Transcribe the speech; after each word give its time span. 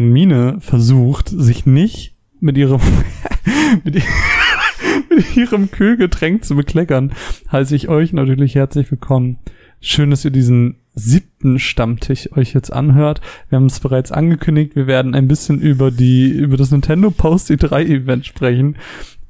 Mine 0.00 0.56
versucht, 0.60 1.28
sich 1.28 1.66
nicht 1.66 2.14
mit 2.40 2.56
ihrem 2.56 2.80
mit, 3.84 3.96
ihr- 3.96 4.02
mit 5.14 5.36
ihrem 5.36 5.70
Kühlgetränk 5.70 6.44
zu 6.44 6.56
bekleckern, 6.56 7.12
heiße 7.50 7.74
ich 7.76 7.88
euch 7.88 8.12
natürlich 8.12 8.54
herzlich 8.54 8.90
willkommen. 8.90 9.38
Schön, 9.80 10.10
dass 10.10 10.24
ihr 10.24 10.30
diesen 10.30 10.76
siebten 10.94 11.58
Stammtisch 11.58 12.30
euch 12.36 12.52
jetzt 12.54 12.72
anhört. 12.72 13.20
Wir 13.48 13.56
haben 13.56 13.66
es 13.66 13.80
bereits 13.80 14.12
angekündigt, 14.12 14.76
wir 14.76 14.86
werden 14.86 15.14
ein 15.14 15.26
bisschen 15.26 15.60
über 15.60 15.90
die 15.90 16.30
über 16.30 16.56
das 16.56 16.70
Nintendo 16.70 17.10
Post 17.10 17.50
E3 17.50 17.84
Event 17.86 18.26
sprechen 18.26 18.76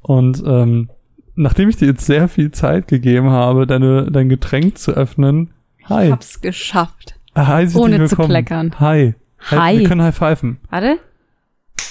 und 0.01 0.43
ähm, 0.45 0.89
nachdem 1.35 1.69
ich 1.69 1.77
dir 1.77 1.87
jetzt 1.87 2.05
sehr 2.05 2.27
viel 2.27 2.51
Zeit 2.51 2.87
gegeben 2.87 3.29
habe, 3.29 3.65
deine 3.65 4.11
dein 4.11 4.29
Getränk 4.29 4.77
zu 4.77 4.91
öffnen. 4.91 5.51
Hi. 5.85 6.05
Ich 6.07 6.11
hab's 6.11 6.41
geschafft. 6.41 7.15
Hi, 7.35 7.67
Ohne 7.73 8.05
zu 8.05 8.15
kleckern. 8.17 8.79
Hi. 8.79 9.15
Hi. 9.51 9.79
Wir 9.79 9.87
können 9.87 10.01
high 10.01 10.15
pfeifen. 10.15 10.57
Warte. 10.69 10.99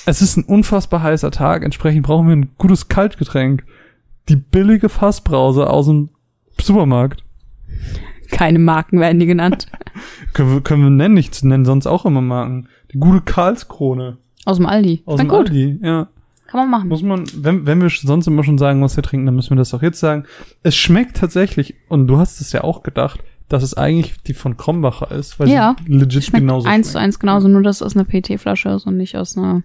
Es 0.07 0.21
ist 0.23 0.37
ein 0.37 0.45
unfassbar 0.45 1.03
heißer 1.03 1.31
Tag, 1.31 1.63
entsprechend 1.63 2.03
brauchen 2.05 2.27
wir 2.29 2.35
ein 2.37 2.51
gutes 2.59 2.89
Kaltgetränk. 2.89 3.65
Die 4.29 4.37
billige 4.37 4.89
Fassbrause 4.89 5.69
aus 5.69 5.87
dem 5.87 6.11
Supermarkt. 6.61 7.25
Keine 8.31 8.59
Marken 8.59 8.99
werden 9.01 9.19
die 9.21 9.27
genannt. 9.27 9.67
Können 10.33 10.55
wir, 10.55 10.61
können 10.63 10.83
wir 10.85 10.91
nennen, 10.91 11.17
ich 11.19 11.43
nennen 11.45 11.65
sonst 11.67 11.87
auch 11.87 12.07
immer 12.07 12.23
Marken. 12.23 12.69
Die 12.93 12.99
gute 12.99 13.21
Karlskrone 13.21 14.17
Aus 14.47 14.57
dem 14.57 14.65
Aldi. 14.67 15.03
aus 15.05 15.19
Na 15.19 15.25
dem 15.25 15.29
gut, 15.29 15.49
Aldi. 15.51 15.79
Ja, 15.83 16.09
kann 16.47 16.61
man 16.61 16.71
machen. 16.71 16.89
muss 16.89 17.03
man, 17.03 17.25
wenn, 17.37 17.67
wenn 17.67 17.83
wir 17.83 17.91
sonst 17.91 18.27
immer 18.27 18.43
schon 18.43 18.57
sagen, 18.57 18.81
was 18.83 18.97
wir 18.97 19.03
trinken, 19.03 19.27
dann 19.27 19.35
müssen 19.35 19.51
wir 19.51 19.57
das 19.57 19.75
auch 19.75 19.83
jetzt 19.83 20.01
sagen. 20.01 20.25
Es 20.63 20.75
schmeckt 20.77 21.19
tatsächlich, 21.19 21.75
und 21.89 22.07
du 22.07 22.17
hast 22.19 22.41
es 22.41 22.53
ja 22.53 22.65
auch 22.65 22.83
gedacht, 22.83 23.21
dass 23.53 23.63
es 23.63 23.75
eigentlich 23.75 24.15
die 24.27 24.33
von 24.33 24.57
Krombacher 24.57 25.11
ist, 25.11 25.39
weil 25.39 25.49
Ja, 25.51 25.77
sie 25.87 25.93
legit 25.93 26.25
Schmeckt 26.25 26.41
genauso 26.41 26.67
eins 26.67 26.93
zu 26.93 26.99
eins 26.99 27.19
genauso, 27.19 27.49
nur 27.49 27.63
dass 27.63 27.77
es 27.77 27.83
aus 27.83 27.95
einer 27.95 28.05
PET-Flasche 28.05 28.71
ist 28.71 28.87
und 28.87 28.97
nicht 28.97 29.17
aus 29.17 29.37
einer 29.37 29.63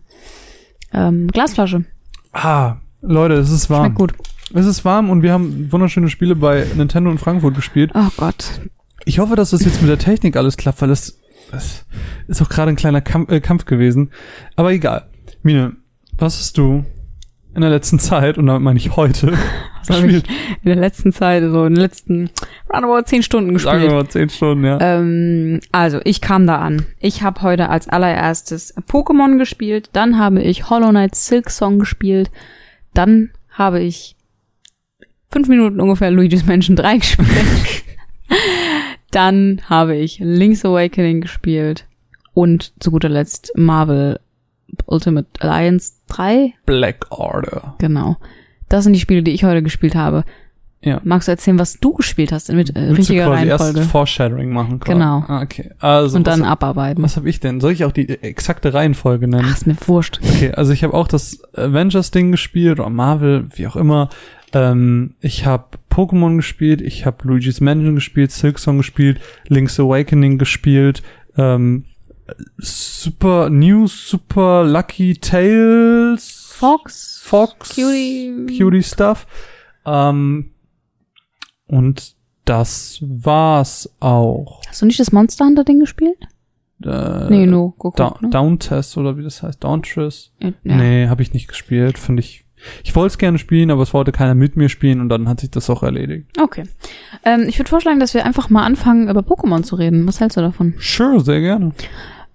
ähm, 0.94 1.28
Glasflasche. 1.28 1.86
Ah, 2.34 2.78
Leute, 3.02 3.36
es 3.36 3.50
ist 3.50 3.70
warm. 3.70 3.86
Schmeckt 3.86 3.98
gut. 3.98 4.14
Es 4.54 4.66
ist 4.66 4.84
warm 4.84 5.10
und 5.10 5.22
wir 5.24 5.32
haben 5.32 5.72
wunderschöne 5.72 6.10
Spiele 6.10 6.36
bei 6.36 6.66
Nintendo 6.76 7.10
in 7.12 7.18
Frankfurt 7.18 7.56
gespielt. 7.56 7.92
Oh 7.94 8.10
Gott. 8.18 8.62
Ich 9.06 9.20
hoffe, 9.20 9.38
dass 9.38 9.52
das 9.52 9.64
jetzt 9.64 9.82
mit 9.82 9.90
der 9.90 10.00
Technik 10.00 10.36
alles 10.36 10.58
klappt, 10.58 10.82
weil 10.82 10.90
das, 10.90 11.18
das 11.52 11.86
ist 12.28 12.42
auch 12.42 12.50
gerade 12.50 12.70
ein 12.70 12.76
kleiner 12.76 13.00
Kampf, 13.00 13.32
äh, 13.32 13.40
Kampf 13.40 13.64
gewesen. 13.64 14.12
Aber 14.58 14.72
egal. 14.74 15.08
Mine, 15.44 15.78
was 16.18 16.38
hast 16.38 16.58
du 16.58 16.84
in 17.56 17.62
der 17.62 17.70
letzten 17.70 18.00
Zeit, 18.00 18.38
und 18.38 18.48
damit 18.48 18.64
meine 18.64 18.80
ich 18.80 18.98
heute, 18.98 19.34
Was 19.90 19.98
habe 19.98 20.08
ich 20.08 20.16
in 20.64 20.66
der 20.66 20.76
letzten 20.76 21.12
Zeit, 21.14 21.44
so 21.44 21.66
in 21.66 21.76
den 21.76 21.82
letzten 21.82 22.30
roundabout 22.74 23.04
zehn 23.06 23.24
Stunden 23.24 23.58
Sagen 23.60 23.82
wir 23.82 23.88
gespielt. 23.88 24.04
mal 24.04 24.10
zehn 24.10 24.30
Stunden, 24.30 24.64
ja. 24.66 24.78
Ähm, 24.82 25.60
also, 25.72 26.00
ich 26.04 26.22
kam 26.22 26.46
da 26.48 26.58
an. 26.58 26.86
Ich 27.00 27.22
habe 27.24 27.42
heute 27.42 27.70
als 27.70 27.88
allererstes 27.88 28.76
Pokémon 28.90 29.38
gespielt, 29.38 29.90
dann 29.94 30.18
habe 30.20 30.42
ich 30.42 30.70
Hollow 30.70 30.90
Knight 30.90 31.16
Silk 31.16 31.50
Song 31.50 31.80
gespielt, 31.80 32.32
dann 32.94 33.32
habe 33.50 33.80
ich 33.82 34.16
fünf 35.32 35.48
Minuten 35.48 35.80
ungefähr 35.82 36.12
Luigi's 36.12 36.46
Mansion 36.46 36.76
3 36.76 36.98
gespielt. 37.00 37.84
dann 39.12 39.62
habe 39.70 39.96
ich 39.96 40.20
Link's 40.20 40.66
Awakening 40.66 41.22
gespielt 41.22 41.86
und 42.34 42.74
zu 42.82 42.92
guter 42.92 43.10
Letzt 43.10 43.52
Marvel 43.56 44.20
Ultimate 44.86 45.28
Alliance 45.40 45.94
3. 46.10 46.54
Black 46.66 47.06
Order. 47.10 47.76
Genau. 47.80 48.18
Das 48.70 48.84
sind 48.84 48.94
die 48.94 49.00
Spiele, 49.00 49.24
die 49.24 49.32
ich 49.32 49.44
heute 49.44 49.64
gespielt 49.64 49.96
habe. 49.96 50.24
Ja. 50.84 51.02
Magst 51.04 51.28
du 51.28 51.32
erzählen, 51.32 51.58
was 51.58 51.80
du 51.80 51.94
gespielt 51.94 52.32
hast 52.32 52.52
mit 52.54 52.70
äh, 52.70 52.74
Willst 52.76 52.90
du 52.92 52.96
richtiger 53.14 53.26
quasi 53.26 53.50
Reihenfolge? 53.50 53.80
erst 53.80 53.92
Foreshadowing 53.92 54.52
machen? 54.52 54.80
Quasi? 54.80 54.94
Genau. 54.94 55.24
Ah, 55.28 55.42
okay. 55.42 55.72
Also, 55.80 56.18
und 56.18 56.28
dann 56.28 56.42
was, 56.42 56.48
abarbeiten. 56.48 57.04
was 57.04 57.18
habe 57.18 57.28
ich 57.30 57.40
denn? 57.40 57.60
Soll 57.60 57.72
ich 57.72 57.84
auch 57.84 57.92
die 57.92 58.08
exakte 58.08 58.74
Reihenfolge 58.74 59.28
nennen? 59.28 59.48
Ach, 59.50 59.56
ist 59.56 59.66
mir 59.66 59.76
wurscht. 59.88 60.20
Okay, 60.24 60.52
also 60.52 60.72
ich 60.74 60.84
habe 60.84 60.94
auch 60.94 61.08
das 61.08 61.42
Avengers-Ding 61.56 62.32
gespielt 62.32 62.80
oder 62.80 62.90
Marvel, 62.90 63.48
wie 63.56 63.66
auch 63.68 63.76
immer. 63.76 64.10
Ähm, 64.54 65.16
ich 65.20 65.46
habe 65.46 65.66
Pokémon 65.92 66.36
gespielt, 66.38 66.82
ich 66.82 67.06
habe 67.06 67.28
Luigi's 67.28 67.60
Mansion 67.60 67.96
gespielt, 67.96 68.32
Silksong 68.32 68.78
gespielt, 68.78 69.20
Link's 69.48 69.80
Awakening 69.80 70.38
gespielt, 70.38 71.02
ähm, 71.38 71.86
Super 72.58 73.50
New 73.50 73.88
Super 73.88 74.64
Lucky 74.64 75.16
Tales, 75.16 76.37
Fox. 76.58 77.22
Fox, 77.24 77.76
Cutie. 77.76 78.58
Cutie 78.58 78.84
Stuff. 78.84 79.28
Ähm, 79.86 80.52
und 81.68 82.16
das 82.46 83.00
war's 83.02 83.90
auch. 84.00 84.62
Hast 84.68 84.82
du 84.82 84.86
nicht 84.86 85.00
das 85.00 85.12
Monster 85.12 85.46
Hunter 85.46 85.64
Ding 85.64 85.80
gespielt? 85.80 86.18
Äh, 86.84 87.30
nee, 87.30 87.46
no. 87.46 87.74
Guck, 87.78 87.96
Da 87.96 88.16
ne? 88.22 88.30
Down 88.30 88.60
Test 88.60 88.98
oder 88.98 89.18
wie 89.18 89.24
das 89.24 89.44
heißt, 89.44 89.64
Dauntress. 89.64 90.32
Ja. 90.40 90.52
Nee, 90.64 91.08
habe 91.08 91.22
ich 91.22 91.34
nicht 91.34 91.48
gespielt. 91.48 91.98
Finde 91.98 92.22
ich. 92.22 92.46
Ich 92.84 92.96
wollte 92.96 93.14
es 93.14 93.18
gerne 93.20 93.38
spielen, 93.38 93.70
aber 93.70 93.84
es 93.84 93.94
wollte 93.94 94.12
keiner 94.12 94.34
mit 94.34 94.56
mir 94.58 94.70
spielen 94.70 95.00
und 95.00 95.10
dann 95.10 95.30
hat 95.30 95.42
sich 95.42 95.52
das 95.52 95.70
auch 95.70 95.84
erledigt. 95.84 96.26
Okay. 96.42 96.64
Ähm, 97.24 97.46
ich 97.48 97.60
würde 97.60 97.70
vorschlagen, 97.70 98.00
dass 98.00 98.16
wir 98.16 98.26
einfach 98.26 98.50
mal 98.50 98.64
anfangen, 98.64 99.10
über 99.10 99.22
Pokémon 99.22 99.62
zu 99.62 99.76
reden. 99.76 100.08
Was 100.08 100.20
hältst 100.20 100.38
du 100.38 100.42
davon? 100.42 100.74
Sure, 100.80 101.20
sehr 101.20 101.40
gerne. 101.40 101.72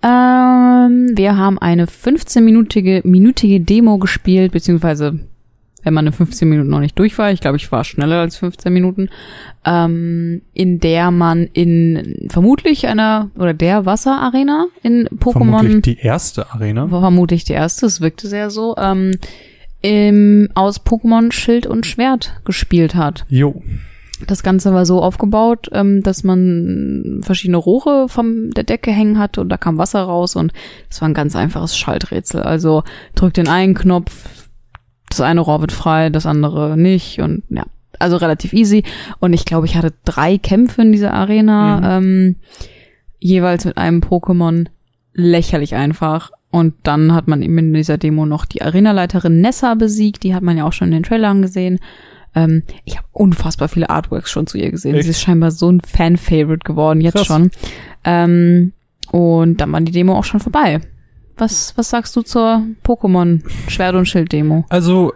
Ähm, 0.03 1.13
wir 1.15 1.37
haben 1.37 1.59
eine 1.59 1.87
15-minütige 1.87 3.07
minütige 3.07 3.61
Demo 3.61 3.99
gespielt, 3.99 4.53
beziehungsweise 4.53 5.21
wenn 5.85 5.95
man 5.95 6.07
eine 6.07 6.13
15 6.13 6.49
Minuten 6.49 6.71
noch 6.71 6.81
nicht 6.81 6.99
durch 6.99 7.19
war, 7.19 7.33
ich 7.33 7.41
glaube, 7.41 7.57
ich 7.57 7.71
war 7.73 7.85
schneller 7.85 8.21
als 8.21 8.37
15 8.37 8.73
Minuten, 8.73 9.09
ähm, 9.65 10.43
in 10.55 10.79
der 10.79 11.11
man 11.11 11.49
in 11.53 12.29
vermutlich 12.31 12.87
einer 12.87 13.31
oder 13.37 13.53
der 13.53 13.85
Wasserarena 13.85 14.67
in 14.83 15.09
Pokémon 15.09 15.33
Vermutlich 15.33 15.83
die 15.83 15.99
erste 15.99 16.53
Arena. 16.53 16.91
war 16.91 17.01
vermutlich 17.01 17.45
die 17.45 17.53
erste, 17.53 17.87
es 17.87 18.01
wirkte 18.01 18.29
sehr 18.29 18.51
so, 18.51 18.77
ähm, 18.79 19.13
im, 19.83 20.49
aus 20.55 20.85
Pokémon 20.85 21.33
Schild 21.33 21.67
und 21.67 21.87
Schwert 21.87 22.41
gespielt 22.45 22.95
hat. 22.95 23.25
Jo. 23.29 23.63
Das 24.27 24.43
Ganze 24.43 24.73
war 24.73 24.87
so 24.87 25.03
aufgebaut, 25.03 25.69
ähm, 25.73 26.03
dass 26.03 26.25
man 26.25 27.21
verschiedene 27.23 27.57
Rohre 27.57 28.09
von 28.09 28.51
der 28.51 28.65
Decke 28.65 28.91
hängen 28.91 29.19
hatte 29.19 29.41
und 29.41 29.49
da 29.49 29.57
kam 29.57 29.79
Wasser 29.79 30.03
raus 30.03 30.37
und 30.37 30.53
es 30.91 31.01
war 31.01 31.09
ein 31.09 31.15
ganz 31.15 31.35
einfaches 31.35 31.77
Schalträtsel. 31.77 32.43
Also 32.43 32.85
drück 33.15 33.35
den 33.35 33.49
einen 33.49 33.75
Knopf, 33.75 34.29
das 35.09 35.21
eine 35.21 35.41
Rohr 35.41 35.61
wird 35.61 35.73
frei, 35.73 36.11
das 36.11 36.27
andere 36.27 36.77
nicht 36.77 37.21
und 37.21 37.43
ja, 37.51 37.65
also 37.99 38.17
relativ 38.17 38.53
easy. 38.53 38.85
Und 39.21 39.33
ich 39.33 39.45
glaube, 39.45 39.67
ich 39.67 39.77
hatte 39.77 39.93
drei 40.05 40.39
Kämpfe 40.39 40.83
in 40.83 40.93
dieser 40.93 41.15
Arena, 41.15 41.99
ähm, 41.99 42.37
jeweils 43.19 43.65
mit 43.65 43.77
einem 43.77 44.01
Pokémon. 44.01 44.67
Lächerlich 45.15 45.75
einfach. 45.75 46.31
Und 46.51 46.75
dann 46.85 47.15
hat 47.15 47.29
man 47.29 47.43
eben 47.43 47.59
in 47.59 47.75
dieser 47.75 47.99
Demo 47.99 48.25
noch 48.25 48.47
die 48.47 48.63
Arenaleiterin 48.63 49.41
Nessa 49.41 49.75
besiegt. 49.75 50.23
Die 50.23 50.35
hat 50.35 50.43
man 50.43 50.57
ja 50.57 50.65
auch 50.65 50.73
schon 50.73 50.89
in 50.89 50.95
den 50.95 51.03
Trailern 51.03 51.43
gesehen. 51.43 51.79
Ähm, 52.35 52.63
ich 52.85 52.97
habe 52.97 53.07
unfassbar 53.13 53.69
viele 53.69 53.91
Artworks 53.91 54.31
schon 54.31 54.47
zu 54.47 54.59
ihr 54.59 54.71
gesehen. 54.71 54.95
Echt? 54.95 55.05
Sie 55.05 55.11
ist 55.11 55.21
scheinbar 55.21 55.51
so 55.51 55.71
ein 55.71 55.81
Fan-Favorite 55.81 56.65
geworden, 56.65 57.01
jetzt 57.01 57.15
Krass. 57.15 57.27
schon. 57.27 57.51
Ähm, 58.05 58.73
und 59.11 59.61
dann 59.61 59.71
war 59.73 59.81
die 59.81 59.93
Demo 59.93 60.17
auch 60.19 60.25
schon 60.25 60.41
vorbei. 60.41 60.81
Was, 61.37 61.77
was 61.77 61.91
sagst 61.91 62.15
du 62.17 62.23
zur 62.23 62.63
Pokémon 62.85 63.43
Schwert- 63.69 63.95
und 63.95 64.07
Schild-Demo? 64.07 64.65
Also, 64.69 65.13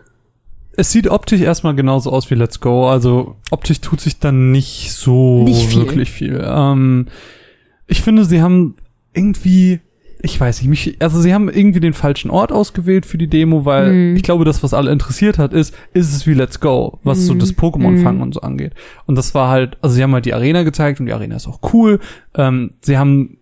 es 0.77 0.91
sieht 0.93 1.09
optisch 1.09 1.41
erstmal 1.41 1.75
genauso 1.75 2.11
aus 2.11 2.31
wie 2.31 2.35
Let's 2.35 2.61
Go. 2.61 2.89
Also, 2.89 3.37
optisch 3.51 3.81
tut 3.81 4.01
sich 4.01 4.19
dann 4.19 4.51
nicht 4.51 4.93
so 4.93 5.45
Nicht 5.45 5.69
viel. 5.69 5.79
wirklich 5.81 6.11
viel. 6.11 6.43
Ähm, 6.45 7.07
ich 7.87 8.03
finde, 8.03 8.25
sie 8.25 8.43
haben 8.43 8.75
irgendwie, 9.15 9.81
ich 10.23 10.41
weiß 10.41 10.61
nicht, 10.63 10.69
mich, 10.69 10.97
also 11.01 11.21
sie 11.21 11.33
haben 11.35 11.49
irgendwie 11.49 11.81
den 11.81 11.93
falschen 11.93 12.31
Ort 12.31 12.51
ausgewählt 12.53 13.07
für 13.07 13.19
die 13.19 13.27
Demo, 13.29 13.65
weil 13.65 13.93
Mhm. 13.93 14.17
ich 14.17 14.23
glaube, 14.23 14.45
das, 14.45 14.63
was 14.63 14.73
alle 14.75 14.91
interessiert 14.91 15.39
hat, 15.39 15.53
ist, 15.53 15.75
ist 15.93 16.13
es 16.15 16.27
wie 16.27 16.33
Let's 16.35 16.59
Go, 16.61 16.99
was 17.05 17.27
so 17.27 17.35
Mhm. 17.35 17.39
das 17.39 17.55
Pokémon-Fangen 17.57 18.17
Mhm. 18.17 18.23
und 18.23 18.35
so 18.35 18.41
angeht. 18.41 18.73
Und 19.07 19.17
das 19.17 19.35
war 19.35 19.49
halt, 19.51 19.77
also 19.83 19.95
sie 19.95 20.03
haben 20.03 20.13
halt 20.15 20.25
die 20.27 20.35
Arena 20.35 20.63
gezeigt 20.63 21.01
und 21.01 21.07
die 21.07 21.13
Arena 21.13 21.37
ist 21.37 21.47
auch 21.47 21.61
cool. 21.73 22.01
Ähm, 22.35 22.71
sie 22.81 22.97
haben 22.99 23.37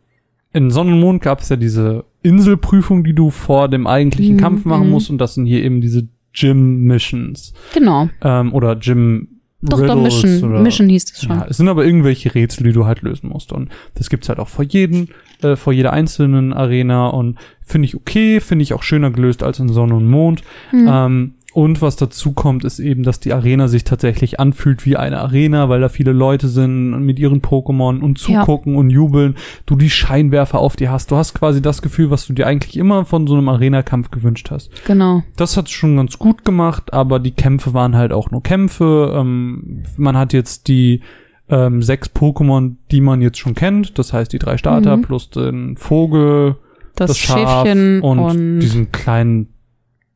in 0.52 0.70
Sonne 0.70 0.93
und 0.93 1.00
Mond 1.00 1.22
gab 1.22 1.40
es 1.40 1.48
ja 1.48 1.56
diese 1.56 2.04
Inselprüfung, 2.22 3.04
die 3.04 3.14
du 3.14 3.31
vor 3.31 3.69
dem 3.69 3.87
eigentlichen 3.87 4.37
Mhm, 4.37 4.40
Kampf 4.40 4.64
machen 4.64 4.87
mhm. 4.87 4.93
musst 4.93 5.10
und 5.10 5.19
das 5.19 5.34
sind 5.34 5.46
hier 5.46 5.62
eben 5.62 5.81
diese 5.81 6.08
Gym-Missions 6.32 7.52
Genau. 7.72 8.08
ähm, 8.22 8.52
oder 8.52 8.76
Gym 8.76 9.28
Doch, 9.69 9.78
doch, 9.81 9.96
Riddles 9.96 10.22
Mission. 10.22 10.50
oder 10.50 10.61
Mission 10.61 10.88
hieß 10.88 11.05
es 11.12 11.22
schon. 11.22 11.31
ja, 11.31 11.46
es 11.49 11.56
sind 11.56 11.69
aber 11.69 11.84
irgendwelche 11.84 12.34
Rätsel, 12.34 12.64
die 12.64 12.72
du 12.72 12.84
halt 12.84 13.02
lösen 13.02 13.31
musst. 13.31 13.52
Und 13.52 13.70
das 13.94 14.11
gibt's 14.11 14.28
halt 14.28 14.38
auch 14.38 14.49
vor 14.49 14.64
jedem, 14.64 15.08
äh, 15.43 15.56
vor 15.56 15.72
jeder 15.72 15.93
einzelnen 15.93 16.52
Arena 16.52 17.08
und 17.08 17.38
finde 17.62 17.87
ich 17.87 17.94
okay, 17.94 18.40
finde 18.40 18.62
ich 18.62 18.75
auch 18.75 18.82
schöner 18.82 19.11
gelöst 19.11 19.43
als 19.43 19.58
in 19.58 19.69
Sonne 19.69 19.94
und 19.94 20.08
Mond. 20.08 20.43
Mhm. 20.72 20.88
Ähm, 20.90 21.34
und 21.54 21.80
was 21.80 21.96
dazu 21.96 22.32
kommt, 22.32 22.64
ist 22.64 22.80
eben, 22.80 23.04
dass 23.04 23.20
die 23.20 23.32
Arena 23.32 23.68
sich 23.68 23.84
tatsächlich 23.84 24.40
anfühlt 24.40 24.84
wie 24.84 24.96
eine 24.96 25.20
Arena, 25.20 25.68
weil 25.68 25.80
da 25.80 25.88
viele 25.88 26.12
Leute 26.12 26.48
sind 26.48 27.04
mit 27.06 27.18
ihren 27.18 27.40
Pokémon 27.42 28.00
und 28.00 28.18
Ja. 28.26 28.40
zugucken 28.40 28.74
und 28.76 28.90
jubeln. 28.90 29.36
Du 29.64 29.76
die 29.76 29.88
Scheinwerfer 29.88 30.58
auf 30.58 30.74
dir 30.76 30.90
hast. 30.90 31.10
Du 31.12 31.16
hast 31.16 31.32
quasi 31.34 31.62
das 31.62 31.80
Gefühl, 31.80 32.10
was 32.10 32.26
du 32.26 32.32
dir 32.32 32.46
eigentlich 32.48 32.76
immer 32.76 33.04
von 33.04 33.26
so 33.28 33.34
einem 33.36 33.48
Arena-Kampf 33.48 34.10
gewünscht 34.10 34.50
hast. 34.50 34.70
Genau. 34.84 35.22
Das 35.36 35.56
hat 35.56 35.70
schon 35.70 35.96
ganz 35.96 36.18
gut 36.18 36.44
gemacht, 36.44 36.92
aber 36.92 37.20
die 37.20 37.30
Kämpfe 37.30 37.72
waren 37.72 37.94
halt 37.96 38.12
auch 38.12 38.30
nur 38.32 38.42
Kämpfe. 38.42 39.12
Ähm, 39.16 39.84
man 39.96 40.16
hat 40.18 40.32
jetzt 40.32 40.66
die 40.68 41.00
ähm, 41.48 41.82
sechs 41.82 42.10
Pokémon, 42.10 42.76
die 42.90 43.00
man 43.00 43.20
jetzt 43.20 43.38
schon 43.38 43.54
kennt. 43.54 43.98
Das 43.98 44.12
heißt 44.12 44.32
die 44.32 44.38
drei 44.38 44.56
Starter 44.56 44.96
Mhm. 44.96 45.02
plus 45.02 45.30
den 45.30 45.76
Vogel, 45.76 46.56
Das 46.96 47.16
Schäfchen 47.18 48.00
und, 48.00 48.18
und- 48.18 48.58
diesen 48.60 48.90
kleinen 48.92 49.48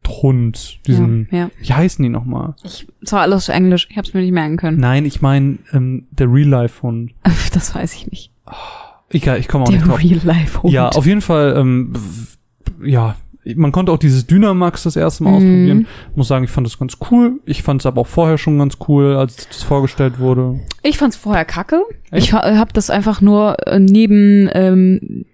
Hund, 0.08 0.80
diesen, 0.86 1.28
ja, 1.30 1.38
ja. 1.38 1.50
wie 1.60 1.72
heißen 1.72 2.02
die 2.02 2.08
nochmal? 2.08 2.54
Ich, 2.64 2.86
das 3.00 3.12
war 3.12 3.20
alles 3.22 3.48
Englisch. 3.48 3.86
Ich 3.90 3.96
habe 3.96 4.06
es 4.08 4.14
mir 4.14 4.20
nicht 4.20 4.32
merken 4.32 4.56
können. 4.56 4.78
Nein, 4.80 5.04
ich 5.04 5.20
meine 5.22 5.58
ähm, 5.72 6.06
der 6.10 6.32
Real-Life-Hund. 6.32 7.12
Das 7.52 7.74
weiß 7.74 7.94
ich 7.94 8.10
nicht. 8.10 8.30
Egal, 9.10 9.38
ich 9.38 9.48
komme 9.48 9.64
auch 9.64 9.68
Der 9.68 9.78
nicht 9.78 9.88
drauf. 9.88 9.98
Real-Life-Hund. 10.02 10.72
Ja, 10.72 10.88
auf 10.90 11.06
jeden 11.06 11.20
Fall, 11.22 11.54
ähm, 11.56 11.92
ja, 12.82 13.16
man 13.56 13.72
konnte 13.72 13.90
auch 13.92 13.98
dieses 13.98 14.26
Dynamax 14.26 14.82
das 14.82 14.96
erste 14.96 15.24
Mal 15.24 15.30
Mhm. 15.30 15.36
ausprobieren. 15.36 15.86
Muss 16.14 16.28
sagen, 16.28 16.44
ich 16.44 16.50
fand 16.50 16.66
das 16.66 16.78
ganz 16.78 16.98
cool. 17.10 17.40
Ich 17.46 17.62
fand 17.62 17.80
es 17.80 17.86
aber 17.86 18.02
auch 18.02 18.06
vorher 18.06 18.36
schon 18.36 18.58
ganz 18.58 18.76
cool, 18.88 19.14
als 19.16 19.48
das 19.48 19.62
vorgestellt 19.62 20.18
wurde. 20.18 20.60
Ich 20.82 20.98
fand's 20.98 21.16
vorher 21.16 21.44
kacke. 21.46 21.82
Echt? 22.10 22.26
Ich 22.26 22.32
ha- 22.34 22.56
hab 22.58 22.74
das 22.74 22.90
einfach 22.90 23.20
nur 23.22 23.56
äh, 23.66 23.78
neben 23.78 24.50
ähm, 24.52 25.24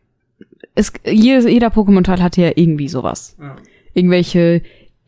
es, 0.76 0.92
jeder, 1.04 1.48
jeder 1.48 1.68
Pokémon-Teil 1.68 2.22
hatte 2.22 2.42
ja 2.42 2.50
irgendwie 2.54 2.88
sowas. 2.88 3.36
Ja. 3.40 3.56
Irgendwelche 3.94 4.62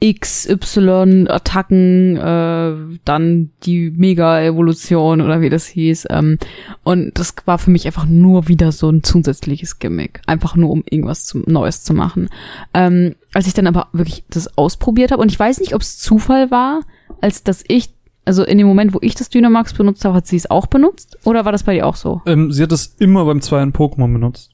XY-Attacken, 0.05 2.17
äh, 2.17 2.99
dann 3.05 3.51
die 3.63 3.91
Mega-Evolution 3.91 5.23
oder 5.23 5.41
wie 5.41 5.49
das 5.49 5.67
hieß. 5.67 6.09
Ähm, 6.11 6.39
und 6.83 7.19
das 7.19 7.35
war 7.47 7.59
für 7.59 7.71
mich 7.71 7.87
einfach 7.87 8.05
nur 8.05 8.49
wieder 8.49 8.73
so 8.73 8.91
ein 8.91 9.03
zusätzliches 9.03 9.79
Gimmick. 9.79 10.21
Einfach 10.27 10.55
nur, 10.55 10.71
um 10.71 10.85
irgendwas 10.89 11.25
zu, 11.25 11.43
Neues 11.47 11.83
zu 11.83 11.95
machen. 11.95 12.29
Ähm, 12.75 13.15
als 13.33 13.47
ich 13.47 13.55
dann 13.55 13.67
aber 13.67 13.89
wirklich 13.93 14.25
das 14.29 14.59
ausprobiert 14.59 15.13
habe, 15.13 15.23
und 15.23 15.33
ich 15.33 15.39
weiß 15.39 15.61
nicht, 15.61 15.75
ob 15.75 15.81
es 15.81 15.99
Zufall 15.99 16.51
war, 16.51 16.81
als 17.23 17.43
dass 17.43 17.65
ich, 17.67 17.89
also 18.27 18.45
in 18.45 18.59
dem 18.59 18.67
Moment, 18.67 18.93
wo 18.93 18.99
ich 19.01 19.15
das 19.15 19.31
Dynamax 19.31 19.73
benutzt 19.73 20.05
habe, 20.05 20.17
hat 20.17 20.27
sie 20.27 20.37
es 20.37 20.51
auch 20.51 20.67
benutzt? 20.67 21.17
Oder 21.25 21.47
war 21.47 21.53
das 21.53 21.63
bei 21.63 21.73
dir 21.73 21.87
auch 21.87 21.97
so? 21.97 22.21
Ähm, 22.27 22.53
sie 22.53 22.63
hat 22.63 22.73
es 22.73 22.97
immer 22.99 23.25
beim 23.25 23.41
zweiten 23.41 23.73
Pokémon 23.73 24.13
benutzt. 24.13 24.51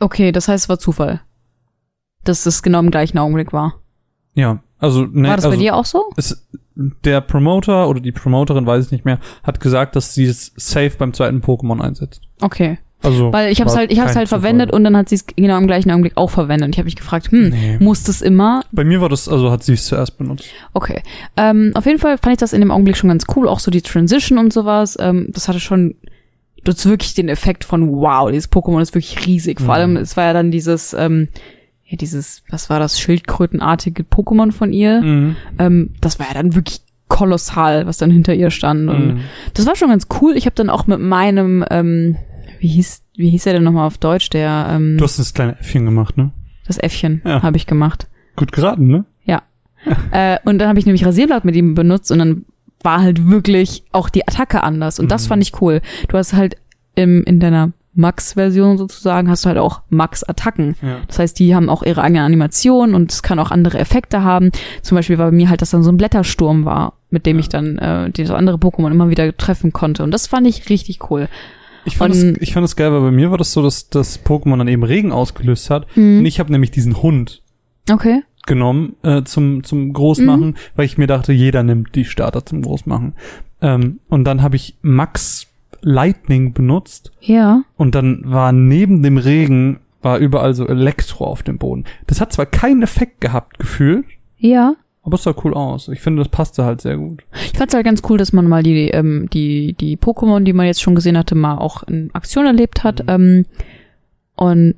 Okay, 0.00 0.32
das 0.32 0.48
heißt, 0.48 0.64
es 0.64 0.68
war 0.70 0.78
Zufall. 0.78 1.20
Dass 2.26 2.44
es 2.46 2.62
genau 2.62 2.80
im 2.80 2.90
gleichen 2.90 3.18
Augenblick 3.18 3.52
war. 3.52 3.74
Ja, 4.34 4.60
also, 4.78 5.04
ne, 5.06 5.28
war 5.28 5.36
das 5.36 5.44
also 5.46 5.56
bei 5.56 5.62
dir 5.62 5.74
auch 5.76 5.86
so? 5.86 6.04
es, 6.16 6.46
der 6.74 7.22
Promoter 7.22 7.88
oder 7.88 8.00
die 8.00 8.12
Promoterin, 8.12 8.66
weiß 8.66 8.86
ich 8.86 8.92
nicht 8.92 9.04
mehr, 9.06 9.18
hat 9.42 9.60
gesagt, 9.60 9.96
dass 9.96 10.12
sie 10.14 10.24
es 10.26 10.52
safe 10.56 10.92
beim 10.98 11.14
zweiten 11.14 11.40
Pokémon 11.40 11.80
einsetzt. 11.80 12.20
Okay. 12.42 12.78
Also, 13.02 13.32
Weil 13.32 13.52
ich 13.52 13.60
habe 13.60 13.68
es 13.68 13.74
war 13.74 13.80
halt, 13.80 13.92
ich 13.92 13.98
kein 13.98 14.06
halt 14.06 14.14
Zufall. 14.14 14.26
verwendet 14.26 14.72
und 14.72 14.82
dann 14.82 14.96
hat 14.96 15.08
sie 15.08 15.14
es 15.16 15.26
genau 15.26 15.58
im 15.58 15.66
gleichen 15.66 15.90
Augenblick 15.90 16.16
auch 16.16 16.30
verwendet. 16.30 16.66
Und 16.66 16.74
ich 16.74 16.78
habe 16.78 16.86
mich 16.86 16.96
gefragt, 16.96 17.30
hm, 17.30 17.50
Nee. 17.50 17.76
muss 17.78 18.02
das 18.02 18.20
immer? 18.22 18.62
Bei 18.72 18.84
mir 18.84 19.00
war 19.00 19.08
das, 19.08 19.28
also 19.28 19.50
hat 19.50 19.62
sie 19.62 19.74
es 19.74 19.84
zuerst 19.86 20.18
benutzt. 20.18 20.46
Okay. 20.72 21.02
Ähm, 21.36 21.72
auf 21.74 21.86
jeden 21.86 21.98
Fall 21.98 22.18
fand 22.18 22.32
ich 22.32 22.38
das 22.40 22.52
in 22.52 22.60
dem 22.60 22.70
Augenblick 22.70 22.96
schon 22.96 23.08
ganz 23.08 23.24
cool, 23.36 23.48
auch 23.48 23.60
so 23.60 23.70
die 23.70 23.82
Transition 23.82 24.38
und 24.38 24.52
sowas. 24.52 24.96
Ähm, 24.98 25.28
das 25.30 25.46
hatte 25.48 25.60
schon 25.60 25.94
das 26.64 26.84
wirklich 26.86 27.14
den 27.14 27.28
Effekt 27.28 27.64
von 27.64 27.92
wow, 27.92 28.28
dieses 28.30 28.50
Pokémon 28.50 28.80
ist 28.80 28.94
wirklich 28.94 29.24
riesig. 29.26 29.58
Vor 29.60 29.66
Mhm. 29.68 29.72
allem, 29.72 29.96
es 29.98 30.16
war 30.16 30.24
ja 30.24 30.32
dann 30.32 30.50
dieses, 30.50 30.92
ähm, 30.94 31.28
ja, 31.88 31.96
dieses, 31.96 32.42
was 32.50 32.68
war 32.70 32.78
das, 32.80 32.98
Schildkrötenartige 33.00 34.02
Pokémon 34.02 34.52
von 34.52 34.72
ihr. 34.72 35.02
Mhm. 35.02 35.36
Ähm, 35.58 35.90
das 36.00 36.18
war 36.18 36.26
ja 36.28 36.34
dann 36.34 36.54
wirklich 36.54 36.80
kolossal, 37.08 37.86
was 37.86 37.98
dann 37.98 38.10
hinter 38.10 38.34
ihr 38.34 38.50
stand. 38.50 38.88
Und 38.90 39.06
Mhm. 39.14 39.20
das 39.54 39.66
war 39.66 39.76
schon 39.76 39.88
ganz 39.90 40.06
cool. 40.20 40.36
Ich 40.36 40.46
habe 40.46 40.56
dann 40.56 40.68
auch 40.70 40.86
mit 40.88 40.98
meinem, 41.00 41.64
ähm, 41.70 42.16
wie 42.58 42.68
hieß, 42.68 43.02
wie 43.16 43.30
hieß 43.30 43.46
er 43.46 43.52
denn 43.54 43.62
nochmal 43.62 43.86
auf 43.86 43.98
Deutsch, 43.98 44.28
der, 44.30 44.66
ähm, 44.70 44.96
Du 44.98 45.04
hast 45.04 45.18
das 45.18 45.32
kleine 45.32 45.58
Äffchen 45.60 45.84
gemacht, 45.84 46.16
ne? 46.16 46.32
das 46.66 46.78
Äffchen 46.78 47.22
Ja. 47.24 47.42
habe 47.42 47.56
ich 47.56 47.66
gemacht. 47.66 48.08
Gut 48.34 48.50
geraten, 48.52 48.88
ne? 48.88 49.04
Äh, 50.10 50.38
und 50.44 50.58
dann 50.58 50.68
habe 50.68 50.80
ich 50.80 50.86
nämlich 50.86 51.06
Rasierblatt 51.06 51.44
mit 51.44 51.54
ihm 51.54 51.76
benutzt 51.76 52.10
und 52.10 52.18
dann 52.18 52.44
war 52.82 53.02
halt 53.02 53.28
wirklich 53.30 53.84
auch 53.92 54.08
die 54.10 54.26
Attacke 54.26 54.64
anders. 54.64 54.98
Und 54.98 55.12
das 55.12 55.24
Mhm. 55.24 55.28
fand 55.28 55.42
ich 55.44 55.60
cool. 55.60 55.80
Du 56.08 56.18
hast 56.18 56.32
halt 56.32 56.56
im, 56.96 57.22
in 57.22 57.38
deiner 57.38 57.70
Max-Version 57.96 58.78
sozusagen, 58.78 59.28
hast 59.28 59.44
du 59.44 59.48
halt 59.48 59.58
auch 59.58 59.80
Max-Attacken. 59.88 60.76
Ja. 60.82 60.98
Das 61.08 61.18
heißt, 61.18 61.38
die 61.38 61.54
haben 61.54 61.68
auch 61.68 61.82
ihre 61.82 62.02
eigene 62.02 62.22
Animation 62.22 62.94
und 62.94 63.10
es 63.10 63.22
kann 63.22 63.38
auch 63.38 63.50
andere 63.50 63.78
Effekte 63.78 64.22
haben. 64.22 64.50
Zum 64.82 64.96
Beispiel 64.96 65.18
war 65.18 65.26
bei 65.30 65.36
mir 65.36 65.48
halt, 65.50 65.62
dass 65.62 65.70
dann 65.70 65.82
so 65.82 65.90
ein 65.90 65.96
Blättersturm 65.96 66.64
war, 66.64 66.94
mit 67.10 67.26
dem 67.26 67.38
ich 67.38 67.48
dann 67.48 67.78
äh, 67.78 68.10
dieses 68.10 68.32
andere 68.34 68.56
Pokémon 68.58 68.90
immer 68.90 69.08
wieder 69.10 69.36
treffen 69.36 69.72
konnte. 69.72 70.04
Und 70.04 70.12
das 70.12 70.26
fand 70.26 70.46
ich 70.46 70.68
richtig 70.68 71.10
cool. 71.10 71.28
Ich 71.84 71.96
fand, 71.96 72.14
Und- 72.14 72.36
es, 72.36 72.42
ich 72.42 72.52
fand 72.52 72.64
es 72.64 72.76
geil, 72.76 72.92
weil 72.92 73.00
bei 73.00 73.10
mir 73.10 73.30
war 73.30 73.38
das 73.38 73.52
so, 73.52 73.62
dass 73.62 73.88
das 73.88 74.24
Pokémon 74.24 74.58
dann 74.58 74.68
eben 74.68 74.82
Regen 74.82 75.12
ausgelöst 75.12 75.70
hat. 75.70 75.86
Mhm. 75.96 76.18
Und 76.18 76.26
ich 76.26 76.38
habe 76.40 76.52
nämlich 76.52 76.70
diesen 76.70 77.00
Hund 77.02 77.42
Okay. 77.90 78.22
genommen 78.46 78.96
äh, 79.04 79.22
zum, 79.22 79.62
zum 79.64 79.92
Großmachen, 79.92 80.56
weil 80.74 80.84
ich 80.86 80.98
mir 80.98 81.06
dachte, 81.06 81.32
jeder 81.32 81.62
nimmt 81.62 81.94
die 81.94 82.04
Starter 82.04 82.44
zum 82.44 82.62
Großmachen. 82.62 83.14
Ähm, 83.62 84.00
und 84.08 84.24
dann 84.24 84.42
habe 84.42 84.56
ich 84.56 84.76
Max 84.82 85.46
Lightning 85.88 86.52
benutzt 86.52 87.12
Ja. 87.20 87.62
und 87.76 87.94
dann 87.94 88.22
war 88.24 88.50
neben 88.52 89.02
dem 89.02 89.18
Regen 89.18 89.78
war 90.02 90.18
überall 90.18 90.52
so 90.54 90.66
Elektro 90.66 91.24
auf 91.24 91.42
dem 91.44 91.58
Boden. 91.58 91.84
Das 92.08 92.20
hat 92.20 92.32
zwar 92.32 92.46
keinen 92.46 92.82
Effekt 92.82 93.20
gehabt, 93.20 93.58
gefühlt, 93.58 94.04
Ja. 94.36 94.74
aber 95.02 95.14
es 95.14 95.22
sah 95.22 95.34
cool 95.44 95.54
aus. 95.54 95.88
Ich 95.88 96.00
finde, 96.00 96.22
das 96.22 96.28
passte 96.28 96.64
halt 96.64 96.80
sehr 96.80 96.96
gut. 96.96 97.22
Ich 97.52 97.56
fand's 97.58 97.72
halt 97.74 97.84
ganz 97.84 98.02
cool, 98.08 98.18
dass 98.18 98.32
man 98.32 98.48
mal 98.48 98.62
die, 98.64 98.88
ähm, 98.88 99.28
die, 99.32 99.74
die 99.74 99.96
Pokémon, 99.96 100.40
die 100.40 100.52
man 100.52 100.66
jetzt 100.66 100.82
schon 100.82 100.94
gesehen 100.96 101.16
hatte, 101.16 101.34
mal 101.36 101.58
auch 101.58 101.82
in 101.84 102.10
Aktion 102.14 102.46
erlebt 102.46 102.82
hat. 102.84 103.04
Mhm. 103.04 103.08
Ähm, 103.10 103.44
und 104.36 104.74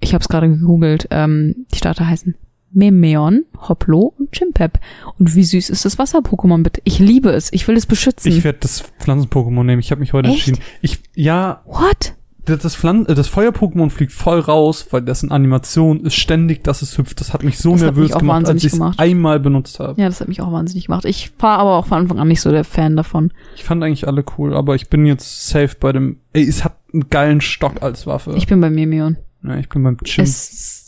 ich 0.00 0.14
habe 0.14 0.22
es 0.22 0.28
gerade 0.28 0.48
gegoogelt. 0.48 1.08
Ähm, 1.10 1.66
die 1.72 1.78
Starter 1.78 2.06
heißen 2.06 2.34
Memeon, 2.78 3.44
Hoplo 3.68 4.14
und 4.18 4.30
Chimpep. 4.30 4.78
Und 5.18 5.34
wie 5.34 5.42
süß 5.42 5.68
ist 5.68 5.84
das 5.84 5.98
Wasser-Pokémon 5.98 6.62
bitte? 6.62 6.80
Ich 6.84 7.00
liebe 7.00 7.30
es. 7.30 7.52
Ich 7.52 7.66
will 7.66 7.76
es 7.76 7.86
beschützen. 7.86 8.30
Ich 8.30 8.44
werde 8.44 8.60
das 8.60 8.82
Pflanzen-Pokémon 9.00 9.64
nehmen. 9.64 9.80
Ich 9.80 9.90
habe 9.90 10.00
mich 10.00 10.12
heute 10.12 10.28
Echt? 10.28 10.48
entschieden. 10.48 10.60
Ich 10.80 11.00
ja, 11.14 11.62
What? 11.66 12.14
das, 12.44 12.76
Pflan 12.76 13.04
äh, 13.06 13.14
das 13.14 13.28
Feuer-Pokémon 13.28 13.90
fliegt 13.90 14.12
voll 14.12 14.38
raus, 14.38 14.86
weil 14.90 15.02
dessen 15.02 15.30
Animation 15.32 16.04
ist 16.04 16.14
ständig, 16.14 16.62
dass 16.64 16.80
es 16.80 16.96
hüpft. 16.96 17.20
Das 17.20 17.32
hat 17.32 17.42
mich 17.42 17.58
so 17.58 17.72
Das 17.72 17.82
nervös 17.82 18.10
mich 18.10 18.18
gemacht, 18.18 18.46
als 18.46 18.64
ich 18.64 18.72
es 18.72 18.80
einmal 18.96 19.40
benutzt 19.40 19.80
habe. 19.80 20.00
Ja, 20.00 20.08
das 20.08 20.20
hat 20.20 20.28
mich 20.28 20.40
auch 20.40 20.52
wahnsinnig 20.52 20.86
gemacht. 20.86 21.04
Ich 21.04 21.32
war 21.40 21.58
aber 21.58 21.76
auch 21.76 21.86
von 21.86 21.98
Anfang 21.98 22.18
an 22.20 22.28
nicht 22.28 22.40
so 22.40 22.50
der 22.50 22.64
Fan 22.64 22.96
davon. 22.96 23.32
Ich 23.56 23.64
fand 23.64 23.82
eigentlich 23.82 24.06
alle 24.06 24.24
cool, 24.38 24.54
aber 24.54 24.76
ich 24.76 24.88
bin 24.88 25.04
jetzt 25.04 25.48
safe 25.48 25.76
bei 25.78 25.92
dem. 25.92 26.18
Ey, 26.32 26.48
es 26.48 26.64
hat 26.64 26.76
einen 26.92 27.10
geilen 27.10 27.40
Stock 27.40 27.82
als 27.82 28.06
Waffe. 28.06 28.34
Ich 28.36 28.46
bin 28.46 28.60
bei 28.60 28.70
Memeon. 28.70 29.16
ja, 29.42 29.56
ich 29.56 29.68
bin 29.68 29.82
beim 29.82 29.98
Chimp. 30.04 30.26
Es, 30.28 30.87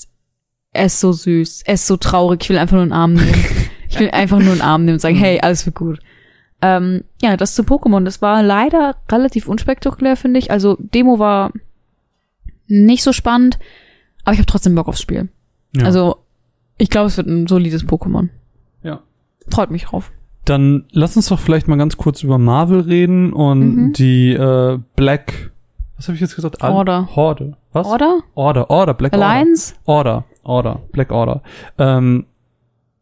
er 0.73 0.87
ist 0.87 1.01
so 1.01 1.13
süß. 1.13 1.63
Er 1.67 1.75
ist 1.75 1.87
so 1.87 1.97
traurig. 1.97 2.43
Ich 2.43 2.49
will 2.51 2.59
einfach 2.59 2.75
nur 2.75 2.83
einen 2.83 2.93
Arm 2.93 3.15
nehmen. 3.15 3.35
ich 3.89 3.99
will 3.99 4.11
einfach 4.11 4.39
nur 4.39 4.53
einen 4.53 4.61
Arm 4.63 4.85
nehmen 4.85 4.95
und 4.95 5.01
sagen, 5.01 5.17
hey, 5.17 5.41
alles 5.41 5.67
wird 5.67 5.77
gut. 5.77 5.99
Ähm, 6.63 7.05
ja, 7.23 7.37
das 7.37 7.55
zu 7.55 7.63
Pokémon. 7.63 8.05
Das 8.05 8.21
war 8.23 8.43
leider 8.43 8.97
relativ 9.11 9.49
unspektakulär, 9.49 10.17
finde 10.17 10.39
ich. 10.39 10.51
Also, 10.51 10.77
Demo 10.79 11.19
war 11.19 11.53
nicht 12.67 13.03
so 13.03 13.13
spannend, 13.13 13.59
aber 14.25 14.35
ich 14.35 14.39
habe 14.39 14.47
trotzdem 14.47 14.75
Bock 14.75 14.87
aufs 14.89 15.01
Spiel. 15.01 15.29
Ja. 15.75 15.85
Also, 15.87 16.17
ich 16.79 16.91
glaube, 16.91 17.09
es 17.09 17.17
wird 17.17 17.27
ein 17.27 17.47
solides 17.47 17.85
Pokémon. 17.87 18.29
Ja. 18.83 19.01
Freut 19.51 19.71
mich 19.71 19.85
drauf. 19.85 20.13
Dann 20.45 20.85
lass 20.93 21.17
uns 21.17 21.29
doch 21.29 21.39
vielleicht 21.39 21.69
mal 21.69 21.77
ganz 21.77 21.97
kurz 21.97 22.23
über 22.23 22.39
Marvel 22.39 22.81
reden 22.81 23.33
und 23.33 23.61
Mhm. 23.77 23.93
die 23.95 24.33
äh, 24.33 24.79
Black. 24.97 25.51
Was 25.97 26.09
habe 26.09 26.15
ich 26.15 26.21
jetzt 26.21 26.37
gesagt? 26.37 26.63
Order. 26.63 27.09
Horde. 27.15 27.57
Was? 27.73 27.87
Oder? 27.87 28.21
Order. 28.35 28.71
Order. 28.71 28.95
Black 28.95 29.13
Alliance? 29.13 29.75
Order. 29.85 30.11
Order. 30.17 30.25
Order. 30.43 30.81
Black 30.93 31.11
Order. 31.13 31.43
Ähm, 31.79 32.27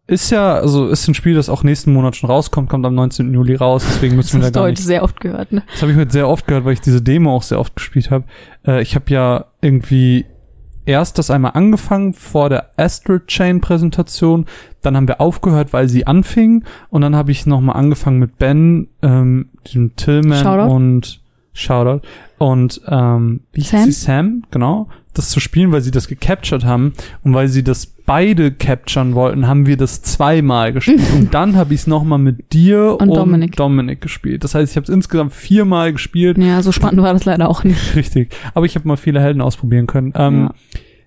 ist 0.06 0.30
ja, 0.30 0.54
also 0.54 0.88
ist 0.88 1.06
ein 1.06 1.12
Spiel, 1.14 1.34
das 1.34 1.50
auch 1.50 1.62
nächsten 1.62 1.92
Monat 1.92 2.16
schon 2.16 2.30
rauskommt, 2.30 2.70
kommt 2.70 2.86
am 2.86 2.94
19. 2.94 3.32
Juli 3.34 3.54
raus, 3.56 3.84
deswegen 3.86 4.16
Das 4.16 4.32
müssen 4.32 4.40
wir 4.40 4.50
da 4.50 4.60
gar 4.60 4.62
heute 4.64 4.72
nicht. 4.80 4.86
sehr 4.86 5.02
oft 5.02 5.20
gehört, 5.20 5.52
ne? 5.52 5.62
Das 5.72 5.82
habe 5.82 5.92
ich 5.92 5.98
heute 5.98 6.12
sehr 6.12 6.28
oft 6.28 6.46
gehört, 6.46 6.64
weil 6.64 6.72
ich 6.72 6.80
diese 6.80 7.02
Demo 7.02 7.34
auch 7.34 7.42
sehr 7.42 7.60
oft 7.60 7.76
gespielt 7.76 8.10
habe. 8.10 8.24
Äh, 8.66 8.80
ich 8.80 8.94
habe 8.94 9.04
ja 9.12 9.44
irgendwie 9.60 10.24
erst 10.86 11.18
das 11.18 11.30
einmal 11.30 11.52
angefangen 11.52 12.14
vor 12.14 12.48
der 12.48 12.70
Astral 12.78 13.20
Chain 13.26 13.60
Präsentation, 13.60 14.46
dann 14.80 14.96
haben 14.96 15.06
wir 15.08 15.20
aufgehört, 15.20 15.74
weil 15.74 15.90
sie 15.90 16.06
anfing 16.06 16.64
und 16.88 17.02
dann 17.02 17.14
habe 17.14 17.30
ich 17.30 17.44
nochmal 17.44 17.76
angefangen 17.76 18.18
mit 18.18 18.38
Ben, 18.38 18.88
ähm, 19.02 19.50
diesem 19.66 19.94
Tillman 19.96 20.42
Shoutout. 20.42 20.72
und 20.74 21.20
Shoutout 21.58 22.06
und 22.38 22.80
ähm, 22.86 23.40
wie 23.52 23.60
hieß 23.62 23.70
Sam? 23.70 23.84
sie 23.84 23.92
Sam, 23.92 24.42
genau, 24.50 24.88
das 25.14 25.30
zu 25.30 25.40
spielen, 25.40 25.72
weil 25.72 25.80
sie 25.82 25.90
das 25.90 26.06
gecaptured 26.06 26.64
haben 26.64 26.92
und 27.24 27.34
weil 27.34 27.48
sie 27.48 27.64
das 27.64 27.86
beide 27.86 28.52
capturen 28.52 29.14
wollten, 29.14 29.46
haben 29.48 29.66
wir 29.66 29.76
das 29.76 30.00
zweimal 30.02 30.72
gespielt 30.72 31.00
und 31.14 31.34
dann 31.34 31.56
habe 31.56 31.74
ich 31.74 31.80
es 31.80 31.86
nochmal 31.86 32.18
mit 32.20 32.52
dir 32.52 32.96
Und 33.00 33.08
Dominik. 33.14 33.56
Dominik 33.56 34.00
gespielt. 34.00 34.44
Das 34.44 34.54
heißt, 34.54 34.70
ich 34.72 34.76
habe 34.76 34.84
es 34.84 34.88
insgesamt 34.90 35.32
viermal 35.34 35.92
gespielt. 35.92 36.38
Ja, 36.38 36.62
so 36.62 36.70
spannend 36.72 37.02
war 37.02 37.12
das 37.12 37.24
leider 37.24 37.48
auch 37.48 37.64
nicht. 37.64 37.78
Richtig. 37.96 38.34
Aber 38.54 38.64
ich 38.66 38.76
habe 38.76 38.86
mal 38.86 38.96
viele 38.96 39.20
Helden 39.20 39.40
ausprobieren 39.42 39.86
können. 39.88 40.12
Ähm, 40.14 40.42
Ja. 40.42 40.54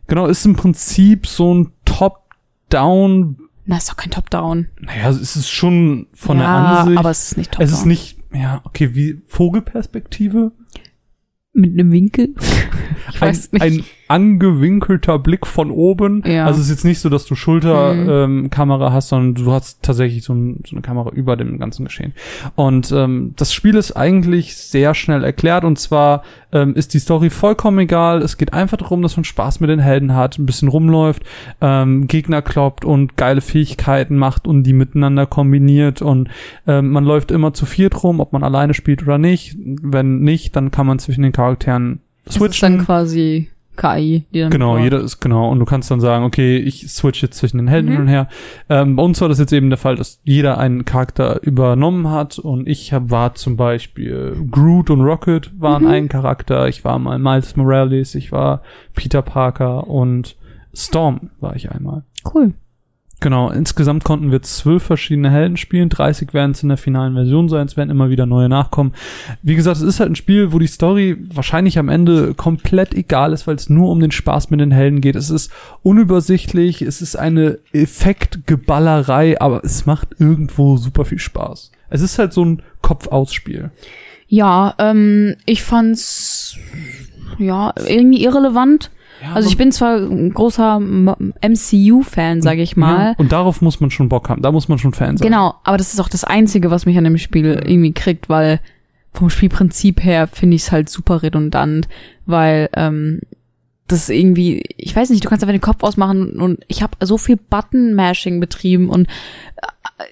Genau, 0.08 0.25
ist 0.27 0.46
im 0.46 0.55
Prinzip 0.58 1.25
so 1.25 1.53
ein 1.53 1.72
Top-Down. 1.86 3.38
Na, 3.65 3.77
ist 3.77 3.89
doch 3.89 3.96
kein 3.96 4.12
Top-Down. 4.12 4.67
Naja, 4.81 5.10
es 5.10 5.36
ist 5.36 5.50
schon 5.50 6.08
von 6.13 6.38
ja, 6.38 6.43
der 6.43 6.79
Ansicht. 6.79 6.98
aber 7.00 7.10
es 7.12 7.24
ist 7.31 7.38
nicht 7.38 7.51
Top-Down. 7.51 7.65
es 7.65 7.72
ist 7.74 7.86
nicht, 7.86 8.17
ja, 8.34 8.62
okay, 8.64 8.96
wie 8.96 9.22
Vogelperspektive. 9.28 10.52
Mit 11.54 11.74
einem 11.74 11.92
Winkel? 11.92 12.36
ich 13.10 13.22
Ein, 13.22 13.30
weiß 13.30 13.52
nicht. 13.52 13.62
ein, 13.62 13.84
angewinkelter 14.12 15.20
Blick 15.20 15.46
von 15.48 15.72
oben. 15.72 16.24
Ja. 16.25 16.46
Also 16.46 16.60
es 16.60 16.65
ist 16.68 16.72
jetzt 16.72 16.86
nicht 16.86 17.00
so, 17.00 17.10
dass 17.10 17.25
du 17.25 17.36
Schulterkamera 17.36 17.91
Mhm. 18.27 18.41
ähm, 18.44 18.50
Kamera 18.50 18.91
hast, 18.94 19.10
sondern 19.10 19.36
du 19.46 19.51
hast 19.51 19.82
tatsächlich 19.84 20.24
so, 20.24 20.34
ein, 20.34 20.62
so 20.65 20.75
eine 20.75 20.82
Kamera 20.82 21.10
über 21.12 21.36
dem 21.36 21.60
ganzen 21.60 21.86
Geschehen. 21.86 22.13
Und 22.56 22.91
ähm, 22.91 23.34
das 23.38 23.53
Spiel 23.53 23.75
ist 23.75 23.91
eigentlich 23.94 24.56
sehr 24.56 24.94
schnell 24.94 25.24
erklärt 25.24 25.63
und 25.63 25.77
zwar 25.80 26.24
ähm, 26.53 26.75
ist 26.75 26.94
die 26.94 27.00
Story 27.00 27.30
vollkommen 27.30 27.80
egal. 27.80 28.22
Es 28.22 28.38
geht 28.38 28.53
einfach 28.53 28.77
darum, 28.77 29.01
dass 29.01 29.15
man 29.18 29.24
Spaß 29.24 29.60
mit 29.60 29.70
den 29.70 29.80
Helden 29.80 30.15
hat, 30.15 30.38
ein 30.38 30.46
bisschen 30.46 30.68
rumläuft, 30.68 31.24
ähm, 31.62 32.08
Gegner 32.08 32.41
kloppt 32.41 32.86
und 32.86 33.18
geile 33.18 33.41
Fähigkeiten 33.41 34.18
macht 34.18 34.48
und 34.48 34.63
die 34.63 34.74
miteinander 34.74 35.25
kombiniert 35.25 36.01
und 36.01 36.30
ähm, 36.68 36.89
man 36.91 37.03
läuft 37.06 37.32
immer 37.32 37.53
zu 37.53 37.65
viert 37.65 38.03
rum, 38.03 38.20
ob 38.20 38.34
man 38.34 38.44
alleine 38.44 38.74
spielt 38.74 39.03
oder 39.03 39.18
nicht. 39.18 39.56
Wenn 39.60 40.20
nicht, 40.20 40.56
dann 40.56 40.72
kann 40.72 40.88
man 40.88 41.00
zwischen 41.00 41.22
den 41.24 41.32
Charakteren 41.32 42.00
Das 42.25 42.36
ist 42.36 42.41
dann 42.41 42.51
switchen. 42.51 42.86
quasi 42.86 43.50
KI, 43.78 44.25
die 44.34 44.40
dann 44.42 44.51
Genau, 44.51 44.78
jeder 44.78 45.00
ist 45.00 45.20
genau. 45.20 45.50
Und 45.50 45.60
du 45.60 45.66
kannst 45.66 45.90
dann 45.90 46.01
sagen, 46.01 46.24
okay, 46.25 46.58
ich 46.58 46.92
switch 46.92 47.22
jetzt 47.22 47.38
zwischen 47.38 47.58
den 47.58 47.68
Helden 47.68 47.88
Mhm. 47.88 47.92
hin 47.94 48.01
und 48.01 48.08
her. 48.10 48.28
Ähm, 48.70 48.96
bei 48.96 49.04
uns 49.04 49.20
war 49.22 49.30
das 49.30 49.40
jetzt 49.40 49.54
eben 49.54 49.70
der 49.70 49.78
Fall, 49.78 49.96
dass 49.96 50.20
jeder 50.24 50.58
einen 50.58 50.86
Charakter 50.86 51.42
übernommen 51.44 52.10
hat 52.12 52.38
und 52.38 52.68
ich 52.68 52.94
hab, 52.94 53.10
war 53.10 53.34
zum 53.36 53.56
Beispiel 53.58 54.36
Groot 54.51 54.90
und 54.90 55.01
Rocket 55.01 55.51
waren 55.60 55.84
Mhm. 55.84 55.90
ein 55.90 56.10
Charakter. 56.10 56.68
Ich 56.68 56.84
war 56.84 57.00
mal 57.00 57.18
Miles 57.18 57.56
Morales, 57.56 58.13
ich 58.16 58.32
war 58.32 58.62
Peter 58.94 59.22
Parker 59.22 59.88
und 59.88 60.36
Storm 60.74 61.32
war 61.40 61.56
ich 61.56 61.72
einmal. 61.72 62.04
Cool. 62.34 62.54
Genau, 63.22 63.51
insgesamt 63.51 64.04
konnten 64.04 64.32
wir 64.32 64.42
zwölf 64.42 64.82
verschiedene 64.82 65.30
Helden 65.30 65.56
spielen, 65.56 65.90
30 65.90 66.34
werden 66.34 66.54
es 66.54 66.63
in 66.63 66.70
der 66.70 66.80
finalen 66.80 67.13
Version 67.13 67.50
sein, 67.50 67.68
es 67.68 67.78
werden 67.78 67.92
immer 67.92 68.10
wieder 68.10 68.25
neue 68.25 68.50
nachkommen. 68.50 68.96
Wie 69.44 69.54
gesagt, 69.54 69.78
es 69.78 69.84
ist 69.84 70.00
halt 70.00 70.10
ein 70.10 70.16
Spiel, 70.16 70.51
wo 70.54 70.58
die 70.58 70.66
Story 70.66 71.18
wahrscheinlich 71.32 71.78
am 71.78 71.88
Ende 71.88 72.34
komplett 72.34 72.96
egal 72.96 73.32
ist, 73.32 73.46
weil 73.46 73.56
es 73.56 73.70
nur 73.70 73.92
um 73.92 74.00
den 74.00 74.10
Spaß 74.10 74.50
mit 74.50 74.60
den 74.60 74.72
Helden 74.72 75.01
geht. 75.01 75.16
Es 75.16 75.30
ist 75.30 75.51
unübersichtlich, 75.84 76.82
es 76.82 77.04
ist 77.04 77.16
eine 77.16 77.60
Effektgeballerei, 77.74 79.40
aber 79.40 79.63
es 79.63 79.86
macht 79.86 80.16
irgendwo 80.18 80.78
super 80.78 81.06
viel 81.06 81.20
Spaß. 81.20 81.72
Es 81.92 82.01
ist 82.01 82.18
halt 82.18 82.34
so 82.34 82.44
ein 82.44 82.63
Kopf-Aus-Spiel. 82.82 83.70
Ja, 84.30 84.74
ähm, 84.80 85.36
ich 85.46 85.62
fand's 85.62 86.58
ja 87.38 87.72
irgendwie 87.86 88.24
irrelevant. 88.24 88.90
Also 89.34 89.50
ich 89.50 89.58
bin 89.58 89.72
zwar 89.72 89.98
ein 89.98 90.34
großer 90.34 90.80
MCU-Fan, 90.80 92.42
sage 92.42 92.62
ich 92.62 92.75
mal. 92.78 93.10
Ja, 93.10 93.13
und 93.18 93.32
darauf 93.32 93.62
muss 93.62 93.80
man 93.80 93.92
schon 93.92 94.10
Bock 94.10 94.30
haben, 94.30 94.42
da 94.42 94.51
muss 94.51 94.68
man 94.68 94.80
schon 94.80 94.94
Fan 94.94 95.18
sein. 95.18 95.28
Genau, 95.28 95.56
aber 95.63 95.78
das 95.78 95.94
ist 95.94 96.00
auch 96.00 96.10
das 96.10 96.24
Einzige, 96.24 96.72
was 96.72 96.86
mich 96.86 96.98
an 96.98 97.04
dem 97.04 97.18
Spiel 97.18 97.62
irgendwie 97.66 97.94
kriegt, 97.94 98.30
weil 98.30 98.60
vom 99.13 99.30
Spielprinzip 99.30 100.04
her 100.04 100.28
finde 100.28 100.56
ich 100.56 100.63
es 100.63 100.72
halt 100.72 100.90
super 100.90 101.22
redundant, 101.22 101.88
weil 102.25 102.70
ähm, 102.75 103.22
das 103.88 104.10
irgendwie, 104.10 104.63
ich 104.78 104.96
weiß 104.96 105.10
nicht, 105.10 105.24
du 105.24 105.30
kannst 105.30 105.44
einfach 105.44 105.54
den 105.54 105.62
Kopf 105.62 105.84
ausmachen 105.84 106.40
und 106.40 106.63
ich 106.68 106.82
habe 106.82 106.94
so 107.06 107.18
viel 107.18 107.38
Button-Mashing 107.38 108.40
betrieben 108.40 108.90
und 108.90 109.08
äh, 109.58 110.04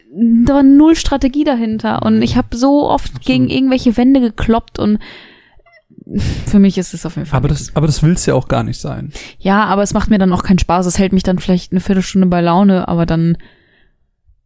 da 0.46 0.56
war 0.56 0.64
null 0.64 0.96
Strategie 0.96 1.46
dahinter 1.46 2.04
und 2.04 2.22
ich 2.22 2.36
habe 2.36 2.56
so 2.58 2.90
oft 2.90 3.22
gegen 3.22 3.50
irgendwelche 3.50 3.96
Wände 3.96 4.20
gekloppt 4.20 4.80
und 4.80 5.00
für 6.46 6.60
mich 6.60 6.78
ist 6.78 6.94
es 6.94 7.06
auf 7.06 7.16
jeden 7.16 7.28
Fall. 7.28 7.38
Aber 7.38 7.48
das, 7.48 7.76
aber 7.76 7.88
das 7.88 8.02
will's 8.04 8.26
ja 8.26 8.34
auch 8.34 8.48
gar 8.48 8.64
nicht 8.64 8.80
sein. 8.80 9.12
Ja, 9.38 9.66
aber 9.66 9.84
es 9.84 9.94
macht 9.94 10.10
mir 10.10 10.18
dann 10.18 10.34
auch 10.34 10.44
keinen 10.44 10.60
Spaß. 10.60 10.86
Es 10.86 10.98
hält 10.98 11.14
mich 11.14 11.24
dann 11.24 11.40
vielleicht 11.40 11.72
eine 11.72 11.82
Viertelstunde 11.82 12.28
bei 12.28 12.42
Laune, 12.42 12.88
aber 12.88 13.06
dann, 13.06 13.38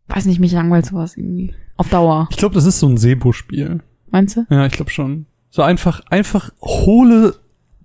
weiß 0.07 0.25
nicht, 0.25 0.39
mich 0.39 0.51
langweilt 0.51 0.85
sowas 0.85 1.15
irgendwie. 1.17 1.53
Auf 1.77 1.89
Dauer. 1.89 2.27
Ich 2.31 2.37
glaube, 2.37 2.55
das 2.55 2.65
ist 2.65 2.79
so 2.79 2.87
ein 2.87 2.97
Sebo-Spiel. 2.97 3.81
Meinst 4.11 4.37
du? 4.37 4.45
Ja, 4.49 4.65
ich 4.65 4.73
glaube 4.73 4.91
schon. 4.91 5.25
So 5.49 5.61
einfach, 5.61 6.01
einfach 6.09 6.51
hohle 6.61 7.35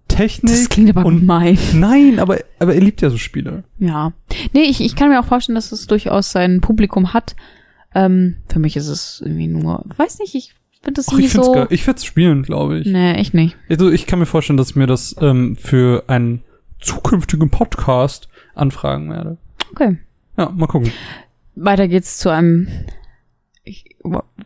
Technik. 0.08 0.52
Das 0.52 0.68
klingt 0.68 0.90
aber 0.90 1.06
und 1.06 1.20
gemein. 1.20 1.58
Nein, 1.75 2.18
aber, 2.18 2.38
aber 2.58 2.75
er 2.75 2.80
liebt 2.80 3.00
ja 3.00 3.11
so 3.11 3.18
Spiele. 3.18 3.64
Ja. 3.78 4.12
Nee, 4.52 4.62
ich, 4.62 4.80
ich 4.80 4.97
kann 4.97 5.11
mir 5.11 5.20
auch 5.20 5.26
vorstellen, 5.26 5.54
dass 5.54 5.73
es 5.73 5.87
durchaus 5.87 6.32
sein 6.32 6.61
Publikum 6.61 7.12
hat. 7.12 7.37
Ähm, 7.94 8.37
für 8.49 8.58
mich 8.58 8.76
ist 8.76 8.88
es 8.88 9.23
irgendwie 9.25 9.49
nur, 9.49 9.85
weiß 9.97 10.18
nicht, 10.18 10.35
ich 10.35 10.54
finde 10.88 11.00
das 11.00 11.09
Ach, 11.12 11.18
ich 11.18 11.33
so. 11.33 11.52
geil. 11.52 11.66
Ich 11.71 11.87
werde 11.87 12.00
spielen, 12.02 12.42
glaube 12.42 12.78
ich. 12.78 12.87
Nee, 12.87 13.12
echt 13.12 13.35
nicht. 13.35 13.57
Also 13.68 13.90
ich 13.90 14.07
kann 14.07 14.18
mir 14.18 14.26
vorstellen, 14.26 14.57
dass 14.57 14.71
ich 14.71 14.76
mir 14.76 14.87
das 14.87 15.14
ähm, 15.21 15.57
für 15.57 16.04
einen 16.07 16.42
zukünftigen 16.80 17.50
Podcast 17.50 18.28
anfragen 18.54 19.11
werde. 19.11 19.37
Okay. 19.73 19.99
Ja, 20.37 20.50
mal 20.50 20.66
gucken. 20.66 20.90
Weiter 21.57 21.88
geht's 21.88 22.18
zu 22.18 22.30
einem, 22.30 22.68
ich 23.64 23.97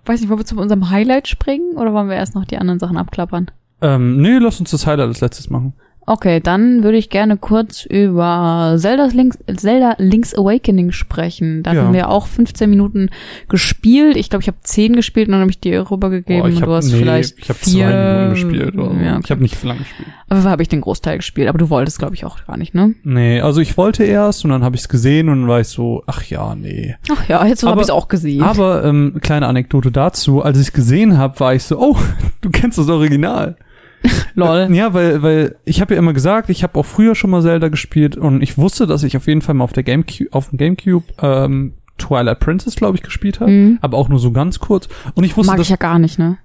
weiß 0.04 0.20
nicht, 0.20 0.30
wollen 0.30 0.40
wir 0.40 0.46
zu 0.46 0.56
unserem 0.56 0.90
Highlight 0.90 1.28
springen 1.28 1.76
oder 1.76 1.92
wollen 1.92 2.08
wir 2.08 2.16
erst 2.16 2.34
noch 2.34 2.44
die 2.44 2.56
anderen 2.58 2.78
Sachen 2.78 2.96
abklappern? 2.96 3.50
Ähm, 3.80 4.20
nee, 4.20 4.38
lass 4.38 4.58
uns 4.58 4.70
das 4.70 4.86
Highlight 4.86 5.08
als 5.08 5.20
letztes 5.20 5.50
machen. 5.50 5.74
Okay, 6.04 6.40
dann 6.40 6.82
würde 6.82 6.98
ich 6.98 7.10
gerne 7.10 7.36
kurz 7.36 7.84
über 7.84 8.74
Zelda's 8.76 9.14
Links, 9.14 9.38
Zelda 9.56 9.94
Link's 9.98 10.34
Awakening 10.34 10.90
sprechen. 10.90 11.62
Da 11.62 11.72
Ja. 11.74 11.82
haben 11.84 11.94
wir 11.94 12.08
auch 12.08 12.26
15 12.26 12.68
Minuten 12.68 13.08
gespielt. 13.48 14.16
Ich 14.16 14.28
glaube, 14.28 14.42
ich 14.42 14.48
habe 14.48 14.58
10 14.62 14.96
gespielt 14.96 15.28
und 15.28 15.32
dann 15.32 15.40
habe 15.42 15.50
ich 15.50 15.60
dir 15.60 15.88
rübergegeben 15.90 16.42
Boah, 16.42 16.48
ich 16.48 16.56
und 16.56 16.62
hab, 16.62 16.68
du 16.68 16.74
hast 16.74 16.90
nee, 16.92 16.98
vielleicht 16.98 17.38
ich 17.38 17.48
habe 17.48 17.58
vier. 17.58 17.86
zwei 17.86 17.94
Minuten 17.94 18.30
gespielt. 18.34 18.78
Oder. 18.78 19.02
Ja, 19.04 19.20
Ich 19.22 19.30
habe 19.30 19.42
nicht 19.42 19.54
viel 19.56 19.68
lang 19.68 19.78
gespielt. 19.78 20.08
aber 20.28 20.42
habe 20.44 20.62
ich 20.62 20.68
den 20.68 20.80
Großteil 20.80 21.18
gespielt. 21.18 21.48
Aber 21.48 21.58
du 21.58 21.70
wolltest, 21.70 21.98
glaube 22.00 22.14
ich, 22.14 22.24
auch 22.24 22.44
gar 22.46 22.56
nicht, 22.56 22.74
ne? 22.74 22.94
Nee, 23.04 23.40
also 23.40 23.60
ich 23.60 23.76
wollte 23.76 24.02
erst 24.04 24.44
und 24.44 24.50
dann 24.50 24.64
habe 24.64 24.74
ich 24.74 24.82
es 24.82 24.88
gesehen 24.88 25.28
und 25.28 25.42
dann 25.42 25.48
war 25.48 25.60
ich 25.60 25.68
so, 25.68 26.02
ach 26.06 26.24
ja, 26.24 26.54
nee. 26.56 26.96
Ach 27.12 27.28
ja, 27.28 27.46
jetzt 27.46 27.62
habe 27.64 27.80
ich 27.80 27.84
es 27.84 27.90
auch 27.90 28.08
gesehen. 28.08 28.42
Aber 28.42 28.84
ähm, 28.84 29.18
kleine 29.22 29.46
Anekdote 29.46 29.92
dazu, 29.92 30.42
als 30.42 30.58
ich 30.60 30.72
gesehen 30.72 31.16
habe, 31.16 31.38
war 31.40 31.54
ich 31.54 31.62
so, 31.62 31.78
oh, 31.78 31.96
du 32.40 32.50
kennst 32.50 32.76
das 32.78 32.88
Original. 32.88 33.56
Lol. 34.34 34.68
Ja, 34.72 34.94
weil, 34.94 35.22
weil 35.22 35.56
ich 35.64 35.80
habe 35.80 35.94
ja 35.94 35.98
immer 35.98 36.12
gesagt, 36.12 36.48
ich 36.50 36.62
habe 36.62 36.78
auch 36.78 36.86
früher 36.86 37.14
schon 37.14 37.30
mal 37.30 37.42
Zelda 37.42 37.68
gespielt 37.68 38.16
und 38.16 38.42
ich 38.42 38.58
wusste, 38.58 38.86
dass 38.86 39.02
ich 39.02 39.16
auf 39.16 39.26
jeden 39.26 39.42
Fall 39.42 39.54
mal 39.54 39.64
auf 39.64 39.72
der 39.72 39.82
GameCube, 39.82 40.32
auf 40.32 40.48
dem 40.50 40.58
GameCube 40.58 41.04
ähm, 41.20 41.74
Twilight 41.98 42.40
Princess, 42.40 42.74
glaube 42.76 42.96
ich, 42.96 43.02
gespielt 43.02 43.40
habe, 43.40 43.50
Mhm. 43.50 43.78
aber 43.80 43.98
auch 43.98 44.08
nur 44.08 44.18
so 44.18 44.32
ganz 44.32 44.58
kurz. 44.58 44.88
Und 45.14 45.24
ich 45.24 45.36
wusste, 45.36 45.52
Mag 45.52 45.60
ich 45.60 45.68
ja 45.68 45.76
gar 45.76 45.98
nicht, 45.98 46.18
ne? 46.18 46.38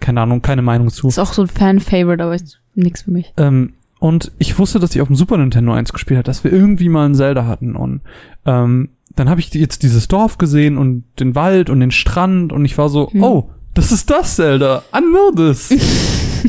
keine 0.00 0.20
Ahnung, 0.20 0.42
keine 0.42 0.62
Meinung 0.62 0.90
zu. 0.90 1.08
Ist 1.08 1.18
auch 1.18 1.32
so 1.32 1.42
ein 1.42 1.48
Fan-Favorite, 1.48 2.22
aber 2.22 2.34
ist 2.34 2.60
nix 2.74 3.02
für 3.02 3.10
mich. 3.10 3.32
Ähm, 3.36 3.74
und 3.98 4.32
ich 4.38 4.58
wusste, 4.58 4.78
dass 4.78 4.94
ich 4.94 5.00
auf 5.00 5.08
dem 5.08 5.16
Super 5.16 5.36
Nintendo 5.38 5.72
1 5.72 5.92
gespielt 5.92 6.18
habe, 6.18 6.24
dass 6.26 6.44
wir 6.44 6.52
irgendwie 6.52 6.88
mal 6.88 7.06
ein 7.08 7.14
Zelda 7.14 7.46
hatten. 7.46 7.74
Und 7.76 8.02
ähm, 8.44 8.90
dann 9.14 9.28
habe 9.30 9.40
ich 9.40 9.52
jetzt 9.54 9.82
dieses 9.82 10.08
Dorf 10.08 10.36
gesehen 10.38 10.76
und 10.76 11.04
den 11.18 11.34
Wald 11.34 11.70
und 11.70 11.80
den 11.80 11.90
Strand 11.90 12.52
und 12.52 12.64
ich 12.64 12.76
war 12.76 12.88
so, 12.88 13.10
Hm. 13.10 13.22
oh, 13.22 13.50
das 13.76 13.92
ist 13.92 14.10
das 14.10 14.36
Zelda. 14.36 14.82
This. 15.36 15.70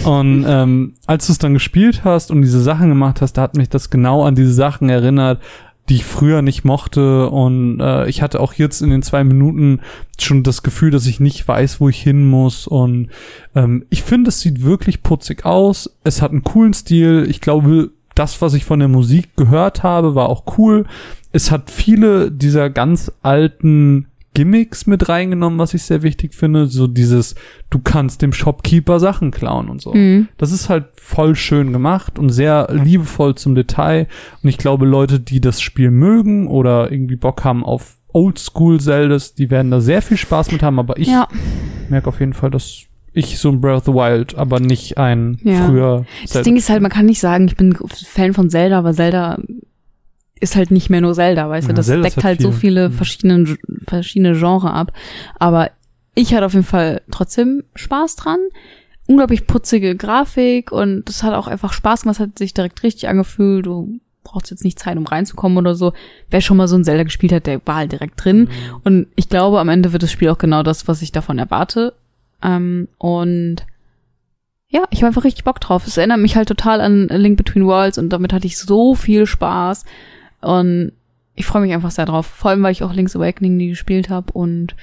und 0.06 0.46
ähm, 0.48 0.94
als 1.06 1.28
du 1.28 1.34
es 1.34 1.38
dann 1.38 1.54
gespielt 1.54 2.04
hast 2.06 2.32
und 2.32 2.42
diese 2.42 2.62
Sachen 2.62 2.90
gemacht 2.90 3.22
hast, 3.22 3.34
da 3.34 3.42
hat 3.42 3.58
mich 3.58 3.70
das 3.70 3.90
genau 3.90 4.24
an 4.24 4.36
diese 4.36 4.54
Sachen 4.54 4.88
erinnert, 4.88 5.42
die 5.90 5.96
ich 5.96 6.06
früher 6.06 6.42
nicht 6.42 6.64
mochte. 6.64 7.30
Und 7.30 7.82
äh, 7.82 8.08
ich 8.08 8.22
hatte 8.22 8.40
auch 8.40 8.54
jetzt 8.54 8.82
in 8.82 8.90
den 8.90 9.04
zwei 9.04 9.26
Minuten 9.26 9.82
schon 10.20 10.44
das 10.44 10.64
Gefühl, 10.64 10.90
dass 10.90 11.06
ich 11.06 11.20
nicht 11.20 11.46
weiß, 11.46 11.82
wo 11.82 11.90
ich 11.90 12.02
hin 12.02 12.26
muss. 12.26 12.66
Und 12.66 13.10
ähm, 13.56 13.86
ich 13.90 14.04
finde, 14.04 14.30
es 14.30 14.40
sieht 14.40 14.64
wirklich 14.64 15.04
putzig 15.04 15.46
aus. 15.46 15.98
Es 16.06 16.22
hat 16.22 16.32
einen 16.32 16.44
coolen 16.44 16.74
Stil. 16.74 17.28
Ich 17.30 17.42
glaube, 17.42 17.92
das, 18.16 18.42
was 18.42 18.54
ich 18.54 18.64
von 18.64 18.80
der 18.80 18.88
Musik 18.88 19.36
gehört 19.36 19.84
habe, 19.84 20.16
war 20.16 20.30
auch 20.30 20.58
cool. 20.58 20.86
Es 21.34 21.52
hat 21.52 21.70
viele 21.70 22.32
dieser 22.32 22.70
ganz 22.70 23.12
alten 23.22 24.08
Gimmicks 24.38 24.86
mit 24.86 25.10
reingenommen, 25.10 25.58
was 25.58 25.74
ich 25.74 25.82
sehr 25.82 26.04
wichtig 26.04 26.36
finde. 26.36 26.68
So 26.68 26.86
dieses, 26.86 27.34
du 27.72 27.80
kannst 27.80 28.22
dem 28.22 28.34
Shopkeeper 28.34 29.00
Sachen 29.00 29.32
klauen 29.32 29.68
und 29.68 29.82
so. 29.82 29.96
Mhm. 29.96 30.28
Das 30.38 30.52
ist 30.52 30.70
halt 30.70 30.86
voll 30.96 31.36
schön 31.36 31.74
gemacht 31.74 32.20
und 32.20 32.30
sehr 32.30 32.68
liebevoll 32.72 33.34
zum 33.34 33.56
Detail. 33.56 34.06
Und 34.44 34.50
ich 34.50 34.60
glaube, 34.60 34.86
Leute, 34.86 35.20
die 35.20 35.42
das 35.42 35.60
Spiel 35.60 35.90
mögen 35.90 36.48
oder 36.48 36.92
irgendwie 36.92 37.16
Bock 37.16 37.44
haben 37.44 37.66
auf 37.66 37.96
Oldschool 38.14 38.80
Zeldas, 38.80 39.34
die 39.34 39.50
werden 39.50 39.72
da 39.72 39.82
sehr 39.82 40.04
viel 40.04 40.18
Spaß 40.18 40.52
mit 40.52 40.62
haben. 40.62 40.78
Aber 40.78 41.00
ich 41.00 41.08
Ja. 41.08 41.28
merke 41.90 42.08
auf 42.10 42.20
jeden 42.20 42.34
Fall, 42.34 42.52
dass 42.52 42.84
ich 43.14 43.40
so 43.40 43.50
ein 43.50 43.60
Breath 43.60 43.78
of 43.78 43.86
the 43.86 43.94
Wild, 43.94 44.36
aber 44.36 44.60
nicht 44.60 45.00
ein 45.00 45.40
Ja. 45.44 45.66
früher 45.66 46.06
Das 46.32 46.44
Ding 46.44 46.58
ist 46.58 46.70
halt, 46.70 46.84
man 46.84 46.92
kann 46.92 47.08
nicht 47.08 47.20
sagen, 47.20 47.48
ich 47.48 47.56
bin 47.56 47.76
Fan 47.92 48.34
von 48.34 48.52
Zelda, 48.52 48.78
aber 48.78 48.94
Zelda 48.94 49.40
ist 50.40 50.56
halt 50.56 50.72
nicht 50.72 50.90
mehr 50.90 51.02
nur 51.02 51.14
Zelda, 51.14 51.50
weißt 51.50 51.68
Ja, 51.68 51.74
du? 51.74 51.78
Das 51.78 51.88
Zelda 51.88 52.04
deckt 52.04 52.16
halt 52.18 52.26
halt 52.26 52.42
so 52.42 52.52
viel. 52.52 52.60
viele 52.60 52.90
Mhm. 52.90 52.94
verschiedene, 52.94 53.58
verschiedene 53.88 54.34
Genre 54.38 54.72
ab. 54.72 54.92
Aber 55.40 55.72
ich 56.16 56.34
hatte 56.34 56.46
auf 56.46 56.54
jeden 56.54 56.66
Fall 56.66 57.02
trotzdem 57.12 57.64
Spaß 57.76 58.16
dran. 58.16 58.40
Unglaublich 59.08 59.48
putzige 59.48 59.96
Grafik 59.96 60.72
und 60.72 61.06
das 61.06 61.24
hat 61.24 61.34
auch 61.34 61.48
einfach 61.48 61.72
Spaß 61.74 62.02
gemacht, 62.02 62.20
hat 62.20 62.38
sich 62.38 62.54
direkt 62.54 62.84
richtig 62.84 63.08
angefühlt. 63.08 63.66
Du 63.66 64.00
brauchst 64.24 64.52
jetzt 64.52 64.66
nicht 64.66 64.78
Zeit, 64.80 64.98
um 64.98 65.06
reinzukommen 65.06 65.58
oder 65.58 65.76
so. 65.76 65.94
Wer 66.30 66.42
schon 66.42 66.58
mal 66.58 66.68
so 66.68 66.76
ein 66.76 66.84
Zelda 66.84 67.04
gespielt 67.04 67.32
hat, 67.32 67.46
der 67.48 67.62
war 67.66 67.76
halt 67.78 67.94
direkt 67.94 68.22
drin. 68.24 68.50
Und 68.84 69.08
ich 69.16 69.30
glaube, 69.30 69.60
am 69.62 69.70
Ende 69.70 69.94
wird 69.94 70.04
das 70.04 70.12
Spiel 70.12 70.28
auch 70.30 70.38
genau 70.38 70.64
das, 70.64 70.88
was 70.90 71.02
ich 71.02 71.14
davon 71.14 71.40
erwarte. 71.40 71.94
Ähm, 72.44 72.90
und 72.98 73.66
ja, 74.70 74.84
ich 74.90 75.00
habe 75.00 75.08
einfach 75.08 75.24
richtig 75.24 75.46
Bock 75.46 75.62
drauf. 75.62 75.88
Es 75.88 75.96
erinnert 75.96 76.20
mich 76.20 76.36
halt 76.36 76.50
total 76.50 76.82
an 76.82 77.08
Link 77.08 77.38
Between 77.38 77.66
Worlds 77.66 77.98
und 77.98 78.10
damit 78.10 78.34
hatte 78.34 78.48
ich 78.48 78.58
so 78.58 78.96
viel 78.96 79.26
Spaß. 79.26 79.86
Und 80.42 80.92
ich 81.36 81.46
freue 81.46 81.62
mich 81.62 81.74
einfach 81.74 81.92
sehr 81.92 82.06
drauf. 82.06 82.26
Vor 82.26 82.52
allem, 82.52 82.64
weil 82.64 82.72
ich 82.72 82.84
auch 82.84 82.94
Link's 82.94 83.16
Awakening 83.16 83.58
nie 83.58 83.70
gespielt 83.70 84.10
habe. 84.10 84.32
Und 84.34 84.76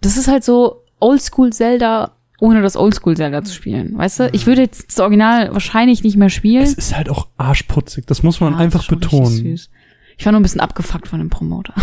das 0.00 0.16
ist 0.16 0.28
halt 0.28 0.44
so 0.44 0.82
Oldschool 1.00 1.52
Zelda 1.52 2.12
ohne 2.40 2.60
das 2.60 2.76
Oldschool-Zelda 2.76 3.44
zu 3.44 3.54
spielen. 3.54 3.96
Weißt 3.96 4.18
du, 4.18 4.28
ich 4.32 4.48
würde 4.48 4.62
jetzt 4.62 4.88
das 4.90 4.98
Original 4.98 5.52
wahrscheinlich 5.52 6.02
nicht 6.02 6.16
mehr 6.16 6.28
spielen. 6.28 6.64
Es 6.64 6.74
ist 6.74 6.96
halt 6.96 7.08
auch 7.08 7.28
arschputzig. 7.36 8.04
Das 8.06 8.24
muss 8.24 8.40
man 8.40 8.54
Ja, 8.54 8.58
einfach 8.58 8.80
das 8.80 8.82
ist 8.82 8.86
schon 8.88 8.98
betonen. 8.98 9.26
süß. 9.56 9.70
Ich 10.18 10.24
war 10.26 10.32
nur 10.32 10.40
ein 10.40 10.42
bisschen 10.42 10.60
abgefuckt 10.60 11.06
von 11.06 11.20
dem 11.20 11.30
Promoter. 11.30 11.74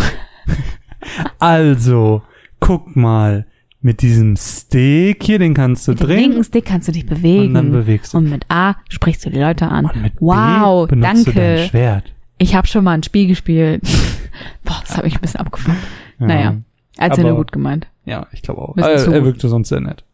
Also, 1.38 2.22
guck 2.60 2.94
mal. 2.96 3.46
Mit 3.82 4.02
diesem 4.02 4.36
Stick 4.36 5.24
hier, 5.24 5.38
den 5.38 5.54
kannst 5.54 5.88
du 5.88 5.92
Mit 5.92 6.00
dem 6.00 6.06
drehen. 6.06 6.18
linken 6.32 6.44
Stick 6.44 6.66
kannst 6.66 6.88
du 6.88 6.92
dich 6.92 7.06
bewegen. 7.06 7.46
Und 7.48 7.54
dann 7.54 7.72
bewegst 7.72 8.12
du 8.12 8.18
Und 8.18 8.28
mit 8.28 8.44
A 8.50 8.74
sprichst 8.90 9.24
du 9.24 9.30
die 9.30 9.38
Leute 9.40 9.68
an. 9.68 9.86
Und 9.86 10.02
mit 10.02 10.12
wow, 10.20 10.86
B 10.86 10.96
benutzt 10.96 11.26
du 11.26 11.32
dein 11.32 11.34
danke. 11.46 11.68
Schwert. 11.70 12.12
Ich 12.40 12.54
habe 12.54 12.66
schon 12.66 12.84
mal 12.84 12.92
ein 12.92 13.02
Spiel 13.02 13.26
gespielt. 13.26 13.82
Boah, 14.64 14.80
das 14.86 14.96
habe 14.96 15.06
ich 15.06 15.14
ein 15.14 15.20
bisschen 15.20 15.40
abgefuckt. 15.40 15.76
Ja. 16.18 16.26
Naja, 16.26 16.56
als 16.96 17.18
er 17.18 17.34
gut 17.34 17.52
gemeint. 17.52 17.86
Ja, 18.06 18.28
ich 18.32 18.40
glaube 18.40 18.62
auch. 18.62 18.76
Er, 18.78 18.88
er 18.88 19.24
wirkte 19.24 19.50
sonst 19.50 19.68
sehr 19.68 19.80
nett. 19.80 20.04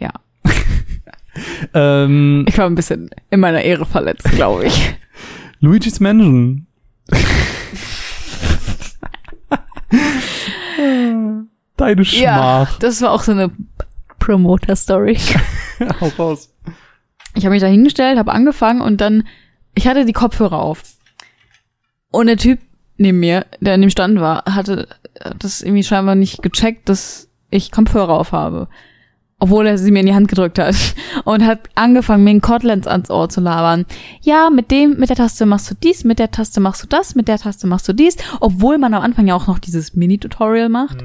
Ja. 0.00 0.10
ähm, 1.74 2.44
Ich 2.48 2.58
war 2.58 2.66
ein 2.66 2.74
bisschen 2.74 3.10
in 3.30 3.38
meiner 3.38 3.62
Ehre 3.62 3.86
verletzt, 3.86 4.28
glaube 4.32 4.64
ich. 4.64 4.96
Luigi's 5.60 6.00
Mansion. 6.00 6.66
Deine 11.76 12.04
Schmach. 12.04 12.78
das 12.80 13.00
war 13.00 13.12
auch 13.12 13.22
so 13.22 13.30
eine 13.30 13.52
Promoter-Story. 14.18 15.18
Hau 16.00 16.08
raus. 16.18 16.52
Ich 17.36 17.44
habe 17.44 17.54
mich 17.54 17.62
da 17.62 17.68
hingestellt, 17.68 18.18
habe 18.18 18.32
angefangen 18.32 18.80
und 18.80 19.00
dann, 19.00 19.22
ich 19.76 19.86
hatte 19.86 20.04
die 20.04 20.12
Kopfhörer 20.12 20.58
auf. 20.58 20.82
Und 22.10 22.26
der 22.26 22.36
Typ 22.36 22.58
neben 22.96 23.20
mir, 23.20 23.46
der 23.60 23.74
in 23.74 23.80
dem 23.80 23.90
Stand 23.90 24.20
war, 24.20 24.44
hatte 24.44 24.88
das 25.38 25.62
irgendwie 25.62 25.82
scheinbar 25.82 26.14
nicht 26.14 26.42
gecheckt, 26.42 26.88
dass 26.88 27.28
ich 27.50 27.72
Kopfhörer 27.72 28.18
auf 28.18 28.32
habe. 28.32 28.68
Obwohl 29.42 29.66
er 29.66 29.78
sie 29.78 29.90
mir 29.90 30.00
in 30.00 30.06
die 30.06 30.14
Hand 30.14 30.28
gedrückt 30.28 30.58
hat. 30.58 30.76
Und 31.24 31.46
hat 31.46 31.60
angefangen, 31.74 32.24
mir 32.24 32.30
einen 32.30 32.42
Codlands 32.42 32.86
ans 32.86 33.10
Ohr 33.10 33.28
zu 33.30 33.40
labern. 33.40 33.86
Ja, 34.20 34.50
mit 34.50 34.70
dem, 34.70 34.98
mit 34.98 35.08
der 35.08 35.16
Taste 35.16 35.46
machst 35.46 35.70
du 35.70 35.74
dies, 35.74 36.04
mit 36.04 36.18
der 36.18 36.30
Taste 36.30 36.60
machst 36.60 36.82
du 36.82 36.86
das, 36.86 37.14
mit 37.14 37.26
der 37.26 37.38
Taste 37.38 37.66
machst 37.66 37.88
du 37.88 37.94
dies. 37.94 38.16
Obwohl 38.40 38.76
man 38.76 38.92
am 38.92 39.02
Anfang 39.02 39.26
ja 39.26 39.34
auch 39.34 39.46
noch 39.46 39.58
dieses 39.58 39.94
Mini-Tutorial 39.94 40.68
macht 40.68 41.02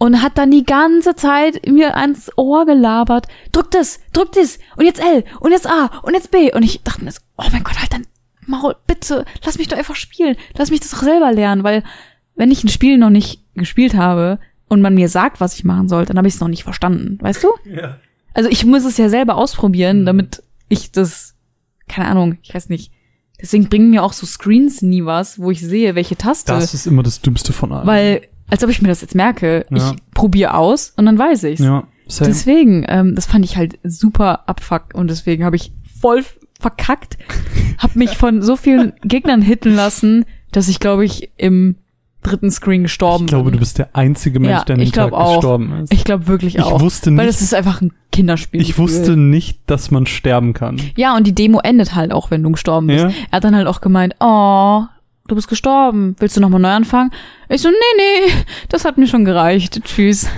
und 0.00 0.22
hat 0.22 0.38
dann 0.38 0.50
die 0.50 0.64
ganze 0.64 1.14
Zeit 1.14 1.66
mir 1.68 1.96
ans 1.96 2.30
Ohr 2.36 2.64
gelabert. 2.64 3.28
Drück 3.52 3.70
das, 3.70 4.00
drück 4.14 4.32
das 4.32 4.58
und 4.76 4.86
jetzt 4.86 5.00
L 5.00 5.24
und 5.40 5.52
jetzt 5.52 5.68
A 5.68 5.90
und 6.02 6.14
jetzt 6.14 6.30
B 6.30 6.52
und 6.52 6.62
ich 6.62 6.82
dachte 6.82 7.04
mir, 7.04 7.12
so, 7.12 7.20
oh 7.36 7.44
mein 7.52 7.62
Gott, 7.62 7.78
halt 7.78 7.92
dann 7.92 8.06
Maul, 8.50 8.74
bitte, 8.86 9.24
lass 9.44 9.58
mich 9.58 9.68
doch 9.68 9.78
einfach 9.78 9.96
spielen, 9.96 10.36
lass 10.56 10.70
mich 10.70 10.80
das 10.80 10.90
doch 10.90 11.02
selber 11.02 11.32
lernen, 11.32 11.64
weil 11.64 11.82
wenn 12.34 12.50
ich 12.50 12.64
ein 12.64 12.68
Spiel 12.68 12.98
noch 12.98 13.10
nicht 13.10 13.42
gespielt 13.54 13.94
habe 13.94 14.38
und 14.68 14.80
man 14.82 14.94
mir 14.94 15.08
sagt, 15.08 15.40
was 15.40 15.54
ich 15.54 15.64
machen 15.64 15.88
soll, 15.88 16.04
dann 16.04 16.16
habe 16.16 16.28
ich 16.28 16.34
es 16.34 16.40
noch 16.40 16.48
nicht 16.48 16.64
verstanden, 16.64 17.18
weißt 17.20 17.44
du? 17.44 17.48
Ja. 17.64 17.96
Also 18.34 18.48
ich 18.48 18.64
muss 18.64 18.84
es 18.84 18.96
ja 18.96 19.08
selber 19.08 19.36
ausprobieren, 19.36 20.06
damit 20.06 20.42
ich 20.68 20.92
das, 20.92 21.34
keine 21.88 22.08
Ahnung, 22.08 22.38
ich 22.42 22.54
weiß 22.54 22.68
nicht. 22.68 22.92
Deswegen 23.40 23.68
bringen 23.68 23.90
mir 23.90 24.02
auch 24.04 24.12
so 24.12 24.26
Screens 24.26 24.82
nie 24.82 25.04
was, 25.04 25.38
wo 25.38 25.50
ich 25.50 25.60
sehe, 25.60 25.94
welche 25.94 26.16
Taste. 26.16 26.52
Das 26.52 26.74
ist 26.74 26.86
immer 26.86 27.02
das 27.02 27.20
Dümmste 27.22 27.52
von 27.52 27.72
allen. 27.72 27.86
Weil, 27.86 28.20
als 28.50 28.62
ob 28.62 28.70
ich 28.70 28.80
mir 28.82 28.88
das 28.88 29.00
jetzt 29.00 29.14
merke, 29.14 29.64
Ja. 29.70 29.76
ich 29.92 29.96
probiere 30.14 30.54
aus 30.54 30.92
und 30.96 31.06
dann 31.06 31.18
weiß 31.18 31.44
ich's. 31.44 31.60
ja, 31.62 31.84
same. 32.06 32.28
Deswegen, 32.30 32.84
ähm, 32.88 33.14
das 33.14 33.26
fand 33.26 33.44
ich 33.44 33.56
halt 33.56 33.78
super 33.82 34.48
abfuck 34.48 34.94
und 34.94 35.08
deswegen 35.08 35.44
habe 35.44 35.56
ich 35.56 35.72
voll 36.00 36.22
verkackt, 36.60 37.18
habe 37.78 37.98
mich 37.98 38.16
von 38.16 38.42
so 38.42 38.56
vielen 38.56 38.92
Gegnern 39.02 39.42
hitten 39.42 39.74
lassen, 39.74 40.24
dass 40.52 40.68
ich 40.68 40.78
glaube 40.80 41.04
ich 41.04 41.30
im 41.36 41.76
dritten 42.22 42.50
Screen 42.50 42.82
gestorben 42.82 43.24
ich 43.24 43.28
glaube, 43.30 43.44
bin. 43.44 43.54
du 43.54 43.58
bist 43.60 43.78
der 43.78 43.96
einzige 43.96 44.40
Mensch, 44.40 44.50
Ja, 44.52 44.64
der 44.64 44.74
an 44.74 44.80
dem 44.80 44.86
ich 44.86 44.92
glaub 44.92 45.10
Tag 45.10 45.18
auch. 45.18 45.34
gestorben 45.36 45.72
ist. 45.82 45.92
ich 45.94 46.04
glaube 46.04 46.26
wirklich 46.26 46.56
Ich 46.56 46.62
auch. 46.62 46.80
wusste 46.80 47.06
weil 47.16 47.24
nicht- 47.26 47.28
das 47.28 47.40
ist 47.40 47.54
einfach 47.54 47.80
ein 47.80 47.92
Kinderspiel. 48.12 48.60
Ich 48.60 48.76
wusste 48.76 49.16
nicht, 49.16 49.60
dass 49.66 49.90
man 49.90 50.04
sterben 50.06 50.52
kann. 50.52 50.78
Ja, 50.96 51.16
und 51.16 51.26
die 51.26 51.34
Demo 51.34 51.60
endet 51.60 51.94
halt 51.94 52.12
auch, 52.12 52.30
wenn 52.30 52.42
du 52.42 52.50
gestorben 52.50 52.88
bist. 52.88 53.04
Ja? 53.04 53.10
Er 53.30 53.36
hat 53.36 53.44
dann 53.44 53.56
halt 53.56 53.66
auch 53.66 53.80
gemeint, 53.80 54.16
oh, 54.20 54.82
du 55.28 55.34
bist 55.34 55.48
gestorben. 55.48 56.14
Willst 56.18 56.36
du 56.36 56.40
nochmal 56.42 56.60
neu 56.60 56.68
anfangen? 56.72 57.10
Ich 57.48 57.62
so, 57.62 57.68
nee, 57.70 57.74
nee, 57.96 58.32
das 58.68 58.84
hat 58.84 58.98
mir 58.98 59.06
schon 59.06 59.24
gereicht. 59.24 59.80
Tschüss. 59.84 60.28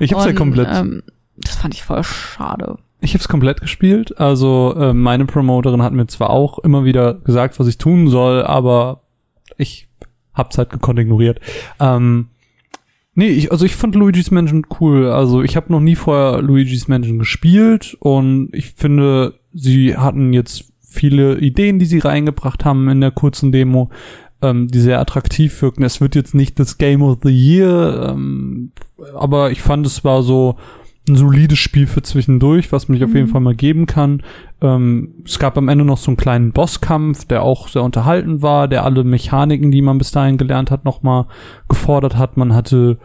Ich 0.00 0.12
hab's 0.14 0.24
ja 0.24 0.30
Und, 0.30 0.36
komplett. 0.36 0.68
Ähm, 0.72 1.02
das 1.36 1.54
fand 1.56 1.74
ich 1.74 1.84
voll 1.84 2.02
schade. 2.02 2.78
Ich 3.00 3.14
habe 3.14 3.20
es 3.20 3.28
komplett 3.28 3.60
gespielt. 3.60 4.18
Also 4.18 4.74
äh, 4.76 4.92
meine 4.92 5.24
Promoterin 5.24 5.82
hat 5.82 5.92
mir 5.92 6.06
zwar 6.06 6.30
auch 6.30 6.58
immer 6.58 6.84
wieder 6.84 7.14
gesagt, 7.14 7.58
was 7.60 7.68
ich 7.68 7.78
tun 7.78 8.08
soll, 8.08 8.42
aber 8.42 9.02
ich 9.56 9.88
hab's 10.34 10.58
halt 10.58 10.70
gekonnt 10.70 10.98
ignoriert. 10.98 11.40
Ähm, 11.78 12.28
nee, 13.14 13.28
ich, 13.28 13.52
also 13.52 13.64
ich 13.64 13.76
fand 13.76 13.94
Luigi's 13.94 14.30
Mansion 14.30 14.66
cool. 14.80 15.06
Also 15.06 15.42
ich 15.42 15.56
habe 15.56 15.72
noch 15.72 15.80
nie 15.80 15.96
vorher 15.96 16.42
Luigi's 16.42 16.88
Mansion 16.88 17.18
gespielt 17.18 17.96
und 18.00 18.48
ich 18.52 18.72
finde, 18.72 19.34
sie 19.52 19.96
hatten 19.96 20.32
jetzt 20.32 20.72
viele 20.80 21.38
Ideen, 21.38 21.78
die 21.78 21.86
sie 21.86 21.98
reingebracht 21.98 22.64
haben 22.64 22.88
in 22.88 23.00
der 23.00 23.10
kurzen 23.10 23.52
Demo, 23.52 23.90
ähm, 24.42 24.68
die 24.68 24.80
sehr 24.80 25.00
attraktiv 25.00 25.60
wirken. 25.62 25.84
Es 25.84 26.00
wird 26.00 26.14
jetzt 26.14 26.34
nicht 26.34 26.58
das 26.58 26.78
Game 26.78 27.02
of 27.02 27.18
the 27.22 27.30
Year, 27.30 28.08
ähm, 28.10 28.72
aber 29.14 29.50
ich 29.50 29.60
fand, 29.60 29.86
es 29.86 30.02
war 30.04 30.22
so 30.22 30.56
ein 31.08 31.16
solides 31.16 31.58
Spiel 31.58 31.86
für 31.86 32.02
zwischendurch, 32.02 32.72
was 32.72 32.88
man 32.88 32.98
sich 32.98 33.04
auf 33.04 33.14
jeden 33.14 33.28
Fall 33.28 33.40
mal 33.40 33.54
geben 33.54 33.86
kann. 33.86 34.22
Ähm, 34.60 35.14
es 35.24 35.38
gab 35.38 35.56
am 35.56 35.68
Ende 35.68 35.84
noch 35.84 35.98
so 35.98 36.10
einen 36.10 36.16
kleinen 36.16 36.52
Bosskampf, 36.52 37.24
der 37.24 37.42
auch 37.42 37.68
sehr 37.68 37.82
unterhalten 37.82 38.42
war, 38.42 38.68
der 38.68 38.84
alle 38.84 39.04
Mechaniken, 39.04 39.70
die 39.70 39.82
man 39.82 39.98
bis 39.98 40.10
dahin 40.10 40.36
gelernt 40.36 40.70
hat, 40.70 40.84
nochmal 40.84 41.26
gefordert 41.68 42.16
hat. 42.16 42.36
Man 42.36 42.54
hatte, 42.54 42.98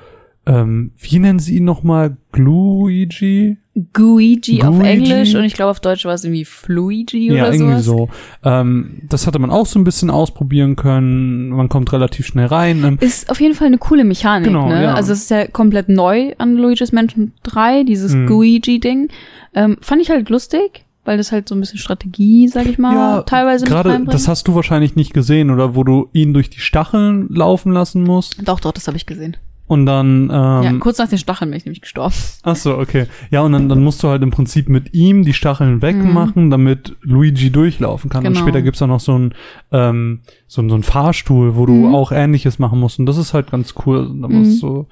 ähm, 0.46 0.92
wie 1.00 1.20
nennen 1.20 1.40
sie 1.40 1.58
ihn 1.58 1.64
nochmal? 1.66 2.18
Gluigi? 2.34 3.58
Guigi 3.94 4.62
auf? 4.64 4.80
Englisch 4.82 5.34
und 5.36 5.44
ich 5.46 5.54
glaube 5.54 5.72
auf 5.72 5.80
Deutsch 5.80 6.06
war 6.06 6.14
es 6.14 6.24
irgendwie 6.24 6.46
Fluigi 6.46 7.28
Ja, 7.34 7.46
oder 7.46 7.54
irgendwie 7.54 7.82
sowas. 7.82 7.86
so. 7.86 8.10
Ähm, 8.44 9.00
das 9.10 9.26
hatte 9.26 9.40
man 9.40 9.50
auch 9.50 9.66
so 9.66 9.80
ein 9.80 9.84
bisschen 9.84 10.10
ausprobieren 10.10 10.76
können. 10.76 11.50
Man 11.50 11.70
kommt 11.70 11.92
relativ 11.94 12.28
schnell 12.28 12.46
rein. 12.48 12.84
Ähm, 12.84 12.98
Ist 13.00 13.30
auf 13.32 13.42
jeden 13.42 13.56
Fall 13.56 13.68
eine 13.68 13.78
coole 13.80 14.04
Mechanik, 14.04 14.48
Genau, 14.48 14.68
ne? 14.70 14.84
ja. 14.84 14.94
Also 14.94 15.14
es 15.14 15.22
ist 15.24 15.32
ja 15.32 15.48
komplett 15.48 15.90
neu 15.90 16.34
an 16.38 16.56
Luigi's 16.56 16.92
Mansion 16.92 17.32
3, 17.44 17.84
dieses 17.84 18.14
Mhm. 18.14 18.28
Guigi-Ding. 18.28 19.10
Ähm, 19.56 19.78
fand 19.82 20.02
ich 20.02 20.10
halt 20.12 20.30
lustig, 20.30 20.84
weil 21.06 21.18
das 21.18 21.32
halt 21.32 21.50
so 21.50 21.56
ein 21.56 21.60
bisschen 21.60 21.80
Strategie, 21.80 22.48
sag 22.48 22.68
ich 22.68 22.78
mal, 22.78 23.24
teilweise 23.24 23.66
mit 23.66 23.72
gerade 23.74 24.06
das 24.06 24.28
hast 24.28 24.48
du 24.48 24.56
wahrscheinlich 24.56 24.96
nicht 24.96 25.14
gesehen, 25.14 25.50
oder 25.50 25.76
wo 25.76 25.84
du 25.84 26.10
ihn 26.14 26.34
durch 26.34 26.50
die 26.50 26.60
Stacheln 26.60 27.28
laufen 27.30 27.72
lassen 27.72 28.04
musst 28.04 28.48
doch, 28.48 28.60
doch, 28.60 28.72
das 28.72 28.88
habe 28.88 28.98
ich 28.98 29.06
gesehen. 29.06 29.36
Und 29.74 29.86
dann 29.86 30.24
ähm, 30.24 30.30
ja, 30.64 30.74
kurz 30.80 30.98
nach 31.00 31.08
den 31.10 31.18
Stacheln 31.18 31.50
bin 31.52 31.58
ich 31.58 31.66
nämlich 31.66 31.82
gestorben. 31.82 32.14
Ach 32.44 32.56
so, 32.56 32.78
okay. 32.78 33.08
Ja, 33.32 33.42
und 33.42 33.52
dann, 33.52 33.68
dann 33.68 33.84
musst 33.84 34.02
du 34.04 34.08
halt 34.08 34.22
im 34.24 34.32
Prinzip 34.32 34.70
mit 34.70 34.94
ihm 34.94 35.24
die 35.26 35.34
Stacheln 35.34 35.82
wegmachen, 35.82 36.50
damit 36.50 36.96
Luigi 37.02 37.50
durchlaufen 37.52 38.10
kann. 38.10 38.26
Und 38.26 38.32
Mhm. 38.32 38.36
Genau. 38.36 38.46
später 38.48 38.62
gibt's 38.62 38.82
auch 38.82 38.88
noch 38.88 39.00
so 39.02 39.18
ein 39.18 39.34
ähm, 39.72 40.22
so, 40.48 40.62
ein- 40.62 40.70
so 40.70 40.76
ein 40.76 40.84
Fahrstuhl, 40.84 41.56
wo 41.56 41.66
du 41.66 41.74
Mhm. 41.74 41.96
auch 41.96 42.12
Ähnliches 42.12 42.60
machen 42.60 42.80
musst. 42.80 43.00
Und 43.00 43.08
das 43.08 43.18
ist 43.18 43.34
halt 43.34 43.52
ganz 43.52 43.74
cool. 43.86 44.06
Da 44.22 44.28
Mhm. 44.28 44.36
musst 44.40 44.62
du 44.64 44.88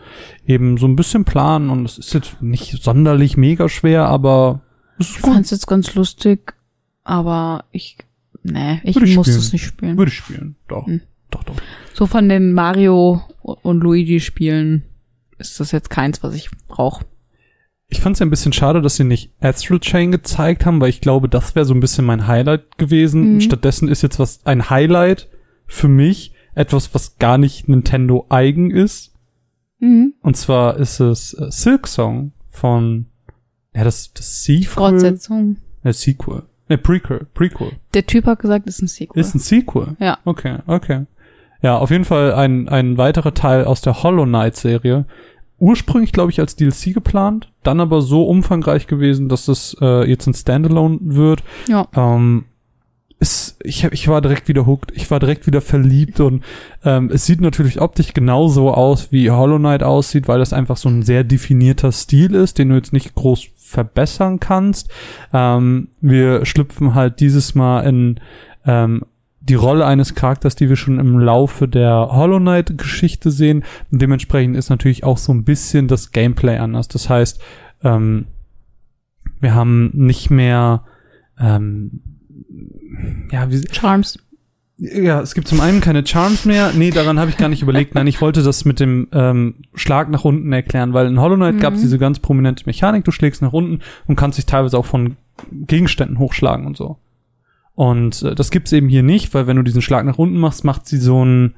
eben 0.46 0.78
so 0.78 0.88
ein 0.88 0.96
bisschen 0.96 1.24
planen. 1.24 1.70
Und 1.70 1.86
es 1.86 1.98
ist 1.98 2.14
jetzt 2.14 2.42
nicht 2.42 2.82
sonderlich 2.84 3.38
mega 3.38 3.70
schwer, 3.70 4.08
aber 4.08 4.62
es 5.00 5.08
ist 5.10 5.16
Ich 5.18 5.22
gut. 5.22 5.34
fand's 5.34 5.52
jetzt 5.52 5.68
ganz 5.68 5.94
lustig, 5.96 6.54
aber 7.04 7.66
ich, 7.72 7.98
nee, 8.44 8.82
ich 8.84 8.96
Würde 8.96 9.08
ich 9.08 9.16
muss 9.16 9.28
spielen. 9.28 9.40
es 9.40 9.54
nicht 9.54 9.66
spielen. 9.66 9.98
Würde 9.98 10.10
ich 10.12 10.18
spielen. 10.18 10.56
Doch. 10.68 10.88
Mhm. 10.88 11.02
Doch, 11.30 11.44
doch. 11.44 11.56
So 11.94 12.08
von 12.08 12.28
den 12.28 12.54
Mario 12.54 13.22
und 13.42 13.82
Luigi 13.82 14.20
Spielen 14.20 14.84
ist 15.38 15.60
das 15.60 15.72
jetzt 15.72 15.90
keins, 15.90 16.24
was 16.24 16.36
ich 16.36 16.50
brauche. 16.68 17.06
Ich 17.88 18.00
fand 18.00 18.16
es 18.16 18.20
ja 18.20 18.26
ein 18.26 18.30
bisschen 18.30 18.54
schade, 18.54 18.82
dass 18.82 18.96
sie 18.96 19.04
nicht 19.04 19.32
Astral 19.42 19.80
Chain 19.80 20.12
gezeigt 20.12 20.66
haben, 20.66 20.80
weil 20.80 20.90
ich 20.90 21.02
glaube, 21.02 21.28
das 21.28 21.56
wäre 21.56 21.66
so 21.66 21.74
ein 21.74 21.82
bisschen 21.82 22.06
mein 22.06 22.28
Highlight 22.28 22.78
gewesen. 22.78 23.36
Mhm. 23.36 23.42
Stattdessen 23.42 23.90
ist 23.90 24.02
jetzt 24.02 24.18
was 24.18 24.46
ein 24.46 24.70
Highlight 24.70 25.28
für 25.68 25.90
mich, 25.90 26.34
etwas, 26.56 26.94
was 26.94 27.18
gar 27.18 27.38
nicht 27.38 27.68
Nintendo 27.68 28.26
eigen 28.30 28.72
ist. 28.72 29.14
Mhm. 29.80 30.14
Und 30.22 30.38
zwar 30.38 30.78
ist 30.78 31.00
es 31.00 31.34
äh, 31.34 31.52
Silk 31.52 31.88
Song 31.88 32.32
von 32.50 33.08
ja 33.74 33.84
das 33.84 34.14
das 34.14 34.44
Sequel. 34.44 34.68
Fortsetzung. 34.68 35.58
Ne, 35.84 35.92
Sequel. 35.92 36.44
Ne, 36.70 36.78
Prequel. 36.78 37.28
Prequel. 37.34 37.72
Der 37.94 38.06
Typ 38.06 38.26
hat 38.26 38.40
gesagt, 38.40 38.68
es 38.68 38.76
ist 38.76 38.82
ein 38.84 38.88
Sequel. 38.88 39.20
Ist 39.20 39.36
ein 39.36 39.40
Sequel. 39.40 39.98
ja. 40.00 40.18
Okay, 40.24 40.60
okay. 40.68 41.06
Ja, 41.62 41.78
auf 41.78 41.92
jeden 41.92 42.06
Fall 42.06 42.34
ein, 42.34 42.70
ein 42.70 42.98
weiterer 42.98 43.34
Teil 43.34 43.66
aus 43.66 43.82
der 43.82 44.04
Hollow 44.04 44.26
Knight 44.26 44.56
Serie. 44.56 45.06
Ursprünglich, 45.60 46.12
glaube 46.12 46.32
ich, 46.32 46.40
als 46.40 46.56
DLC 46.56 46.94
geplant, 46.94 47.52
dann 47.62 47.80
aber 47.80 48.02
so 48.02 48.24
umfangreich 48.24 48.88
gewesen, 48.88 49.30
dass 49.30 49.48
es 49.48 49.78
äh, 49.80 50.10
jetzt 50.10 50.26
ein 50.26 50.34
Standalone 50.34 50.98
wird. 51.02 51.44
Ja. 51.68 51.88
Ähm, 51.96 52.46
es, 53.22 53.56
ich, 53.62 53.84
ich 53.84 54.08
war 54.08 54.20
direkt 54.22 54.48
wieder 54.48 54.66
hooked, 54.66 54.92
ich 54.96 55.12
war 55.12 55.20
direkt 55.20 55.46
wieder 55.46 55.62
verliebt 55.62 56.20
und 56.20 56.44
ähm, 56.84 57.12
es 57.14 57.28
sieht 57.28 57.40
natürlich 57.40 57.80
optisch 57.80 58.14
genauso 58.16 58.74
aus, 58.74 59.12
wie 59.12 59.30
Hollow 59.30 59.60
Knight 59.60 59.84
aussieht, 59.84 60.28
weil 60.28 60.40
das 60.40 60.54
einfach 60.54 60.76
so 60.76 60.90
ein 60.90 61.04
sehr 61.04 61.24
definierter 61.24 61.92
Stil 61.92 62.34
ist, 62.34 62.58
den 62.58 62.70
du 62.70 62.76
jetzt 62.76 62.94
nicht 62.94 63.14
groß 63.14 63.50
verbessern 63.56 64.40
kannst. 64.40 64.90
Ähm, 65.32 65.90
wir 66.02 66.46
schlüpfen 66.48 66.96
halt 66.96 67.20
dieses 67.20 67.54
Mal 67.54 67.82
in 67.82 68.20
ähm, 68.66 69.06
die 69.42 69.56
Rolle 69.56 69.86
eines 69.86 70.14
Charakters, 70.16 70.56
die 70.56 70.70
wir 70.70 70.76
schon 70.76 71.00
im 71.00 71.18
Laufe 71.20 71.68
der 71.68 72.10
Hollow 72.12 72.40
Knight 72.40 72.78
Geschichte 72.78 73.32
sehen. 73.32 73.64
Und 73.92 74.02
dementsprechend 74.02 74.56
ist 74.56 74.70
natürlich 74.70 75.04
auch 75.04 75.18
so 75.18 75.34
ein 75.34 75.44
bisschen 75.44 75.88
das 75.88 76.12
Gameplay 76.12 76.58
anders. 76.58 76.88
Das 76.88 77.10
heißt, 77.10 77.42
ähm, 77.84 78.28
Wir 79.40 79.56
haben 79.56 79.90
nicht 79.94 80.30
mehr, 80.30 80.84
ähm, 81.40 82.02
ja, 83.32 83.50
wie, 83.50 83.64
Charms. 83.72 84.20
ja, 84.78 85.20
es 85.22 85.34
gibt 85.34 85.48
zum 85.48 85.60
einen 85.62 85.82
keine 85.82 86.06
Charms 86.06 86.46
mehr. 86.46 86.72
Nee, 86.76 86.92
daran 86.92 87.20
habe 87.20 87.32
ich 87.32 87.38
gar 87.38 87.50
nicht 87.50 87.64
überlegt. 87.64 87.96
Nein, 87.96 88.06
ich 88.06 88.22
wollte 88.22 88.44
das 88.44 88.66
mit 88.66 88.80
dem 88.80 89.08
ähm, 89.12 89.56
Schlag 89.74 90.10
nach 90.12 90.24
unten 90.26 90.54
erklären, 90.54 90.94
weil 90.94 91.08
in 91.08 91.20
Hollow 91.20 91.36
Knight 91.38 91.60
gab 91.60 91.74
es 91.74 91.82
diese 91.82 91.98
ganz 91.98 92.20
prominente 92.20 92.66
Mechanik. 92.68 93.04
Du 93.06 93.12
schlägst 93.12 93.42
nach 93.42 93.54
unten 93.54 93.80
und 94.06 94.16
kannst 94.16 94.38
dich 94.38 94.46
teilweise 94.46 94.78
auch 94.78 94.86
von 94.86 95.18
Gegenständen 95.52 96.20
hochschlagen 96.20 96.68
und 96.68 96.78
so. 96.78 96.98
Und 97.76 98.22
äh, 98.24 98.36
das 98.36 98.52
gibt's 98.52 98.72
eben 98.72 98.90
hier 98.90 99.04
nicht, 99.04 99.34
weil 99.34 99.48
wenn 99.48 99.58
du 99.58 99.64
diesen 99.64 99.82
Schlag 99.82 100.06
nach 100.06 100.18
unten 100.18 100.38
machst, 100.38 100.64
macht 100.64 100.86
sie 100.88 100.98
so 100.98 101.22
einen 101.22 101.56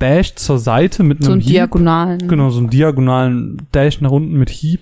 Dash 0.00 0.34
zur 0.34 0.58
Seite 0.58 1.02
mit 1.04 1.22
So 1.22 1.30
einem 1.30 1.34
einen 1.34 1.42
Hieb. 1.42 1.52
diagonalen. 1.52 2.26
Genau, 2.28 2.50
so 2.50 2.58
einen 2.58 2.70
diagonalen 2.70 3.58
Dash 3.72 4.00
nach 4.00 4.10
unten 4.10 4.34
mit 4.38 4.50
Hieb. 4.50 4.80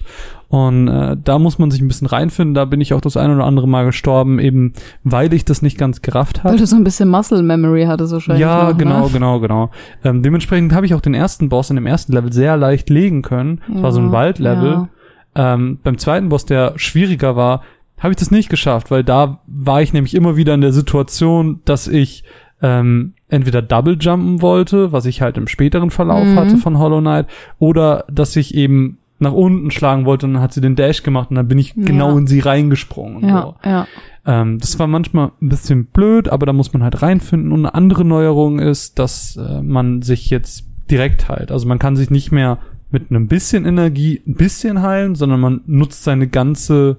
Und 0.49 0.89
äh, 0.89 1.17
da 1.23 1.39
muss 1.39 1.59
man 1.59 1.71
sich 1.71 1.81
ein 1.81 1.89
bisschen 1.89 2.07
reinfinden. 2.07 2.55
Da 2.55 2.65
bin 2.67 2.81
ich 2.81 2.93
auch 2.93 3.01
das 3.01 3.17
ein 3.17 3.31
oder 3.31 3.45
andere 3.45 3.67
Mal 3.69 3.85
gestorben, 3.87 4.39
eben 4.39 4.73
weil 5.03 5.33
ich 5.33 5.45
das 5.47 5.63
nicht 5.63 5.79
ganz 5.79 6.03
gerafft 6.03 6.41
habe. 6.41 6.51
Weil 6.51 6.59
du 6.59 6.67
so 6.67 6.77
ein 6.77 6.85
bisschen 6.85 7.09
Muscle 7.09 7.43
Memory 7.43 7.85
hattest 7.85 8.13
wahrscheinlich. 8.13 8.41
Ja, 8.43 8.71
noch, 8.71 8.79
genau, 8.79 9.07
Ne? 9.07 9.11
genau, 9.13 9.41
genau. 9.41 9.71
Ähm, 10.05 10.23
dementsprechend 10.23 10.75
habe 10.75 10.85
ich 10.87 10.95
auch 10.95 11.01
den 11.01 11.15
ersten 11.15 11.49
Boss 11.49 11.71
in 11.71 11.77
dem 11.77 11.87
ersten 11.87 12.13
Level 12.13 12.33
sehr 12.33 12.57
leicht 12.59 12.91
legen 12.91 13.23
können. 13.23 13.61
Das 13.73 13.83
war 13.83 13.93
so 13.93 14.01
ein 14.01 14.07
Ja, 14.07 14.13
Waldlevel. 14.13 14.71
ja. 14.71 14.89
Ähm, 15.35 15.79
beim 15.83 15.97
zweiten 15.99 16.29
Boss, 16.29 16.45
der 16.45 16.75
schwieriger 16.77 17.35
war, 17.37 17.63
habe 18.03 18.13
ich 18.13 18.17
das 18.19 18.31
nicht 18.31 18.49
geschafft, 18.49 18.91
weil 18.91 19.05
da 19.05 19.41
war 19.47 19.83
ich 19.83 19.93
nämlich 19.93 20.15
immer 20.15 20.37
wieder 20.37 20.55
in 20.55 20.61
der 20.61 20.73
Situation, 20.73 21.61
dass 21.65 21.87
ich 21.89 22.25
ähm, 22.63 23.15
entweder 23.29 23.61
Double 23.63 23.97
Jumpen 24.01 24.41
wollte, 24.43 24.93
was 24.93 25.05
ich 25.07 25.21
halt 25.23 25.37
im 25.37 25.49
späteren 25.49 25.91
Verlauf 25.91 26.25
Mhm. 26.27 26.37
hatte 26.37 26.57
von 26.59 26.79
Hollow 26.79 27.01
Knight, 27.01 27.27
oder 27.59 28.05
dass 28.11 28.37
ich 28.37 28.55
eben 28.55 28.99
nach 29.19 29.33
unten 29.33 29.71
schlagen 29.71 30.05
wollte 30.05 30.27
und 30.27 30.35
dann 30.35 30.43
hat 30.43 30.53
sie 30.53 30.61
den 30.61 30.75
Dash 30.77 31.03
gemacht 31.05 31.31
und 31.31 31.37
dann 31.37 31.47
bin 31.49 31.59
ich 31.59 31.75
Ja. 31.77 31.85
genau 31.85 32.17
in 32.19 32.27
sie 32.27 32.41
reingesprungen. 32.41 33.17
Und 33.17 33.23
so. 33.23 33.29
Ja, 33.29 33.55
ja. 33.65 33.87
Ähm, 34.27 34.59
das 34.59 34.79
war 34.79 34.87
manchmal 34.89 35.31
ein 35.41 35.49
bisschen 35.49 35.87
blöd, 35.87 36.29
aber 36.29 36.47
da 36.47 36.53
muss 36.53 36.73
man 36.73 36.83
halt 36.83 37.03
reinfinden. 37.03 37.53
Und 37.53 37.61
eine 37.61 37.75
andere 37.75 38.05
Neuerung 38.05 38.59
ist, 38.59 38.99
dass 38.99 39.37
äh, 39.37 39.63
man 39.63 40.03
sich 40.03 40.29
jetzt 40.31 40.65
direkt 40.91 41.29
heilt. 41.29 41.51
Also 41.53 41.67
man 41.69 41.79
kann 41.79 41.97
sich 41.97 42.11
nicht 42.11 42.31
mehr 42.33 42.59
mit 42.91 43.11
einem 43.11 43.27
bisschen 43.29 43.65
Energie 43.65 44.21
ein 44.27 44.35
bisschen 44.35 44.83
heilen, 44.83 45.15
sondern 45.15 45.41
man 45.41 45.61
nutzt 45.67 46.05
seine 46.05 46.27
ganze, 46.29 46.99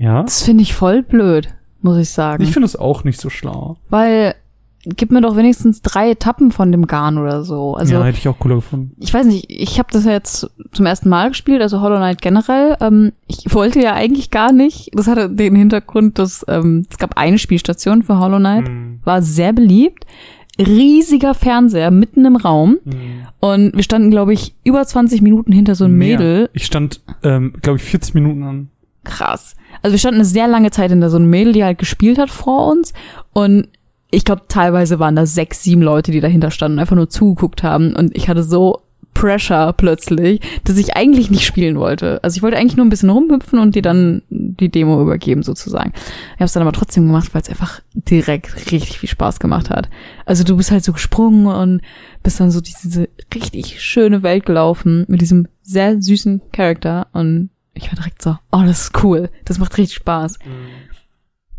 ja. 0.00 0.22
Das 0.22 0.42
finde 0.42 0.62
ich 0.62 0.74
voll 0.74 1.02
blöd, 1.02 1.48
muss 1.82 1.98
ich 1.98 2.10
sagen. 2.10 2.42
Ich 2.42 2.50
finde 2.52 2.66
es 2.66 2.74
auch 2.76 3.04
nicht 3.04 3.20
so 3.20 3.30
schlau. 3.30 3.76
Weil, 3.88 4.34
gib 4.84 5.10
mir 5.10 5.20
doch 5.20 5.36
wenigstens 5.36 5.82
drei 5.82 6.10
Etappen 6.12 6.50
von 6.52 6.72
dem 6.72 6.86
Garn 6.86 7.18
oder 7.18 7.44
so. 7.44 7.74
Also, 7.74 7.94
ja, 7.94 8.02
hätte 8.04 8.18
ich 8.18 8.26
auch 8.28 8.38
cooler 8.38 8.56
gefunden. 8.56 8.96
ich 8.98 9.12
weiß 9.12 9.26
nicht, 9.26 9.46
ich 9.50 9.78
habe 9.78 9.90
das 9.92 10.04
ja 10.06 10.12
jetzt 10.12 10.48
zum 10.72 10.86
ersten 10.86 11.08
Mal 11.10 11.28
gespielt, 11.28 11.60
also 11.62 11.80
Hollow 11.82 11.96
Knight 11.98 12.22
generell. 12.22 12.76
Ähm, 12.80 13.12
ich 13.26 13.44
wollte 13.54 13.80
ja 13.80 13.92
eigentlich 13.94 14.30
gar 14.30 14.52
nicht. 14.52 14.90
Das 14.94 15.06
hatte 15.06 15.28
den 15.30 15.54
Hintergrund, 15.54 16.18
dass 16.18 16.44
ähm, 16.48 16.86
es 16.90 16.96
gab 16.98 17.16
eine 17.18 17.38
Spielstation 17.38 18.02
für 18.02 18.18
Hollow 18.18 18.38
Knight, 18.38 18.68
Mhm. 18.68 19.00
war 19.04 19.20
sehr 19.22 19.52
beliebt. 19.52 20.06
Riesiger 20.58 21.32
Fernseher 21.32 21.90
mitten 21.90 22.24
im 22.26 22.36
Raum. 22.36 22.78
Und 23.40 23.74
wir 23.74 23.82
standen, 23.82 24.10
glaube 24.10 24.34
ich, 24.34 24.54
über 24.62 24.84
20 24.84 25.22
Minuten 25.22 25.52
hinter 25.52 25.74
so 25.74 25.84
einem 25.86 25.96
Mehr. 25.96 26.18
Mädel. 26.18 26.50
Ich 26.52 26.66
stand, 26.66 27.00
ähm, 27.22 27.54
glaube 27.62 27.78
ich, 27.78 27.84
40 27.84 28.12
Minuten 28.14 28.42
an. 28.42 28.68
Krass. 29.04 29.56
Also 29.82 29.92
wir 29.92 29.98
standen 29.98 30.20
eine 30.20 30.24
sehr 30.24 30.48
lange 30.48 30.70
Zeit 30.70 30.90
hinter 30.90 31.10
so 31.10 31.16
einem 31.16 31.30
Mädel, 31.30 31.52
die 31.52 31.64
halt 31.64 31.78
gespielt 31.78 32.18
hat 32.18 32.30
vor 32.30 32.68
uns. 32.68 32.92
Und 33.32 33.68
ich 34.10 34.24
glaube, 34.24 34.42
teilweise 34.48 34.98
waren 34.98 35.16
da 35.16 35.26
sechs, 35.26 35.62
sieben 35.62 35.82
Leute, 35.82 36.10
die 36.12 36.20
dahinter 36.20 36.50
standen 36.50 36.78
und 36.78 36.80
einfach 36.80 36.96
nur 36.96 37.08
zugeguckt 37.08 37.62
haben. 37.62 37.94
Und 37.94 38.16
ich 38.16 38.28
hatte 38.28 38.42
so 38.42 38.82
Pressure 39.14 39.72
plötzlich, 39.72 40.40
dass 40.64 40.76
ich 40.76 40.96
eigentlich 40.96 41.30
nicht 41.30 41.44
spielen 41.44 41.78
wollte. 41.78 42.22
Also 42.22 42.36
ich 42.36 42.42
wollte 42.42 42.56
eigentlich 42.56 42.76
nur 42.76 42.86
ein 42.86 42.90
bisschen 42.90 43.10
rumhüpfen 43.10 43.58
und 43.58 43.74
dir 43.74 43.82
dann 43.82 44.22
die 44.30 44.70
Demo 44.70 45.00
übergeben 45.02 45.42
sozusagen. 45.42 45.92
Ich 45.94 46.36
habe 46.36 46.44
es 46.44 46.52
dann 46.52 46.62
aber 46.62 46.72
trotzdem 46.72 47.06
gemacht, 47.06 47.34
weil 47.34 47.42
es 47.42 47.48
einfach 47.48 47.80
direkt 47.92 48.54
richtig 48.70 48.98
viel 48.98 49.08
Spaß 49.08 49.40
gemacht 49.40 49.70
hat. 49.70 49.88
Also 50.26 50.44
du 50.44 50.56
bist 50.56 50.70
halt 50.70 50.84
so 50.84 50.92
gesprungen 50.92 51.46
und 51.46 51.80
bist 52.22 52.40
dann 52.40 52.50
so 52.50 52.60
diese 52.60 53.08
richtig 53.34 53.82
schöne 53.82 54.22
Welt 54.22 54.46
gelaufen 54.46 55.04
mit 55.08 55.20
diesem 55.20 55.48
sehr 55.62 56.00
süßen 56.00 56.40
Charakter 56.52 57.08
und 57.12 57.50
ich 57.80 57.88
war 57.90 57.96
direkt 57.96 58.22
so, 58.22 58.36
oh, 58.52 58.62
das 58.64 58.82
ist 58.82 59.02
cool. 59.04 59.30
Das 59.44 59.58
macht 59.58 59.76
richtig 59.78 59.96
Spaß. 59.96 60.38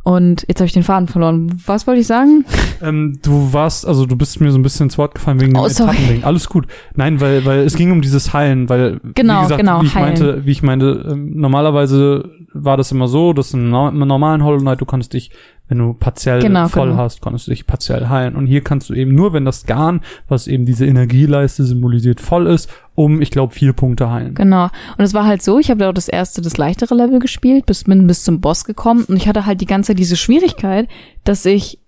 Und 0.04 0.46
jetzt 0.48 0.60
habe 0.60 0.66
ich 0.66 0.74
den 0.74 0.82
Faden 0.82 1.08
verloren. 1.08 1.62
Was 1.68 1.86
wollte 1.86 2.02
ich 2.02 2.08
sagen? 2.08 2.44
Ähm, 2.82 3.20
du 3.22 3.54
warst, 3.54 3.86
also 3.86 4.08
du 4.08 4.16
bist 4.16 4.42
mir 4.42 4.52
so 4.52 4.58
ein 4.58 4.64
bisschen 4.64 4.86
ins 4.88 4.98
Wort 4.98 5.14
gefallen 5.14 5.40
wegen 5.40 5.54
dem 5.54 5.62
Oh, 5.62 5.68
sorry. 5.68 5.92
Etappending. 5.92 6.24
Alles 6.24 6.50
gut. 6.50 6.66
Nein, 6.96 7.22
weil, 7.22 7.46
weil 7.46 7.60
es 7.60 7.76
ging 7.76 7.92
um 7.92 8.02
dieses 8.02 8.34
Heilen, 8.34 8.68
weil 8.68 9.00
Genau, 9.14 9.40
wie 9.40 9.44
gesagt, 9.44 9.60
genau, 9.60 9.82
wie 9.84 9.86
ich 9.86 9.94
heilen. 9.94 10.08
meinte, 10.08 10.46
wie 10.48 10.52
ich 10.52 10.64
meinte, 10.64 11.06
ähm, 11.12 11.34
normalerweise 11.36 12.32
war 12.54 12.78
das 12.78 12.92
immer 12.92 13.08
so, 13.08 13.34
dass 13.34 13.54
im 13.54 13.70
normalen 13.70 14.44
Hollow 14.44 14.58
Knight 14.58 14.82
du 14.82 14.86
konntest 14.86 15.14
dich, 15.14 15.30
wenn 15.72 15.78
du 15.78 15.94
partiell 15.94 16.42
Genau, 16.42 16.68
voll 16.68 16.90
genau. 16.90 17.02
hast, 17.02 17.22
konntest 17.22 17.48
du 17.48 17.52
dich 17.52 17.66
partiell 17.66 18.10
heilen. 18.10 18.36
Und 18.36 18.46
hier 18.46 18.62
kannst 18.62 18.90
du 18.90 18.94
eben 18.94 19.16
nur, 19.16 19.32
wenn 19.32 19.46
das 19.46 19.66
Garn, 19.66 20.02
was 20.28 20.48
eben 20.48 20.66
diese 20.66 20.86
Energieleiste 20.86 21.64
symbolisiert, 21.64 22.20
voll 22.20 22.48
ist, 22.48 22.70
um, 22.94 23.22
ich 23.22 23.32
glaube, 23.32 23.54
vier 23.54 23.72
Punkte 23.72 24.12
heilen. 24.12 24.36
Genau. 24.36 24.66
Und 24.66 25.06
es 25.06 25.14
war 25.14 25.26
halt 25.26 25.42
so, 25.42 25.60
ich 25.60 25.70
habe 25.70 25.80
da 25.80 25.90
auch 25.90 25.94
das 25.94 26.10
erste, 26.10 26.42
das 26.42 26.58
leichtere 26.58 26.94
Level 26.94 27.20
gespielt, 27.20 27.66
bis, 27.66 27.86
bin 27.86 28.06
bis 28.06 28.26
zum 28.26 28.42
Boss 28.42 28.66
gekommen 28.66 29.06
und 29.08 29.16
ich 29.16 29.30
hatte 29.30 29.46
halt 29.46 29.62
die 29.62 29.66
ganze 29.66 29.88
Zeit 29.88 30.00
diese 30.00 30.18
Schwierigkeit, 30.18 30.90
dass 31.24 31.46
ich 31.46 31.80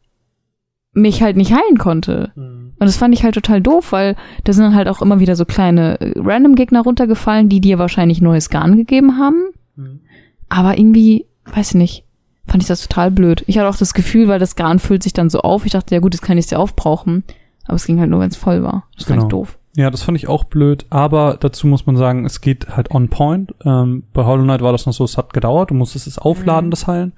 mich 0.93 1.22
halt 1.22 1.36
nicht 1.36 1.52
heilen 1.52 1.78
konnte. 1.78 2.32
Und 2.36 2.74
das 2.80 2.96
fand 2.96 3.13
ich 3.13 3.26
halt 3.26 3.36
total 3.36 3.60
doof, 3.60 3.91
weil 3.91 4.15
da 4.46 4.54
sind 4.54 4.63
dann 4.63 4.76
halt 4.76 4.88
auch 4.88 5.02
immer 5.02 5.19
wieder 5.19 5.36
so 5.36 5.43
kleine 5.43 6.00
äh, 6.00 6.13
Random-Gegner 6.15 6.84
runtergefallen, 6.84 7.50
die 7.50 7.60
dir 7.60 7.80
wahrscheinlich 7.80 8.22
neues 8.22 8.50
Garn 8.50 8.78
gegeben 8.78 9.17
haben. 9.17 9.50
Mhm. 9.76 10.00
Aber 10.48 10.78
irgendwie, 10.78 11.26
weiß 11.54 11.72
ich 11.72 11.76
nicht, 11.76 12.06
fand 12.47 12.62
ich 12.63 12.67
das 12.67 12.82
total 12.88 13.12
blöd. 13.12 13.43
Ich 13.47 13.58
hatte 13.58 13.69
auch 13.69 13.77
das 13.77 13.93
Gefühl, 13.93 14.27
weil 14.27 14.39
das 14.39 14.56
Garn 14.56 14.79
füllt 14.79 15.03
sich 15.03 15.13
dann 15.13 15.29
so 15.29 15.39
auf. 15.41 15.65
Ich 15.65 15.71
dachte, 15.71 15.95
ja 15.95 16.01
gut, 16.01 16.13
jetzt 16.13 16.21
kann 16.23 16.38
ich 16.38 16.45
es 16.45 16.51
ja 16.51 16.58
aufbrauchen. 16.58 17.23
Aber 17.65 17.75
es 17.75 17.86
ging 17.86 17.99
halt 17.99 18.10
nur, 18.10 18.19
wenn 18.19 18.29
es 18.29 18.36
voll 18.36 18.62
war. 18.63 18.84
Das 18.97 19.06
fand 19.06 19.17
Genau. 19.19 19.27
ich 19.27 19.32
doof. 19.32 19.58
Ja, 19.75 19.89
das 19.89 20.03
fand 20.03 20.17
ich 20.17 20.27
auch 20.27 20.43
blöd, 20.43 20.86
aber 20.91 21.38
dazu 21.39 21.65
muss 21.65 21.88
man 21.88 21.95
sagen, 21.97 22.25
es 22.25 22.41
geht 22.41 22.75
halt 22.77 22.91
on 22.91 23.08
point. 23.08 23.56
Ähm, 23.65 24.03
bei 24.13 24.23
Hollow 24.23 24.43
Knight 24.43 24.62
war 24.62 24.71
das 24.71 24.86
noch 24.86 24.93
so, 24.93 25.03
es 25.03 25.17
hat 25.17 25.34
gedauert, 25.34 25.71
du 25.71 25.73
musstest 25.73 26.06
es 26.06 26.19
aufladen, 26.19 26.67
Mhm. 26.67 26.71
das 26.71 26.86
Heilen. 26.86 27.13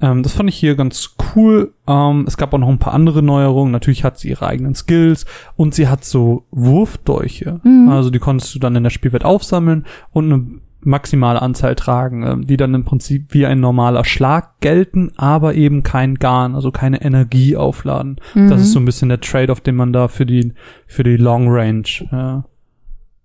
Ähm, 0.00 0.22
das 0.22 0.32
fand 0.34 0.48
ich 0.48 0.54
hier 0.56 0.76
ganz 0.76 1.16
cool. 1.34 1.72
Ähm, 1.88 2.24
es 2.28 2.36
gab 2.36 2.54
auch 2.54 2.58
noch 2.58 2.68
ein 2.68 2.78
paar 2.78 2.92
andere 2.94 3.20
Neuerungen. 3.20 3.72
Natürlich 3.72 4.04
hat 4.04 4.16
sie 4.16 4.28
ihre 4.28 4.46
eigenen 4.46 4.76
Skills 4.76 5.26
und 5.56 5.74
sie 5.74 5.88
hat 5.88 6.04
so 6.04 6.44
Wurfdolche. 6.52 7.60
Mhm. 7.64 7.88
Also 7.88 8.10
die 8.10 8.18
konntest 8.20 8.54
du 8.54 8.58
dann 8.60 8.76
in 8.76 8.84
der 8.84 8.90
Spielwelt 8.90 9.24
aufsammeln 9.24 9.84
und 10.12 10.32
eine 10.32 10.44
maximale 10.80 11.42
Anzahl 11.42 11.74
tragen, 11.74 12.22
ähm, 12.24 12.46
die 12.46 12.56
dann 12.56 12.72
im 12.74 12.84
Prinzip 12.84 13.34
wie 13.34 13.46
ein 13.46 13.60
normaler 13.60 14.04
Schlag 14.04 14.60
gelten, 14.60 15.10
aber 15.16 15.54
eben 15.54 15.82
kein 15.82 16.14
Garn, 16.16 16.54
also 16.54 16.70
keine 16.70 17.02
Energie 17.02 17.56
aufladen. 17.56 18.16
Das 18.34 18.42
Mhm. 18.44 18.52
ist 18.58 18.72
so 18.72 18.78
ein 18.80 18.84
bisschen 18.84 19.08
der 19.08 19.20
Trade-off, 19.20 19.60
den 19.60 19.74
man 19.76 19.92
da 19.92 20.08
für 20.08 20.24
die, 20.26 20.52
für 20.86 21.02
die 21.02 21.16
Long 21.16 21.48
Range 21.48 21.82
äh, 22.12 22.42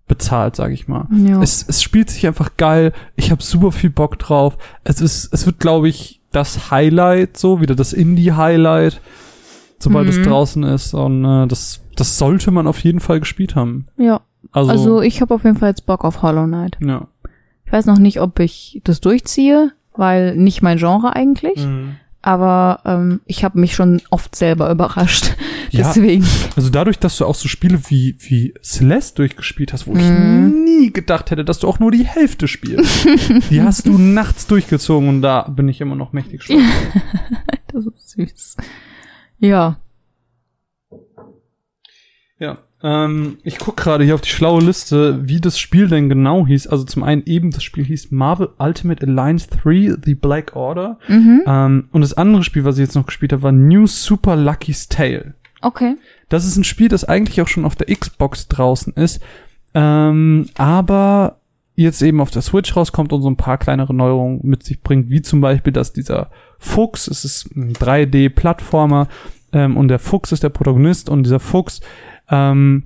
bezahlt, 0.08 0.56
sag 0.56 0.72
ich 0.72 0.88
mal. 0.88 1.08
Ja. 1.12 1.42
Es, 1.42 1.64
es 1.68 1.82
spielt 1.82 2.10
sich 2.10 2.28
einfach 2.28 2.58
geil. 2.58 2.92
Ich 3.16 3.32
habe 3.32 3.42
super 3.42 3.72
viel 3.72 3.90
Bock 3.90 4.20
drauf. 4.20 4.58
Es 4.84 5.00
ist, 5.00 5.34
es 5.34 5.46
wird, 5.46 5.60
glaube 5.60 5.88
ich, 5.90 6.22
das 6.32 6.72
Highlight, 6.72 7.38
so 7.38 7.62
wieder 7.62 7.76
das 7.76 7.94
Indie-Highlight, 7.94 9.00
sobald 9.80 10.10
es 10.10 10.18
Mhm. 10.18 10.24
draußen 10.24 10.64
ist. 10.64 10.94
Und 10.94 11.24
äh, 11.24 11.48
das, 11.48 11.82
das 11.96 12.18
sollte 12.18 12.52
man 12.52 12.68
auf 12.68 12.80
jeden 12.80 13.00
Fall 13.00 13.20
gespielt 13.20 13.56
haben. 13.56 13.88
ja. 13.98 14.22
Also, 14.52 14.72
Also 14.72 15.02
ich 15.02 15.22
habe 15.22 15.34
auf 15.34 15.46
jeden 15.46 15.56
Fall 15.56 15.70
jetzt 15.70 15.86
Bock 15.86 16.04
auf 16.04 16.22
Hollow 16.22 16.46
Knight. 16.46 16.78
ja. 16.82 17.08
Ich 17.74 17.78
weiß 17.80 17.88
noch 17.88 17.98
nicht, 17.98 18.22
ob 18.22 18.40
ich 18.40 18.82
das 18.84 19.02
durchziehe, 19.02 19.72
weil 19.96 20.36
nicht 20.36 20.62
mein 20.62 20.78
Genre 20.78 21.16
eigentlich. 21.16 21.66
Mhm. 21.66 21.96
Aber 22.22 22.82
ähm, 22.86 23.22
ich 23.26 23.44
habe 23.44 23.60
mich 23.60 23.74
schon 23.74 24.00
oft 24.12 24.36
selber 24.36 24.70
überrascht. 24.70 25.36
Ja. 25.72 25.88
Deswegen. 25.88 26.24
Also 26.56 26.70
dadurch, 26.70 27.00
dass 27.00 27.18
du 27.18 27.26
auch 27.26 27.34
so 27.34 27.48
Spiele 27.48 27.80
wie, 27.88 28.16
wie 28.20 28.54
Celeste 28.62 29.16
durchgespicht 29.24 29.74
hast, 29.74 29.88
wo 29.88 29.96
ich 29.96 30.04
Mhm. 30.04 30.64
nie 30.64 30.94
gedacht 30.94 31.32
hätte, 31.32 31.44
dass 31.44 31.58
du 31.58 31.68
auch 31.68 31.80
nur 31.80 31.90
die 31.90 32.06
Hälfte 32.06 32.48
spielst. 32.48 33.08
die 33.50 33.60
hast 33.64 33.88
du 33.88 33.98
nachts 33.98 34.46
durchgezogen 34.46 35.10
und 35.10 35.24
da 35.24 35.42
bin 35.50 35.68
ich 35.68 35.82
immer 35.82 35.96
noch 35.96 36.14
mächtig 36.14 36.44
stolz. 36.44 36.62
Das 37.74 37.88
ist 37.88 38.10
süß. 38.12 38.58
Ja. 39.40 39.80
Ja, 42.38 42.60
ähm, 42.84 43.38
ich 43.44 43.58
guck 43.58 43.78
gerade 43.78 44.04
hier 44.04 44.14
auf 44.14 44.22
die 44.22 44.30
schlaue 44.30 44.62
Liste, 44.62 45.28
wie 45.28 45.40
das 45.40 45.58
Spiel 45.58 45.88
denn 45.88 46.10
genau 46.10 46.46
hieß. 46.46 46.68
Also 46.68 46.84
zum 46.84 47.04
einen 47.04 47.24
eben, 47.26 47.52
das 47.52 47.64
Spiel 47.64 47.86
hieß 47.86 48.12
Marvel 48.12 48.50
Ultimate 48.60 49.08
Alliance 49.08 49.48
3, 49.50 49.96
The 50.04 50.16
Black 50.16 50.56
Order. 50.56 51.00
Mhm. 51.08 51.44
Ähm, 51.48 51.88
und 51.94 52.02
das 52.02 52.14
andere 52.14 52.44
Spiel, 52.44 52.66
was 52.66 52.78
ich 52.78 52.86
jetzt 52.86 52.96
noch 52.96 53.06
gespielt 53.06 53.32
habe, 53.32 53.44
war 53.44 53.52
New 53.54 53.88
Super 53.88 54.36
Lucky's 54.36 54.90
Tale. 54.90 55.34
Okay. 55.62 55.96
Das 56.28 56.46
ist 56.46 56.58
ein 56.58 56.66
Spiel, 56.66 56.90
das 56.90 57.06
eigentlich 57.06 57.42
auch 57.42 57.48
schon 57.48 57.64
auf 57.64 57.76
der 57.76 57.96
Xbox 57.96 58.50
draußen 58.50 58.94
ist, 58.94 59.24
ähm, 59.74 60.50
aber 60.58 61.38
jetzt 61.76 62.02
eben 62.02 62.20
auf 62.20 62.32
der 62.32 62.42
Switch 62.42 62.76
rauskommt 62.76 63.14
und 63.14 63.22
so 63.22 63.30
ein 63.30 63.38
paar 63.38 63.58
kleinere 63.58 63.94
Neuerungen 63.94 64.42
mit 64.44 64.64
sich 64.64 64.82
bringt, 64.82 65.10
wie 65.10 65.22
zum 65.22 65.42
Beispiel, 65.42 65.72
dass 65.72 65.94
dieser 65.94 66.30
Fuchs, 66.60 67.08
es 67.08 67.24
ist 67.24 67.56
ein 67.56 67.74
3D-Plattformer 67.74 69.08
ähm, 69.54 69.78
und 69.78 69.88
der 69.88 70.00
Fuchs 70.00 70.32
ist 70.34 70.44
der 70.44 70.50
Protagonist 70.50 71.10
und 71.10 71.24
dieser 71.24 71.40
Fuchs 71.40 71.80
ähm, 72.30 72.84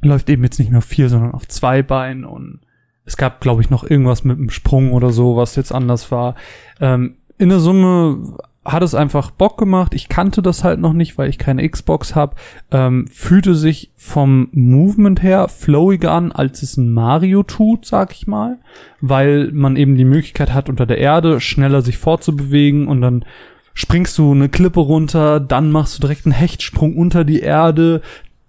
läuft 0.00 0.30
eben 0.30 0.44
jetzt 0.44 0.58
nicht 0.58 0.70
mehr 0.70 0.78
auf 0.78 0.84
vier, 0.84 1.08
sondern 1.08 1.32
auf 1.32 1.48
zwei 1.48 1.82
Beinen 1.82 2.24
und 2.24 2.60
es 3.04 3.16
gab, 3.16 3.40
glaube 3.40 3.62
ich, 3.62 3.70
noch 3.70 3.88
irgendwas 3.88 4.22
mit 4.24 4.38
dem 4.38 4.50
Sprung 4.50 4.92
oder 4.92 5.10
so, 5.10 5.36
was 5.36 5.56
jetzt 5.56 5.72
anders 5.72 6.12
war. 6.12 6.34
Ähm, 6.78 7.16
in 7.38 7.48
der 7.48 7.58
Summe 7.58 8.36
hat 8.64 8.82
es 8.82 8.94
einfach 8.94 9.30
Bock 9.30 9.56
gemacht. 9.56 9.94
Ich 9.94 10.10
kannte 10.10 10.42
das 10.42 10.62
halt 10.62 10.78
noch 10.78 10.92
nicht, 10.92 11.16
weil 11.16 11.30
ich 11.30 11.38
keine 11.38 11.66
Xbox 11.66 12.14
habe. 12.14 12.36
Ähm, 12.70 13.06
fühlte 13.10 13.54
sich 13.54 13.92
vom 13.96 14.48
Movement 14.52 15.22
her 15.22 15.48
flowiger 15.48 16.12
an, 16.12 16.32
als 16.32 16.62
es 16.62 16.76
ein 16.76 16.92
Mario 16.92 17.42
tut, 17.44 17.86
sag 17.86 18.12
ich 18.12 18.26
mal. 18.26 18.58
Weil 19.00 19.50
man 19.52 19.76
eben 19.76 19.96
die 19.96 20.04
Möglichkeit 20.04 20.52
hat, 20.52 20.68
unter 20.68 20.84
der 20.84 20.98
Erde 20.98 21.40
schneller 21.40 21.80
sich 21.80 21.96
fortzubewegen 21.96 22.88
und 22.88 23.00
dann 23.00 23.24
springst 23.72 24.18
du 24.18 24.32
eine 24.32 24.48
Klippe 24.48 24.80
runter, 24.80 25.40
dann 25.40 25.70
machst 25.70 25.96
du 25.96 26.00
direkt 26.00 26.26
einen 26.26 26.32
Hechtsprung 26.32 26.96
unter 26.96 27.24
die 27.24 27.40
Erde, 27.40 28.02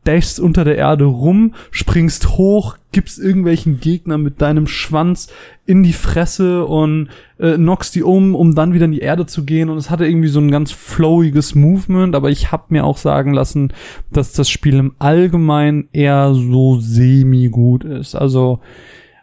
dashst 0.10 0.40
unter 0.40 0.64
der 0.64 0.76
Erde 0.76 1.06
rum, 1.06 1.54
springst 1.70 2.30
hoch, 2.38 2.78
gibst 2.92 3.20
irgendwelchen 3.20 3.80
Gegner 3.80 4.18
mit 4.18 4.42
deinem 4.42 4.66
Schwanz 4.66 5.28
in 5.68 5.84
die 5.84 5.94
Fresse 5.94 6.66
und 6.66 7.10
äh, 7.38 7.54
knockst 7.54 7.94
die 7.94 8.02
um, 8.02 8.34
um 8.34 8.56
dann 8.56 8.74
wieder 8.74 8.86
in 8.86 8.92
die 8.92 9.02
Erde 9.02 9.28
zu 9.28 9.46
gehen. 9.46 9.70
Und 9.70 9.78
es 9.78 9.92
hatte 9.92 10.08
irgendwie 10.08 10.30
so 10.30 10.40
ein 10.40 10.50
ganz 10.50 10.72
flowiges 10.72 11.54
Movement, 11.54 12.16
aber 12.16 12.32
ich 12.32 12.52
habe 12.52 12.66
mir 12.70 12.86
auch 12.86 12.98
sagen 12.98 13.34
lassen, 13.34 13.72
dass 14.12 14.34
das 14.34 14.50
Spiel 14.50 14.78
im 14.78 14.96
Allgemeinen 14.98 15.90
eher 15.92 16.34
so 16.34 16.80
semi-gut 16.80 17.84
ist. 17.84 18.16
Also 18.16 18.62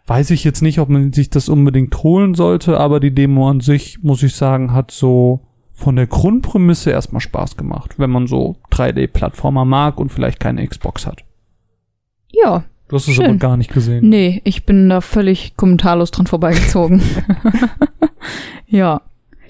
weiß 0.05 0.31
ich 0.31 0.45
jetzt 0.45 0.61
nicht, 0.61 0.79
ob 0.79 0.87
man 0.87 1.11
sich 1.11 1.29
das 1.29 1.49
unbedingt 1.49 2.01
holen 2.01 2.33
sollte, 2.33 2.79
aber 2.79 3.01
die 3.01 3.13
Demo 3.13 3.49
an 3.49 3.59
sich, 3.59 4.01
muss 4.03 4.23
ich 4.23 4.35
sagen, 4.35 4.71
hat 4.71 4.91
so 4.91 5.41
von 5.79 5.95
der 5.95 6.07
Grundprämisse 6.07 6.89
erstmal 6.89 7.21
Spaß 7.21 7.55
gemacht, 7.55 7.99
wenn 7.99 8.09
man 8.09 8.25
so 8.25 8.55
3D-Plattformer 8.71 9.63
mag 9.63 9.99
und 9.99 10.11
vielleicht 10.11 10.39
keine 10.39 10.65
Xbox 10.67 11.05
hat. 11.05 11.23
Ja. 12.31 12.63
Du 12.89 12.95
hast 12.95 13.07
es 13.07 13.13
Schön. 13.13 13.25
aber 13.25 13.35
gar 13.35 13.57
nicht 13.57 13.71
gesehen. 13.71 14.09
Nee, 14.09 14.41
ich 14.43 14.65
bin 14.65 14.89
da 14.89 15.01
völlig 15.01 15.55
kommentarlos 15.55 16.09
dran 16.11 16.25
vorbeigezogen. 16.25 17.01
ja. 18.67 19.01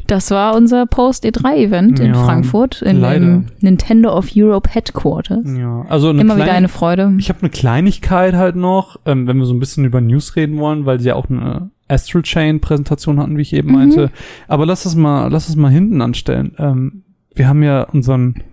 Das 0.07 0.31
war 0.31 0.55
unser 0.55 0.85
Post-E3-Event 0.85 1.99
in 1.99 2.13
Ja, 2.13 2.23
Frankfurt 2.23 2.81
in 2.81 3.01
leider. 3.01 3.19
dem 3.19 3.45
Nintendo 3.59 4.15
of 4.15 4.29
Europe 4.35 4.69
Headquarters. 4.69 5.45
Ja, 5.57 5.81
also 5.89 6.11
Immer 6.11 6.23
wieder 6.35 6.35
kleine- 6.45 6.51
eine 6.51 6.67
Freude. 6.69 7.13
Ich 7.19 7.27
habe 7.27 7.39
eine 7.41 7.49
Kleinigkeit 7.49 8.33
halt 8.33 8.55
noch, 8.55 8.97
ähm, 9.05 9.27
wenn 9.27 9.37
wir 9.37 9.45
so 9.45 9.53
ein 9.53 9.59
bisschen 9.59 9.83
über 9.83 9.99
News 9.99 10.37
reden 10.37 10.59
wollen, 10.59 10.85
weil 10.85 10.99
sie 11.01 11.09
ja 11.09 11.15
auch 11.15 11.29
eine 11.29 11.71
Astral 11.87 12.23
Chain 12.23 12.59
Präsentation 12.59 13.19
hatten, 13.19 13.37
wie 13.37 13.41
ich 13.41 13.53
eben 13.53 13.69
Mhm. 13.69 13.73
meinte. 13.75 14.11
Aber 14.47 14.65
lass 14.65 14.85
es 14.85 14.95
mal, 14.95 15.27
lass 15.31 15.49
es 15.49 15.55
mal 15.55 15.71
hinten 15.71 16.01
anstellen. 16.01 16.53
Ähm, 16.57 17.03
wir 17.35 17.47
haben 17.47 17.63
ja 17.63 17.83
unseren 17.83 18.43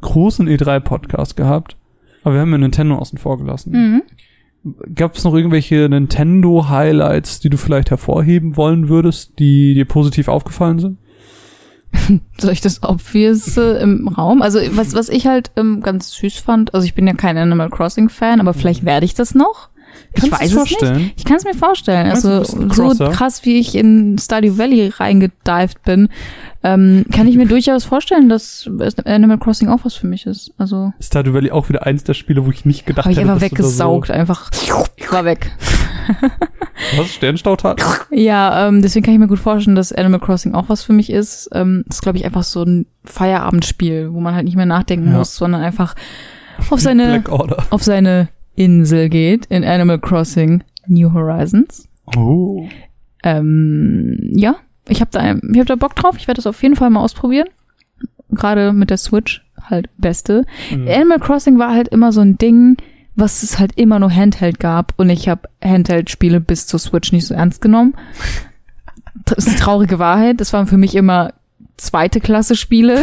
großen 0.00 0.48
E3 0.48 0.80
Podcast 0.80 1.36
gehabt, 1.36 1.76
aber 2.24 2.34
wir 2.34 2.40
haben 2.40 2.52
ja 2.52 2.58
Nintendo 2.58 2.96
außen 2.96 3.18
vor 3.18 3.38
gelassen. 3.38 3.72
Mhm. 3.72 4.02
Gab 4.94 5.14
es 5.16 5.24
noch 5.24 5.34
irgendwelche 5.34 5.88
Nintendo 5.88 6.68
Highlights, 6.68 7.40
die 7.40 7.48
du 7.48 7.56
vielleicht 7.56 7.90
hervorheben 7.90 8.56
wollen 8.56 8.88
würdest, 8.88 9.38
die 9.38 9.72
dir 9.74 9.86
positiv 9.86 10.28
aufgefallen 10.28 10.78
sind? 10.78 10.98
Soll 12.38 12.52
ich 12.52 12.60
das 12.60 12.82
Obvious 12.82 13.56
äh, 13.56 13.82
im 13.82 14.06
Raum? 14.08 14.42
Also 14.42 14.60
was, 14.72 14.94
was 14.94 15.08
ich 15.08 15.26
halt 15.26 15.50
ähm, 15.56 15.80
ganz 15.80 16.12
süß 16.12 16.38
fand, 16.38 16.74
also 16.74 16.84
ich 16.84 16.94
bin 16.94 17.06
ja 17.06 17.14
kein 17.14 17.36
Animal 17.36 17.70
Crossing 17.70 18.08
Fan, 18.08 18.40
aber 18.40 18.54
vielleicht 18.54 18.84
werde 18.84 19.06
ich 19.06 19.14
das 19.14 19.34
noch. 19.34 19.70
Ich 20.12 20.20
Kannst 20.22 20.52
du 20.52 20.56
weiß 20.58 20.72
es 20.72 20.80
nicht. 20.96 21.14
Ich 21.16 21.24
kann 21.24 21.36
es 21.36 21.44
mir 21.44 21.54
vorstellen. 21.54 22.08
Meinst 22.08 22.26
Also 22.26 22.44
so 22.94 23.10
krass, 23.10 23.44
wie 23.44 23.60
ich 23.60 23.76
in 23.76 24.18
Stardew 24.18 24.58
Valley 24.58 24.88
reingedived 24.88 25.82
bin, 25.84 26.08
ähm, 26.64 27.04
kann 27.12 27.28
ich 27.28 27.36
mir 27.36 27.46
durchaus 27.46 27.84
vorstellen, 27.84 28.28
dass 28.28 28.68
Animal 29.04 29.38
Crossing 29.38 29.68
auch 29.68 29.80
was 29.84 29.94
für 29.94 30.06
mich 30.08 30.26
ist. 30.26 30.52
Also 30.58 30.92
Stardew 31.00 31.32
Valley 31.32 31.52
auch 31.52 31.68
wieder 31.68 31.86
eins 31.86 32.02
der 32.04 32.14
Spiele, 32.14 32.44
wo 32.44 32.50
ich 32.50 32.64
nicht 32.64 32.86
gedacht 32.86 33.04
habe 33.04 33.12
ich 33.12 33.18
hätte, 33.18 33.30
einfach 33.30 33.42
weggesaugt, 33.42 34.10
einfach 34.10 34.50
war 35.12 35.24
weg. 35.24 35.50
So, 36.92 36.98
was? 37.02 37.08
Sternstautat? 37.10 37.80
Ja, 38.10 38.68
ähm, 38.68 38.82
deswegen 38.82 39.04
kann 39.04 39.14
ich 39.14 39.20
mir 39.20 39.28
gut 39.28 39.38
vorstellen, 39.38 39.76
dass 39.76 39.92
Animal 39.92 40.20
Crossing 40.20 40.54
auch 40.54 40.68
was 40.68 40.82
für 40.82 40.92
mich 40.92 41.10
ist. 41.10 41.48
Ähm, 41.52 41.84
das 41.86 41.96
ist, 41.96 42.02
glaube 42.02 42.18
ich, 42.18 42.24
einfach 42.24 42.42
so 42.42 42.62
ein 42.62 42.86
Feierabendspiel, 43.04 44.12
wo 44.12 44.20
man 44.20 44.34
halt 44.34 44.44
nicht 44.44 44.56
mehr 44.56 44.66
nachdenken 44.66 45.12
Ja. 45.12 45.18
muss, 45.18 45.36
sondern 45.36 45.62
einfach 45.62 45.94
auf 46.70 46.80
seine, 46.80 47.22
auf 47.70 47.82
seine 47.82 48.28
Insel 48.60 49.08
geht 49.08 49.46
in 49.46 49.64
Animal 49.64 49.98
Crossing 49.98 50.62
New 50.86 51.14
Horizons. 51.14 51.88
Oh. 52.14 52.68
Ähm, 53.22 54.18
ja, 54.34 54.56
ich 54.86 55.00
habe 55.00 55.10
da, 55.12 55.32
ich 55.32 55.58
hab 55.58 55.66
da 55.66 55.76
Bock 55.76 55.96
drauf. 55.96 56.16
Ich 56.18 56.28
werde 56.28 56.36
das 56.38 56.46
auf 56.46 56.62
jeden 56.62 56.76
Fall 56.76 56.90
mal 56.90 57.00
ausprobieren. 57.00 57.48
Gerade 58.30 58.74
mit 58.74 58.90
der 58.90 58.98
Switch 58.98 59.42
halt 59.62 59.88
beste. 59.96 60.44
Mhm. 60.70 60.86
Animal 60.86 61.20
Crossing 61.20 61.58
war 61.58 61.72
halt 61.72 61.88
immer 61.88 62.12
so 62.12 62.20
ein 62.20 62.36
Ding, 62.36 62.76
was 63.14 63.42
es 63.42 63.58
halt 63.58 63.78
immer 63.78 63.98
nur 63.98 64.14
Handheld 64.14 64.60
gab 64.60 64.92
und 64.98 65.08
ich 65.08 65.26
habe 65.30 65.48
Handheld-Spiele 65.64 66.40
bis 66.40 66.66
zur 66.66 66.80
Switch 66.80 67.12
nicht 67.12 67.26
so 67.26 67.34
ernst 67.34 67.62
genommen. 67.62 67.94
Das 69.24 69.38
ist 69.38 69.58
die 69.58 69.62
traurige 69.62 69.98
Wahrheit. 69.98 70.40
Das 70.40 70.52
waren 70.52 70.68
für 70.68 70.78
mich 70.78 70.94
immer 70.94 71.34
zweite 71.76 72.20
Klasse 72.20 72.54
Spiele. 72.54 73.02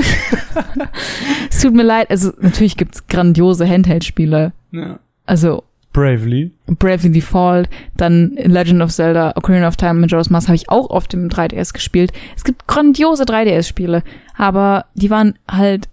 es 1.50 1.60
tut 1.60 1.74
mir 1.74 1.84
leid. 1.84 2.10
Also 2.10 2.32
natürlich 2.40 2.78
gibt's 2.78 3.08
grandiose 3.08 3.68
Handheld-Spiele. 3.68 4.54
Ja. 4.72 5.00
Also 5.28 5.64
Bravely. 5.94 6.52
Bravely 6.68 7.12
Default, 7.12 7.70
dann 7.96 8.32
Legend 8.36 8.82
of 8.82 8.92
Zelda, 8.92 9.34
Ocarina 9.36 9.68
of 9.68 9.78
Time, 9.78 9.96
Majora's 9.96 10.30
Mask 10.30 10.48
habe 10.48 10.56
ich 10.56 10.70
auch 10.70 10.90
auf 10.92 11.08
dem 11.08 11.28
3DS 11.30 11.74
gespielt. 11.74 12.12
Es 12.36 12.44
gibt 12.44 12.68
grandiose 12.68 13.24
3DS-Spiele, 13.24 14.04
aber 14.36 14.86
die 14.94 15.10
waren 15.10 15.40
halt, 15.50 15.90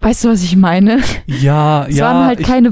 weißt 0.00 0.24
du, 0.24 0.28
was 0.28 0.42
ich 0.44 0.56
meine? 0.56 1.00
Ja, 1.26 1.86
Es 1.88 1.96
ja. 1.96 2.04
waren 2.06 2.26
halt 2.26 2.40
ich, 2.40 2.46
keine 2.46 2.70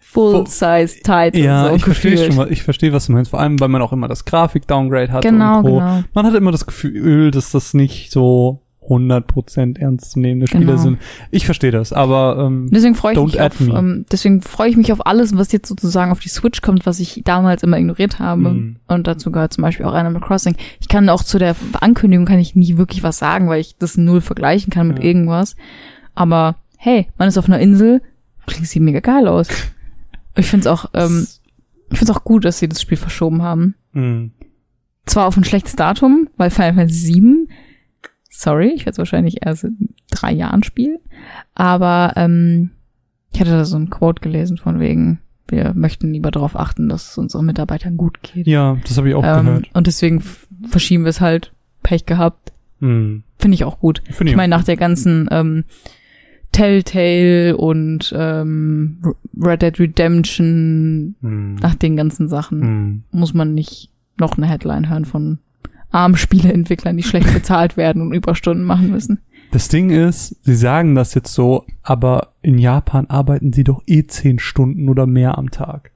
Full-Size-Titles. 0.00 1.42
ja, 1.44 1.68
so 1.70 1.74
ich 1.76 1.84
verstehe 1.84 2.18
schon, 2.18 2.36
was- 2.36 2.50
ich 2.50 2.62
verstehe, 2.62 2.92
was 2.92 3.06
du 3.06 3.12
meinst. 3.12 3.30
Vor 3.30 3.40
allem, 3.40 3.58
weil 3.60 3.68
man 3.68 3.82
auch 3.82 3.92
immer 3.92 4.08
das 4.08 4.24
Grafik-Downgrade 4.24 5.12
hat 5.12 5.22
Genau, 5.22 5.58
und 5.58 5.64
Co. 5.64 5.74
genau. 5.78 6.02
Man 6.14 6.26
hat 6.26 6.34
immer 6.34 6.52
das 6.52 6.66
Gefühl, 6.66 7.30
dass 7.30 7.50
das 7.50 7.72
nicht 7.74 8.10
so 8.10 8.60
100% 8.88 9.78
ernstzunehmende 9.78 10.46
Spiele 10.46 10.66
Genau. 10.66 10.76
sind. 10.78 10.98
Ich 11.30 11.44
verstehe 11.44 11.70
das, 11.70 11.92
aber 11.92 12.38
ähm, 12.46 12.68
Deswegen 12.70 12.94
freue 12.94 13.14
ich 13.14 13.20
mich 13.20 13.40
auf, 13.40 13.60
ähm, 13.60 14.06
deswegen 14.10 14.42
freue 14.42 14.68
ich 14.70 14.76
mich 14.76 14.92
auf 14.92 15.06
alles, 15.06 15.36
was 15.36 15.52
jetzt 15.52 15.68
sozusagen 15.68 16.12
auf 16.12 16.20
die 16.20 16.28
Switch 16.28 16.62
kommt, 16.62 16.86
was 16.86 17.00
ich 17.00 17.22
damals 17.24 17.62
immer 17.62 17.78
ignoriert 17.78 18.18
habe. 18.18 18.50
Mhm. 18.50 18.76
Und 18.86 19.06
dazu 19.06 19.30
gehört 19.32 19.52
zum 19.52 19.62
Beispiel 19.62 19.86
auch 19.86 19.92
Animal 19.94 20.20
Crossing. 20.22 20.56
Ich 20.80 20.88
kann 20.88 21.08
auch 21.08 21.22
zu 21.24 21.38
der 21.38 21.56
Ankündigung 21.80 22.26
kann 22.26 22.38
ich 22.38 22.54
nie 22.54 22.76
wirklich 22.76 23.02
was 23.02 23.18
sagen, 23.18 23.48
weil 23.48 23.60
ich 23.60 23.76
das 23.78 23.96
null 23.96 24.20
vergleichen 24.20 24.72
kann 24.72 24.88
mit 24.88 24.98
Ja. 24.98 25.04
irgendwas. 25.04 25.56
Aber 26.14 26.56
hey, 26.78 27.08
man 27.18 27.28
ist 27.28 27.38
auf 27.38 27.46
einer 27.46 27.58
Insel, 27.60 28.02
klingt 28.46 28.68
sie 28.68 28.80
mega 28.80 29.00
geil 29.00 29.26
aus. 29.28 29.48
Ich 30.36 30.46
find's 30.46 30.66
auch, 30.66 30.86
ähm, 30.94 31.26
ich 31.90 31.98
find's 31.98 32.10
auch 32.14 32.22
gut, 32.24 32.44
dass 32.44 32.58
sie 32.58 32.68
das 32.68 32.80
Spiel 32.80 32.98
verschoben 32.98 33.42
haben. 33.42 33.74
mh. 33.92 34.28
Zwar 35.06 35.26
auf 35.26 35.36
ein 35.36 35.44
schlechtes 35.44 35.76
Datum, 35.76 36.28
weil 36.36 36.50
Final 36.50 36.74
Fantasy 36.74 37.12
7, 37.14 37.45
sorry, 38.40 38.68
ich 38.74 38.80
werde 38.80 38.92
es 38.92 38.98
wahrscheinlich 38.98 39.44
erst 39.44 39.64
in 39.64 39.90
drei 40.10 40.32
Jahren 40.32 40.62
spielen, 40.62 40.98
aber 41.54 42.12
ähm, 42.16 42.70
ich 43.32 43.40
hatte 43.40 43.50
da 43.50 43.64
so 43.64 43.76
ein 43.76 43.90
Quote 43.90 44.20
gelesen 44.20 44.56
von 44.58 44.80
wegen, 44.80 45.18
wir 45.48 45.74
möchten 45.74 46.12
lieber 46.12 46.30
darauf 46.30 46.56
achten, 46.56 46.88
dass 46.88 47.10
es 47.10 47.18
unseren 47.18 47.46
Mitarbeitern 47.46 47.96
gut 47.96 48.20
geht. 48.22 48.46
ja, 48.46 48.76
das 48.86 48.96
habe 48.98 49.08
ich 49.08 49.14
auch 49.14 49.22
ähm, 49.24 49.46
gehört. 49.46 49.70
und 49.74 49.86
deswegen 49.86 50.22
verschieben 50.68 51.04
wir 51.04 51.10
es 51.10 51.20
halt. 51.20 51.52
Pech 51.82 52.04
gehabt. 52.04 52.52
Hm. 52.80 53.22
Finde 53.38 53.54
ich 53.54 53.62
auch 53.62 53.78
gut. 53.78 54.02
Finde 54.10 54.30
Ich 54.32 54.36
meine, 54.36 54.50
nach 54.50 54.64
der 54.64 54.76
ganzen 54.76 55.28
ähm, 55.30 55.62
Telltale 56.52 57.56
und 57.56 58.12
ähm, 58.16 58.98
Red 59.40 59.62
Dead 59.62 59.78
Redemption, 59.78 61.14
hm. 61.20 61.54
nach 61.56 61.74
den 61.74 61.96
ganzen 61.96 62.28
Sachen, 62.28 62.60
Hm. 62.62 63.02
muss 63.12 63.34
man 63.34 63.54
nicht 63.54 63.90
noch 64.18 64.36
eine 64.36 64.46
Headline 64.48 64.88
hören 64.88 65.04
von 65.04 65.38
armen 65.90 66.16
Spieleentwicklern, 66.16 66.96
die 66.96 67.02
schlecht 67.02 67.32
bezahlt 67.32 67.76
werden 67.76 68.02
und 68.02 68.12
Überstunden 68.12 68.64
machen 68.64 68.90
müssen. 68.90 69.20
Das 69.52 69.68
Ding 69.68 69.90
ist, 69.90 70.36
sie 70.44 70.56
sagen 70.56 70.94
das 70.94 71.14
jetzt 71.14 71.32
so, 71.32 71.64
aber 71.82 72.32
in 72.42 72.58
Japan 72.58 73.06
arbeiten 73.06 73.52
sie 73.52 73.64
doch 73.64 73.82
eh 73.86 74.06
zehn 74.06 74.38
Stunden 74.38 74.88
oder 74.88 75.06
mehr 75.06 75.38
am 75.38 75.50
Tag. 75.50 75.92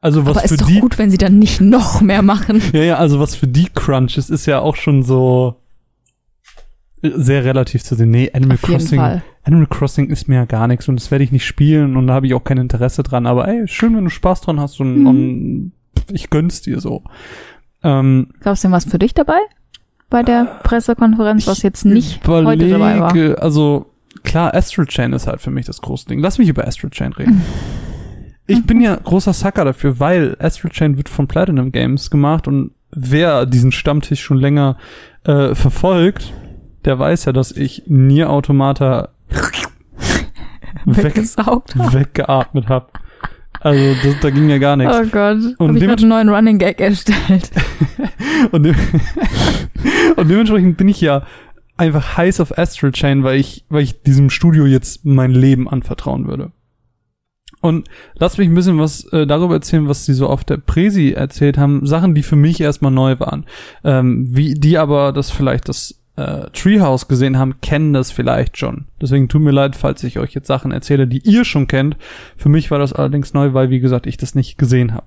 Also 0.00 0.26
was 0.26 0.36
Aber 0.36 0.48
für 0.48 0.54
ist 0.54 0.60
doch 0.60 0.66
die, 0.66 0.80
gut, 0.80 0.98
wenn 0.98 1.10
sie 1.10 1.16
dann 1.16 1.38
nicht 1.38 1.60
noch 1.60 2.00
mehr 2.02 2.20
machen. 2.22 2.60
ja, 2.72 2.82
ja, 2.82 2.96
also 2.96 3.20
was 3.20 3.34
für 3.36 3.46
die 3.46 3.68
Crunch 3.72 4.18
ist, 4.18 4.28
ist 4.28 4.44
ja 4.46 4.58
auch 4.60 4.76
schon 4.76 5.02
so 5.02 5.56
sehr 7.02 7.44
relativ 7.44 7.82
zu 7.84 7.94
sehen. 7.94 8.10
Nee, 8.10 8.30
Animal 8.32 8.56
Auf 8.56 8.62
Crossing. 8.62 9.00
Animal 9.44 9.66
Crossing 9.66 10.08
ist 10.10 10.26
mir 10.28 10.36
ja 10.36 10.44
gar 10.46 10.66
nichts 10.68 10.88
und 10.88 10.96
das 10.96 11.10
werde 11.10 11.24
ich 11.24 11.32
nicht 11.32 11.44
spielen 11.46 11.96
und 11.96 12.06
da 12.06 12.14
habe 12.14 12.26
ich 12.26 12.34
auch 12.34 12.44
kein 12.44 12.58
Interesse 12.58 13.02
dran. 13.02 13.26
Aber 13.26 13.46
ey, 13.46 13.66
schön, 13.68 13.96
wenn 13.96 14.04
du 14.04 14.10
Spaß 14.10 14.40
dran 14.42 14.58
hast 14.60 14.80
und, 14.80 15.00
Mhm. 15.00 15.06
und 15.06 15.72
ich 16.12 16.30
gönn's 16.30 16.62
dir 16.62 16.80
so. 16.80 17.02
Ähm, 17.84 18.28
Gab 18.40 18.54
es 18.54 18.62
denn 18.62 18.72
was 18.72 18.84
für 18.86 18.98
dich 18.98 19.14
dabei? 19.14 19.38
Bei 20.10 20.22
der 20.22 20.44
Pressekonferenz, 20.62 21.46
was 21.46 21.62
jetzt 21.62 21.84
nicht 21.84 22.26
heute 22.26 22.68
dabei 22.68 22.98
war? 23.00 23.10
überlege, 23.10 23.42
Also 23.42 23.86
klar, 24.22 24.54
Astral 24.54 24.86
Chain 24.86 25.12
ist 25.12 25.26
halt 25.26 25.40
für 25.40 25.50
mich 25.50 25.66
das 25.66 25.80
große 25.80 26.06
Ding. 26.06 26.20
Lass 26.20 26.38
mich 26.38 26.48
über 26.48 26.66
Astral 26.66 26.90
Chain 26.90 27.12
reden. 27.12 27.42
Ich 28.46 28.66
bin 28.66 28.82
ja 28.82 28.94
großer 28.94 29.32
Sucker 29.32 29.64
dafür, 29.64 30.00
weil 30.00 30.36
Astral 30.38 30.70
Chain 30.70 30.98
wird 30.98 31.08
von 31.08 31.26
Platinum 31.26 31.72
Games 31.72 32.10
gemacht 32.10 32.46
und 32.46 32.72
wer 32.90 33.46
diesen 33.46 33.72
Stammtisch 33.72 34.20
schon 34.22 34.36
länger 34.36 34.76
äh, 35.24 35.54
verfolgt, 35.54 36.34
der 36.84 36.98
weiß 36.98 37.24
ja, 37.24 37.32
dass 37.32 37.52
ich 37.52 37.84
Nier 37.86 38.28
Automata 38.28 39.08
weg, 40.84 41.16
weggeatmet 41.16 42.68
habe. 42.68 42.88
Also 43.64 43.94
das, 44.02 44.20
da 44.20 44.28
ging 44.28 44.50
ja 44.50 44.58
gar 44.58 44.76
nichts. 44.76 44.94
Oh 44.94 45.06
Gott. 45.10 45.38
Und 45.56 45.68
Hab 45.68 45.76
ich 45.76 45.82
gerade 45.82 46.02
einen 46.02 46.08
neuen 46.10 46.28
Running 46.28 46.58
Gag 46.58 46.80
erstellt. 46.80 47.50
Und, 48.52 48.64
de 48.64 48.74
und 50.16 50.28
dementsprechend 50.28 50.76
bin 50.76 50.88
ich 50.88 51.00
ja 51.00 51.24
einfach 51.76 52.16
heiß 52.16 52.40
auf 52.40 52.58
Astral 52.58 52.92
Chain, 52.92 53.24
weil 53.24 53.38
ich, 53.40 53.64
weil 53.70 53.82
ich 53.82 54.02
diesem 54.02 54.28
Studio 54.28 54.66
jetzt 54.66 55.06
mein 55.06 55.30
Leben 55.30 55.68
anvertrauen 55.68 56.28
würde. 56.28 56.52
Und 57.60 57.88
lass 58.18 58.36
mich 58.36 58.48
ein 58.48 58.54
bisschen 58.54 58.78
was 58.78 59.04
äh, 59.12 59.26
darüber 59.26 59.54
erzählen, 59.54 59.88
was 59.88 60.04
sie 60.04 60.12
so 60.12 60.28
auf 60.28 60.44
der 60.44 60.58
Presi 60.58 61.12
erzählt 61.12 61.56
haben. 61.56 61.86
Sachen, 61.86 62.14
die 62.14 62.22
für 62.22 62.36
mich 62.36 62.60
erstmal 62.60 62.92
neu 62.92 63.18
waren. 63.18 63.46
Ähm, 63.82 64.26
wie 64.28 64.54
die 64.54 64.76
aber 64.76 65.12
das 65.12 65.30
vielleicht 65.30 65.68
das 65.70 66.03
äh, 66.16 66.48
Treehouse 66.52 67.08
gesehen 67.08 67.38
haben, 67.38 67.60
kennen 67.60 67.92
das 67.92 68.10
vielleicht 68.10 68.56
schon. 68.56 68.86
Deswegen 69.00 69.28
tut 69.28 69.42
mir 69.42 69.50
leid, 69.50 69.76
falls 69.76 70.02
ich 70.04 70.18
euch 70.18 70.32
jetzt 70.32 70.46
Sachen 70.46 70.72
erzähle, 70.72 71.06
die 71.06 71.18
ihr 71.18 71.44
schon 71.44 71.66
kennt. 71.66 71.96
Für 72.36 72.48
mich 72.48 72.70
war 72.70 72.78
das 72.78 72.92
allerdings 72.92 73.34
neu, 73.34 73.52
weil, 73.52 73.70
wie 73.70 73.80
gesagt, 73.80 74.06
ich 74.06 74.16
das 74.16 74.34
nicht 74.34 74.58
gesehen 74.58 74.94
habe. 74.94 75.06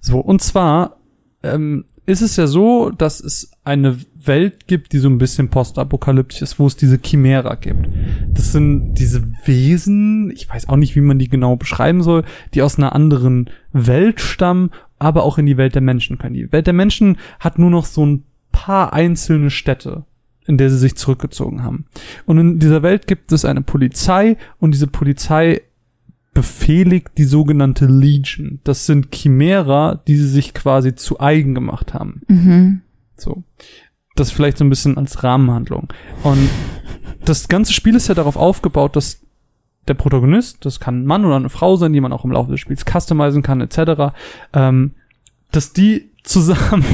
So, 0.00 0.18
und 0.18 0.42
zwar 0.42 0.96
ähm, 1.42 1.84
ist 2.04 2.20
es 2.20 2.36
ja 2.36 2.46
so, 2.46 2.90
dass 2.90 3.20
es 3.20 3.52
eine 3.64 3.98
Welt 4.14 4.66
gibt, 4.66 4.92
die 4.92 4.98
so 4.98 5.08
ein 5.08 5.18
bisschen 5.18 5.48
postapokalyptisch 5.48 6.42
ist, 6.42 6.58
wo 6.58 6.66
es 6.66 6.76
diese 6.76 6.98
Chimera 6.98 7.54
gibt. 7.54 7.88
Das 8.28 8.52
sind 8.52 8.94
diese 8.94 9.22
Wesen, 9.44 10.30
ich 10.30 10.48
weiß 10.48 10.68
auch 10.68 10.76
nicht, 10.76 10.96
wie 10.96 11.00
man 11.00 11.18
die 11.18 11.28
genau 11.28 11.56
beschreiben 11.56 12.02
soll, 12.02 12.24
die 12.54 12.62
aus 12.62 12.76
einer 12.76 12.94
anderen 12.94 13.50
Welt 13.72 14.20
stammen, 14.20 14.70
aber 14.98 15.22
auch 15.22 15.38
in 15.38 15.46
die 15.46 15.56
Welt 15.56 15.74
der 15.74 15.82
Menschen 15.82 16.18
können. 16.18 16.34
Die 16.34 16.52
Welt 16.52 16.66
der 16.66 16.74
Menschen 16.74 17.18
hat 17.38 17.58
nur 17.58 17.70
noch 17.70 17.84
so 17.84 18.04
ein 18.04 18.24
paar 18.50 18.92
einzelne 18.92 19.50
Städte, 19.50 20.04
in 20.46 20.58
der 20.58 20.70
sie 20.70 20.78
sich 20.78 20.96
zurückgezogen 20.96 21.62
haben. 21.62 21.86
Und 22.26 22.38
in 22.38 22.58
dieser 22.58 22.82
Welt 22.82 23.06
gibt 23.06 23.32
es 23.32 23.44
eine 23.44 23.62
Polizei 23.62 24.36
und 24.58 24.74
diese 24.74 24.86
Polizei 24.86 25.62
befehligt 26.34 27.10
die 27.18 27.24
sogenannte 27.24 27.86
Legion. 27.86 28.60
Das 28.64 28.86
sind 28.86 29.12
Chimera, 29.14 30.00
die 30.06 30.16
sie 30.16 30.28
sich 30.28 30.54
quasi 30.54 30.94
zu 30.94 31.20
eigen 31.20 31.54
gemacht 31.54 31.94
haben. 31.94 32.22
Mhm. 32.28 32.80
So. 33.16 33.44
Das 34.16 34.30
vielleicht 34.30 34.58
so 34.58 34.64
ein 34.64 34.70
bisschen 34.70 34.96
als 34.98 35.22
Rahmenhandlung. 35.22 35.88
Und 36.22 36.48
das 37.24 37.48
ganze 37.48 37.72
Spiel 37.72 37.94
ist 37.94 38.08
ja 38.08 38.14
darauf 38.14 38.36
aufgebaut, 38.36 38.96
dass 38.96 39.20
der 39.88 39.94
Protagonist, 39.94 40.64
das 40.64 40.80
kann 40.80 41.02
ein 41.02 41.06
Mann 41.06 41.24
oder 41.24 41.36
eine 41.36 41.48
Frau 41.48 41.76
sein, 41.76 41.92
die 41.92 42.00
man 42.00 42.12
auch 42.12 42.24
im 42.24 42.32
Laufe 42.32 42.50
des 42.50 42.60
Spiels 42.60 42.84
customizen 42.84 43.42
kann, 43.42 43.60
etc., 43.60 44.14
ähm, 44.52 44.92
dass 45.50 45.72
die 45.72 46.11
zusammen 46.22 46.84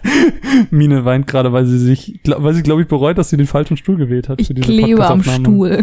Mine 0.70 1.04
weint 1.04 1.26
gerade, 1.26 1.52
weil 1.52 1.66
sie 1.66 1.78
sich, 1.78 2.20
glaub, 2.22 2.42
weil 2.42 2.54
sie, 2.54 2.62
glaube 2.62 2.82
ich, 2.82 2.88
bereut, 2.88 3.18
dass 3.18 3.30
sie 3.30 3.36
den 3.36 3.46
falschen 3.46 3.76
Stuhl 3.76 3.96
gewählt 3.96 4.28
hat 4.28 4.40
Ich 4.40 4.48
für 4.48 4.54
diese 4.54 4.66
klebe 4.66 5.06
am. 5.06 5.22
Stuhl. 5.22 5.80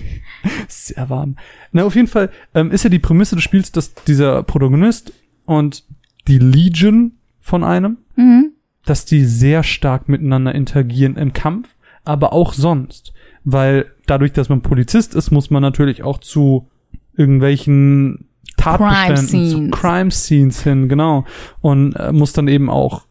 Sehr 0.68 1.10
warm. 1.10 1.36
Na, 1.72 1.84
auf 1.84 1.94
jeden 1.94 2.06
Fall 2.08 2.30
ähm, 2.54 2.70
ist 2.70 2.84
ja 2.84 2.90
die 2.90 2.98
Prämisse 2.98 3.34
des 3.34 3.44
Spiels, 3.44 3.72
dass 3.72 3.94
dieser 3.94 4.42
Protagonist 4.42 5.12
und 5.44 5.84
die 6.28 6.38
Legion 6.38 7.12
von 7.40 7.64
einem, 7.64 7.98
Mhm. 8.16 8.52
dass 8.84 9.04
die 9.04 9.24
sehr 9.24 9.62
stark 9.62 10.08
miteinander 10.08 10.54
interagieren 10.54 11.16
im 11.16 11.32
Kampf, 11.32 11.68
aber 12.04 12.32
auch 12.32 12.52
sonst. 12.54 13.12
Weil 13.44 13.86
dadurch, 14.06 14.32
dass 14.32 14.48
man 14.48 14.62
Polizist 14.62 15.14
ist, 15.14 15.30
muss 15.30 15.50
man 15.50 15.62
natürlich 15.62 16.02
auch 16.02 16.18
zu 16.18 16.68
irgendwelchen 17.16 18.26
Tatbeständen, 18.60 19.70
Crime 19.70 19.70
zu. 19.70 19.80
Crime 19.80 20.10
Scenes 20.10 20.62
hin, 20.62 20.88
genau. 20.88 21.24
Und 21.60 21.94
äh, 21.94 22.12
muss 22.12 22.32
dann 22.32 22.48
eben 22.48 22.70
auch 22.70 23.02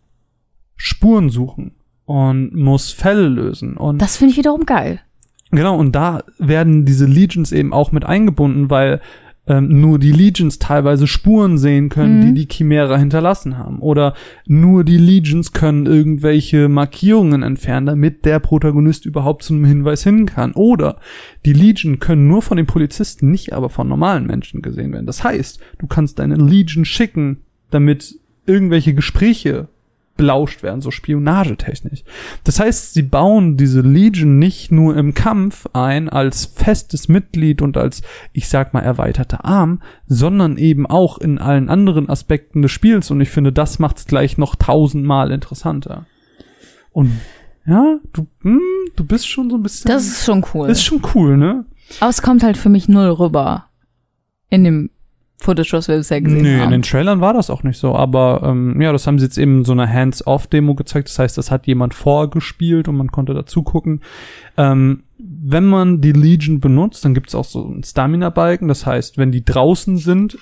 Spuren 0.75 1.29
suchen 1.29 1.71
und 2.05 2.55
muss 2.55 2.91
Fälle 2.91 3.27
lösen. 3.27 3.77
Und 3.77 4.01
Das 4.01 4.17
finde 4.17 4.31
ich 4.31 4.37
wiederum 4.37 4.65
geil. 4.65 5.01
Genau, 5.51 5.77
und 5.77 5.93
da 5.93 6.23
werden 6.37 6.85
diese 6.85 7.05
Legions 7.05 7.51
eben 7.51 7.73
auch 7.73 7.91
mit 7.91 8.05
eingebunden, 8.05 8.69
weil 8.69 9.01
ähm, 9.49 9.81
nur 9.81 9.99
die 9.99 10.11
Legions 10.11 10.59
teilweise 10.59 11.07
Spuren 11.07 11.57
sehen 11.57 11.89
können, 11.89 12.19
Mhm. 12.19 12.35
die 12.35 12.45
die 12.45 12.53
Chimera 12.53 12.97
hinterlassen 12.97 13.57
haben. 13.57 13.79
Oder 13.79 14.13
nur 14.45 14.83
die 14.83 14.97
Legions 14.97 15.51
können 15.51 15.87
irgendwelche 15.87 16.69
Markierungen 16.69 17.41
entfernen, 17.43 17.87
damit 17.87 18.23
der 18.25 18.39
Protagonist 18.39 19.05
überhaupt 19.05 19.43
zu 19.43 19.53
einem 19.53 19.65
Hinweis 19.65 20.03
hin 20.03 20.25
kann. 20.27 20.53
Oder 20.53 20.97
die 21.45 21.53
Legion 21.53 21.99
können 21.99 22.27
nur 22.27 22.41
von 22.43 22.57
den 22.57 22.67
Polizisten, 22.67 23.31
nicht 23.31 23.51
aber 23.51 23.69
von 23.69 23.87
normalen 23.87 24.27
Menschen 24.27 24.61
gesehen 24.61 24.93
werden. 24.93 25.07
Das 25.07 25.23
heißt, 25.23 25.59
du 25.79 25.87
kannst 25.87 26.19
deine 26.19 26.35
Legion 26.35 26.85
schicken, 26.85 27.39
damit 27.71 28.15
irgendwelche 28.45 28.93
Gespräche 28.93 29.67
belauscht 30.19 30.63
werden, 30.63 30.81
so 30.81 30.91
spionagetechnisch. 30.91 32.03
Das 32.43 32.59
heißt, 32.59 32.93
sie 32.93 33.03
bauen 33.03 33.55
diese 33.55 33.79
Legion 33.79 34.37
nicht 34.37 34.69
nur 34.69 34.97
im 34.97 35.13
Kampf 35.13 35.65
ein 35.71 36.09
als 36.09 36.45
festes 36.45 37.07
Mitglied 37.07 37.61
und 37.61 37.77
als, 37.77 38.01
ich 38.33 38.49
sag 38.49 38.73
mal, 38.73 38.81
erweiterter 38.81 39.45
Arm, 39.45 39.81
sondern 40.07 40.57
eben 40.57 40.85
auch 40.85 41.19
in 41.19 41.37
allen 41.37 41.69
anderen 41.69 42.09
Aspekten 42.09 42.61
des 42.61 42.69
Spiels. 42.69 43.09
Und 43.11 43.21
ich 43.21 43.29
finde, 43.29 43.53
das 43.53 43.79
macht 43.79 43.99
es 43.99 44.07
gleich 44.07 44.37
noch 44.37 44.57
tausendmal 44.57 45.31
interessanter. 45.31 46.05
Und 46.91 47.13
ja, 47.65 47.99
du, 48.11 48.27
hm, 48.41 48.59
du 48.97 49.05
bist 49.05 49.25
schon 49.25 49.49
so 49.49 49.55
ein 49.55 49.63
bisschen. 49.63 49.89
Das 49.89 50.05
ist 50.05 50.25
schon 50.25 50.45
cool. 50.53 50.69
ist 50.69 50.83
schon 50.83 51.01
cool, 51.15 51.37
ne? 51.37 51.63
Aber 52.01 52.09
es 52.09 52.21
kommt 52.21 52.43
halt 52.43 52.57
für 52.57 52.67
mich 52.67 52.89
null 52.89 53.07
rüber. 53.07 53.67
In 54.49 54.65
dem 54.65 54.89
Footage, 55.41 55.71
was 55.71 55.87
wir 55.87 55.95
bisher 55.95 56.19
gesehen 56.21 56.41
Nee, 56.41 56.55
in 56.55 56.61
haben. 56.61 56.71
den 56.71 56.81
Trailern 56.81 57.21
war 57.21 57.33
das 57.33 57.49
auch 57.49 57.63
nicht 57.63 57.77
so, 57.77 57.95
aber 57.95 58.41
ähm, 58.43 58.79
ja, 58.81 58.91
das 58.91 59.07
haben 59.07 59.19
sie 59.19 59.25
jetzt 59.25 59.37
eben 59.37 59.59
in 59.59 59.65
so 59.65 59.71
einer 59.71 59.91
Hands-off-Demo 59.91 60.75
gezeigt. 60.75 61.07
Das 61.07 61.17
heißt, 61.17 61.37
das 61.37 61.49
hat 61.49 61.65
jemand 61.65 61.93
vorgespielt 61.93 62.89
und 62.89 62.97
man 62.97 63.09
konnte 63.11 63.33
dazu 63.33 63.63
gucken. 63.63 64.01
Ähm, 64.57 65.03
wenn 65.17 65.65
man 65.65 66.01
die 66.01 66.11
Legion 66.11 66.59
benutzt, 66.59 67.05
dann 67.05 67.13
gibt 67.13 67.29
es 67.29 67.35
auch 67.35 67.45
so 67.45 67.65
einen 67.65 67.83
Stamina-Balken. 67.83 68.67
Das 68.67 68.85
heißt, 68.85 69.17
wenn 69.17 69.31
die 69.31 69.45
draußen 69.45 69.97
sind, 69.97 70.37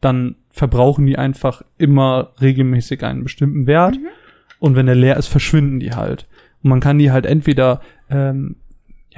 dann 0.00 0.36
verbrauchen 0.50 1.04
die 1.06 1.18
einfach 1.18 1.62
immer 1.76 2.30
regelmäßig 2.40 3.04
einen 3.04 3.24
bestimmten 3.24 3.66
Wert. 3.66 3.98
Und 4.60 4.76
wenn 4.76 4.86
der 4.86 4.94
leer 4.94 5.16
ist, 5.16 5.26
verschwinden 5.28 5.80
die 5.80 5.92
halt. 5.92 6.26
Und 6.62 6.70
man 6.70 6.80
kann 6.80 6.98
die 6.98 7.10
halt 7.10 7.26
entweder 7.26 7.80
ähm, 8.10 8.56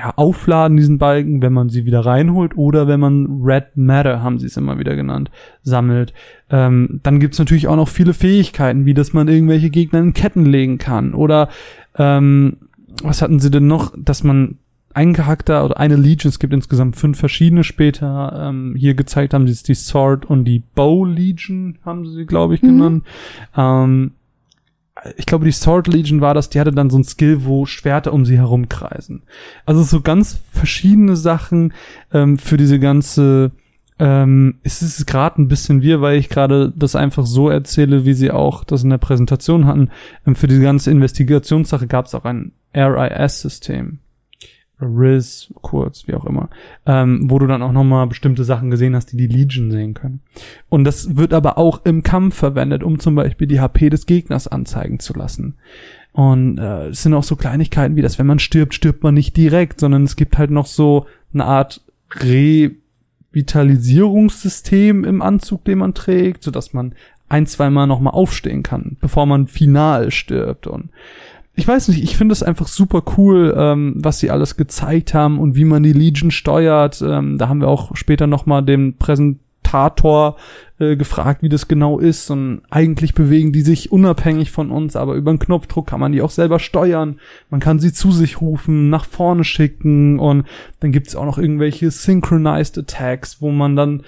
ja, 0.00 0.14
aufladen, 0.16 0.78
diesen 0.78 0.96
Balken, 0.96 1.42
wenn 1.42 1.52
man 1.52 1.68
sie 1.68 1.84
wieder 1.84 2.00
reinholt 2.00 2.56
oder 2.56 2.88
wenn 2.88 3.00
man 3.00 3.42
Red 3.42 3.76
Matter, 3.76 4.22
haben 4.22 4.38
sie 4.38 4.46
es 4.46 4.56
immer 4.56 4.78
wieder 4.78 4.96
genannt, 4.96 5.30
sammelt. 5.62 6.14
Ähm, 6.48 7.00
dann 7.02 7.20
gibt's 7.20 7.38
natürlich 7.38 7.68
auch 7.68 7.76
noch 7.76 7.88
viele 7.88 8.14
Fähigkeiten, 8.14 8.86
wie 8.86 8.94
dass 8.94 9.12
man 9.12 9.28
irgendwelche 9.28 9.68
Gegner 9.68 9.98
in 10.00 10.14
Ketten 10.14 10.46
legen 10.46 10.78
kann. 10.78 11.12
Oder 11.12 11.50
ähm, 11.96 12.56
was 13.02 13.20
hatten 13.20 13.40
sie 13.40 13.50
denn 13.50 13.66
noch, 13.66 13.92
dass 13.96 14.24
man 14.24 14.56
ein 14.94 15.12
Charakter 15.12 15.64
oder 15.64 15.78
eine 15.78 15.96
Legion, 15.96 16.30
es 16.30 16.38
gibt 16.38 16.54
insgesamt 16.54 16.96
fünf 16.96 17.18
verschiedene 17.18 17.62
später, 17.62 18.48
ähm, 18.48 18.74
hier 18.76 18.94
gezeigt 18.94 19.34
haben 19.34 19.46
sie 19.46 19.52
es 19.52 19.62
die 19.62 19.74
Sword 19.74 20.24
und 20.24 20.46
die 20.46 20.62
Bow 20.74 21.04
Legion, 21.04 21.76
haben 21.84 22.06
sie, 22.08 22.24
glaube 22.24 22.54
ich, 22.54 22.62
Mhm. 22.62 22.66
genannt. 22.66 23.04
Ähm, 23.56 24.12
ich 25.16 25.26
glaube, 25.26 25.44
die 25.44 25.52
Sword 25.52 25.88
Legion 25.88 26.20
war 26.20 26.34
das, 26.34 26.50
die 26.50 26.60
hatte 26.60 26.72
dann 26.72 26.90
so 26.90 26.98
ein 26.98 27.04
Skill, 27.04 27.44
wo 27.44 27.66
Schwerter 27.66 28.12
um 28.12 28.26
sie 28.26 28.36
herumkreisen. 28.36 29.22
Also 29.64 29.82
so 29.82 30.00
ganz 30.00 30.40
verschiedene 30.52 31.16
Sachen 31.16 31.72
ähm, 32.12 32.38
für 32.38 32.56
diese 32.56 32.78
ganze 32.78 33.52
ähm, 34.00 34.58
es 34.62 34.80
ist 34.80 35.06
gerade 35.06 35.42
ein 35.42 35.48
bisschen 35.48 35.82
wir, 35.82 36.00
weil 36.00 36.18
ich 36.18 36.30
gerade 36.30 36.72
das 36.74 36.96
einfach 36.96 37.26
so 37.26 37.50
erzähle, 37.50 38.06
wie 38.06 38.14
sie 38.14 38.30
auch 38.30 38.64
das 38.64 38.82
in 38.82 38.88
der 38.88 38.98
Präsentation 38.98 39.66
hatten. 39.66 39.90
Ähm, 40.26 40.34
für 40.34 40.48
diese 40.48 40.62
ganze 40.62 40.90
Investigationssache 40.90 41.86
gab 41.86 42.06
es 42.06 42.14
auch 42.14 42.24
ein 42.24 42.52
RIS-System. 42.74 43.98
RIS, 44.80 45.52
kurz, 45.60 46.06
wie 46.06 46.14
auch 46.14 46.24
immer, 46.24 46.48
ähm, 46.86 47.30
wo 47.30 47.38
du 47.38 47.46
dann 47.46 47.62
auch 47.62 47.72
nochmal 47.72 48.06
bestimmte 48.06 48.44
Sachen 48.44 48.70
gesehen 48.70 48.94
hast, 48.94 49.12
die 49.12 49.16
die 49.16 49.26
Legion 49.26 49.70
sehen 49.70 49.94
können. 49.94 50.20
Und 50.68 50.84
das 50.84 51.16
wird 51.16 51.34
aber 51.34 51.58
auch 51.58 51.84
im 51.84 52.02
Kampf 52.02 52.36
verwendet, 52.36 52.82
um 52.82 52.98
zum 52.98 53.14
Beispiel 53.14 53.46
die 53.46 53.60
HP 53.60 53.90
des 53.90 54.06
Gegners 54.06 54.48
anzeigen 54.48 54.98
zu 54.98 55.14
lassen. 55.14 55.56
Und 56.12 56.58
äh, 56.58 56.88
es 56.88 57.02
sind 57.02 57.14
auch 57.14 57.22
so 57.22 57.36
Kleinigkeiten 57.36 57.96
wie 57.96 58.02
das, 58.02 58.18
wenn 58.18 58.26
man 58.26 58.38
stirbt, 58.38 58.74
stirbt 58.74 59.02
man 59.02 59.14
nicht 59.14 59.36
direkt, 59.36 59.80
sondern 59.80 60.04
es 60.04 60.16
gibt 60.16 60.38
halt 60.38 60.50
noch 60.50 60.66
so 60.66 61.06
eine 61.32 61.44
Art 61.44 61.82
Revitalisierungssystem 62.14 65.04
im 65.04 65.22
Anzug, 65.22 65.64
den 65.64 65.78
man 65.78 65.94
trägt, 65.94 66.42
sodass 66.42 66.72
man 66.72 66.96
ein, 67.28 67.46
zweimal 67.46 67.86
nochmal 67.86 68.12
aufstehen 68.12 68.64
kann, 68.64 68.96
bevor 69.00 69.24
man 69.24 69.46
final 69.46 70.10
stirbt. 70.10 70.66
Und 70.66 70.90
ich 71.60 71.68
weiß 71.68 71.88
nicht, 71.88 72.02
ich 72.02 72.16
finde 72.16 72.32
es 72.32 72.42
einfach 72.42 72.66
super 72.66 73.02
cool, 73.18 73.54
ähm, 73.54 73.92
was 73.96 74.18
sie 74.18 74.30
alles 74.30 74.56
gezeigt 74.56 75.12
haben 75.12 75.38
und 75.38 75.56
wie 75.56 75.66
man 75.66 75.82
die 75.82 75.92
Legion 75.92 76.30
steuert. 76.30 77.02
Ähm, 77.02 77.36
da 77.36 77.50
haben 77.50 77.60
wir 77.60 77.68
auch 77.68 77.94
später 77.96 78.26
nochmal 78.26 78.62
den 78.62 78.96
Präsentator 78.96 80.36
äh, 80.78 80.96
gefragt, 80.96 81.42
wie 81.42 81.50
das 81.50 81.68
genau 81.68 81.98
ist. 81.98 82.30
Und 82.30 82.62
eigentlich 82.70 83.12
bewegen 83.12 83.52
die 83.52 83.60
sich 83.60 83.92
unabhängig 83.92 84.50
von 84.50 84.70
uns, 84.70 84.96
aber 84.96 85.16
über 85.16 85.32
einen 85.32 85.38
Knopfdruck 85.38 85.86
kann 85.86 86.00
man 86.00 86.12
die 86.12 86.22
auch 86.22 86.30
selber 86.30 86.60
steuern. 86.60 87.20
Man 87.50 87.60
kann 87.60 87.78
sie 87.78 87.92
zu 87.92 88.10
sich 88.10 88.40
rufen, 88.40 88.88
nach 88.88 89.04
vorne 89.04 89.44
schicken 89.44 90.18
und 90.18 90.46
dann 90.80 90.92
gibt's 90.92 91.14
auch 91.14 91.26
noch 91.26 91.36
irgendwelche 91.36 91.90
Synchronized 91.90 92.78
Attacks, 92.78 93.42
wo 93.42 93.50
man 93.50 93.76
dann 93.76 94.02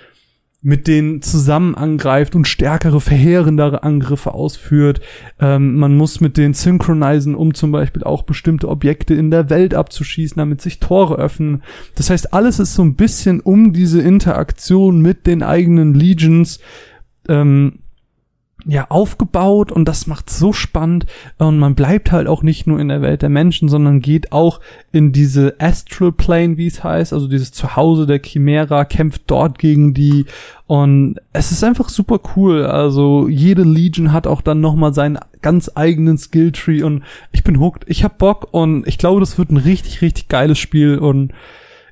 mit 0.63 0.87
denen 0.87 1.23
zusammen 1.23 1.75
angreift 1.75 2.37
und 2.37 2.47
stärkere, 2.47 3.01
verheerendere 3.01 3.83
Angriffe 3.83 4.33
ausführt. 4.33 5.01
Ähm, 5.41 5.77
man 5.77 5.97
muss 5.97 6.21
mit 6.21 6.37
denen 6.37 6.55
synchronisieren, 6.55 7.35
um 7.35 7.53
zum 7.53 7.73
Beispiel 7.73 8.05
auch 8.05 8.23
bestimmte 8.23 8.69
Objekte 8.69 9.15
in 9.15 9.33
der 9.33 9.51
Welt 9.51 9.75
abzuschießen, 9.75 10.39
damit 10.39 10.61
sich 10.61 10.79
Tore 10.79 11.17
öffnen. 11.17 11.65
Das 11.97 12.11
heißt, 12.11 12.33
alles 12.33 12.61
ist 12.61 12.75
so 12.75 12.83
ein 12.83 12.95
bisschen 12.95 13.41
um 13.41 13.73
diese 13.73 14.01
Interaktion 14.01 15.01
mit 15.01 15.27
den 15.27 15.43
eigenen 15.43 15.95
Legions 15.95 16.61
ähm, 17.29 17.81
ja 18.65 18.87
aufgebaut 18.91 19.73
und 19.73 19.87
das 19.87 20.07
macht 20.07 20.31
so 20.31 20.53
spannend 20.53 21.07
und 21.39 21.59
man 21.59 21.75
bleibt 21.75 22.13
halt 22.13 22.29
auch 22.29 22.43
nicht 22.43 22.67
nur 22.67 22.79
in 22.79 22.89
der 22.89 23.03
Welt 23.03 23.23
der 23.23 23.29
Menschen, 23.29 23.69
sondern 23.69 24.01
geht 24.01 24.33
auch 24.33 24.61
in 24.93 25.13
diese 25.13 25.57
Astral 25.59 26.13
Plane, 26.13 26.57
wie 26.57 26.69
es 26.69 26.85
heißt, 26.85 27.13
also 27.13 27.27
dieses 27.27 27.53
Zuhause 27.53 28.07
der 28.07 28.21
Chimera, 28.23 28.85
kämpft 28.85 29.23
dort 29.27 29.59
gegen 29.59 29.95
die 29.95 30.27
und 30.67 31.17
es 31.33 31.51
ist 31.51 31.65
einfach 31.65 31.89
super 31.89 32.21
cool. 32.37 32.65
Also 32.65 33.29
jede 33.29 33.63
Legion 33.63 34.13
hat 34.13 34.27
auch 34.27 34.41
dann 34.41 34.61
noch 34.61 34.75
mal 34.75 34.95
seinen 34.95 35.19
ganz 35.41 35.71
eigenen 35.75 36.17
Skilltree 36.17 36.83
und 36.83 37.03
ich 37.33 37.45
bin 37.45 37.59
hooked. 37.59 37.85
Ich 37.89 38.05
hab 38.05 38.19
Bock 38.19 38.49
und 38.53 38.87
ich 38.87 38.97
glaube, 38.97 39.21
das 39.21 39.39
wird 39.39 39.51
ein 39.51 39.57
richtig 39.57 40.03
richtig 40.03 40.29
geiles 40.29 40.59
Spiel 40.59 40.99
und 40.99 41.33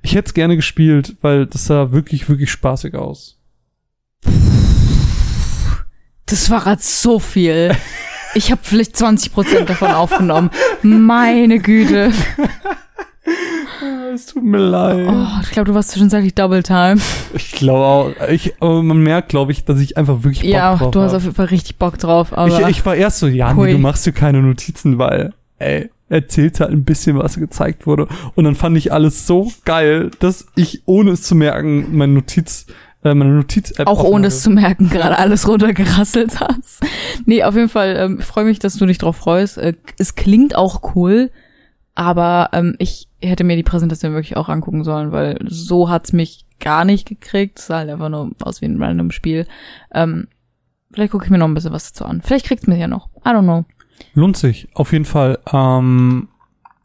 ich 0.03 0.15
hätte 0.15 0.29
es 0.29 0.35
gerne 0.35 0.57
gespielt, 0.57 1.17
weil 1.21 1.47
das 1.47 1.67
sah 1.67 1.93
wirklich 1.93 2.29
wirklich 2.29 2.51
spaßig 2.51 2.95
aus. 2.95 3.39
Das 6.31 6.49
war 6.49 6.61
grad 6.61 6.83
so 6.83 7.19
viel. 7.19 7.73
Ich 8.35 8.53
habe 8.53 8.61
vielleicht 8.63 8.97
20 8.97 9.33
Prozent 9.33 9.69
davon 9.69 9.91
aufgenommen. 9.91 10.51
Meine 10.83 11.59
Güte. 11.59 12.13
Es 14.13 14.27
tut 14.27 14.43
mir 14.43 14.59
leid. 14.59 15.07
Oh, 15.09 15.41
ich 15.43 15.51
glaube, 15.53 15.67
du 15.71 15.75
warst 15.75 15.91
zwischenzeitlich 15.91 16.35
Double 16.35 16.65
Time. 16.65 16.97
Ich 17.33 17.53
glaube 17.53 17.85
auch. 17.85 18.29
Ich, 18.29 18.55
aber 18.61 18.83
man 18.83 19.03
merkt, 19.03 19.29
glaube 19.29 19.53
ich, 19.53 19.65
dass 19.65 19.79
ich 19.79 19.97
einfach 19.97 20.25
wirklich 20.25 20.41
Bock 20.41 20.51
ja, 20.51 20.75
drauf 20.75 20.91
du 20.91 21.01
hast 21.01 21.15
auf 21.15 21.23
jeden 21.23 21.35
Fall 21.37 21.47
richtig 21.47 21.77
Bock 21.77 21.97
drauf. 21.97 22.37
Aber 22.37 22.61
ich, 22.61 22.79
ich 22.79 22.85
war 22.87 22.97
erst 22.97 23.21
so, 23.21 23.29
ja, 23.29 23.55
nee, 23.55 23.73
du 23.73 23.79
machst 23.79 24.05
dir 24.07 24.13
keine 24.13 24.43
Notizen, 24.43 24.99
weil, 24.99 25.33
ey, 25.59 25.91
erzählt 26.09 26.61
halt 26.61 26.73
ein 26.73 26.85
bisschen, 26.85 27.19
was 27.19 27.37
gezeigt 27.37 27.87
wurde. 27.87 28.09
Und 28.35 28.45
dann 28.45 28.57
fand 28.57 28.77
ich 28.77 28.93
alles 28.93 29.27
so 29.27 29.51
geil, 29.65 30.11
dass 30.19 30.49
ich, 30.57 30.83
ohne 30.87 31.13
es 31.13 31.23
zu 31.23 31.35
merken, 31.37 31.97
meine 31.97 32.13
Notiz, 32.13 32.67
äh, 33.03 33.15
meine 33.15 33.33
Notiz-App 33.33 33.87
auch 33.87 34.05
ohne 34.05 34.27
es 34.29 34.43
zu 34.43 34.51
merken, 34.51 34.89
gerade 34.91 35.19
alles 35.19 35.49
runtergerasselt 35.49 36.41
hast. 36.41 36.81
Nee, 37.27 37.43
auf 37.45 37.55
jeden 37.55 37.69
Fall, 37.69 37.97
ähm, 37.97 38.19
ich 38.21 38.27
freue 38.27 38.45
mich, 38.45 38.59
dass 38.59 38.75
du 38.75 38.87
dich 38.87 38.99
drauf 38.99 39.17
freust. 39.17 39.59
Äh, 39.59 39.75
es 39.99 40.15
klingt 40.15 40.55
auch 40.55 40.95
cool, 40.95 41.31
aber 41.95 42.51
ähm, 42.53 42.77
ich 42.79 43.09
hätte 43.23 43.45
mir 43.45 43.57
die 43.57 43.63
Präsentation 43.63 44.13
wirklich 44.13 44.37
auch 44.37 44.49
angucken 44.49 44.85
sollen, 44.85 45.13
weil 45.13 45.39
so 45.47 45.89
hat's 45.89 46.13
mich 46.13 46.45
gar 46.59 46.85
nicht 46.85 47.09
gekriegt. 47.09 47.59
Es 47.59 47.67
sah 47.67 47.79
halt 47.79 47.91
einfach 47.91 48.09
nur 48.09 48.31
aus 48.43 48.61
wie 48.61 48.67
ein 48.67 48.83
random 48.83 49.11
Spiel. 49.11 49.47
Ähm, 49.93 50.29
vielleicht 50.93 51.13
gucke 51.13 51.25
ich 51.25 51.31
mir 51.31 51.39
noch 51.39 51.49
ein 51.49 51.55
bisschen 51.55 51.73
was 51.73 51.93
dazu 51.93 52.05
an. 52.05 52.21
Vielleicht 52.23 52.47
kriegt's 52.47 52.67
mir 52.67 52.77
ja 52.77 52.87
noch. 52.87 53.09
I 53.25 53.31
don't 53.31 53.43
know. 53.43 53.65
Lohnt 54.15 54.37
sich, 54.37 54.69
auf 54.75 54.93
jeden 54.93 55.05
Fall. 55.05 55.39
Ähm, 55.53 56.29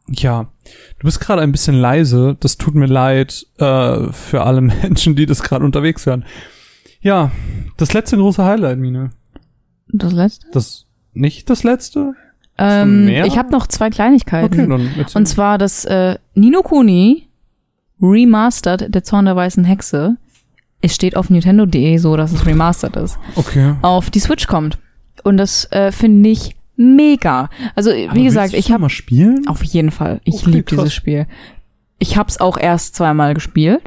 ja, 0.08 0.48
du 0.98 1.04
bist 1.04 1.20
gerade 1.20 1.42
ein 1.42 1.52
bisschen 1.52 1.74
leise. 1.74 2.36
Das 2.40 2.56
tut 2.56 2.74
mir 2.74 2.86
leid 2.86 3.46
äh, 3.58 4.12
für 4.12 4.42
alle 4.42 4.60
Menschen, 4.60 5.16
die 5.16 5.26
das 5.26 5.42
gerade 5.42 5.64
unterwegs 5.64 6.06
hören. 6.06 6.24
Ja, 7.00 7.30
das 7.76 7.92
letzte 7.92 8.16
große 8.16 8.44
Highlight, 8.44 8.78
Mine. 8.78 9.10
Das 9.88 10.12
letzte? 10.12 10.46
Das 10.52 10.86
nicht 11.12 11.48
das 11.50 11.62
letzte? 11.62 12.14
Ähm, 12.58 13.06
mehr? 13.06 13.26
ich 13.26 13.36
habe 13.38 13.52
noch 13.52 13.66
zwei 13.66 13.90
Kleinigkeiten. 13.90 14.60
Okay, 14.60 14.68
dann 14.68 14.90
erzähl. 14.98 15.18
Und 15.18 15.26
zwar 15.26 15.58
das 15.58 15.84
äh, 15.84 16.16
Nino 16.34 16.62
Kuni 16.62 17.28
Remastered 18.00 18.94
der 18.94 19.04
Zorn 19.04 19.24
der 19.26 19.36
weißen 19.36 19.64
Hexe. 19.64 20.16
Es 20.80 20.94
steht 20.94 21.16
auf 21.16 21.30
Nintendo.de 21.30 21.96
so, 21.98 22.16
dass 22.16 22.32
es 22.32 22.46
remastered 22.46 22.96
ist. 22.96 23.18
okay. 23.36 23.74
Auf 23.82 24.10
die 24.10 24.20
Switch 24.20 24.46
kommt. 24.46 24.78
Und 25.24 25.38
das 25.38 25.70
äh, 25.72 25.92
finde 25.92 26.28
ich 26.28 26.56
mega. 26.76 27.50
Also 27.74 27.90
wie 27.90 28.08
Aber 28.08 28.20
gesagt, 28.20 28.52
willst 28.52 28.66
ich 28.66 28.72
habe 28.72 28.82
mal 28.82 28.88
spielen. 28.88 29.46
auf 29.48 29.62
jeden 29.64 29.90
Fall. 29.90 30.20
Ich 30.24 30.42
Okay, 30.42 30.50
liebe 30.50 30.70
dieses 30.70 30.94
Spiel. 30.94 31.26
Ich 31.98 32.16
habe 32.16 32.28
es 32.28 32.40
auch 32.40 32.58
erst 32.58 32.94
zweimal 32.94 33.34
gespielt. 33.34 33.82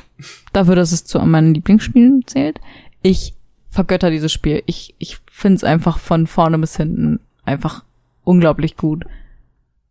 Dafür, 0.54 0.76
dass 0.76 0.92
es 0.92 1.06
zu 1.06 1.20
meinen 1.20 1.54
Lieblingsspielen 1.54 2.24
zählt. 2.26 2.60
Ich 3.02 3.34
vergötter 3.70 4.10
dieses 4.10 4.32
Spiel. 4.32 4.64
Ich, 4.66 4.96
ich 4.98 5.20
finde 5.32 5.58
es 5.58 5.64
einfach 5.64 6.00
von 6.00 6.26
vorne 6.28 6.58
bis 6.58 6.76
hinten 6.76 7.20
einfach 7.46 7.84
unglaublich 8.24 8.78
gut. 8.78 9.06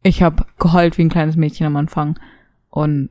Ich 0.03 0.23
habe 0.23 0.47
geheult 0.59 0.99
wie 0.99 1.03
ein 1.03 1.11
kleines 1.11 1.37
Mädchen 1.37 1.67
am 1.67 1.77
Anfang. 1.77 2.19
Und 2.71 3.09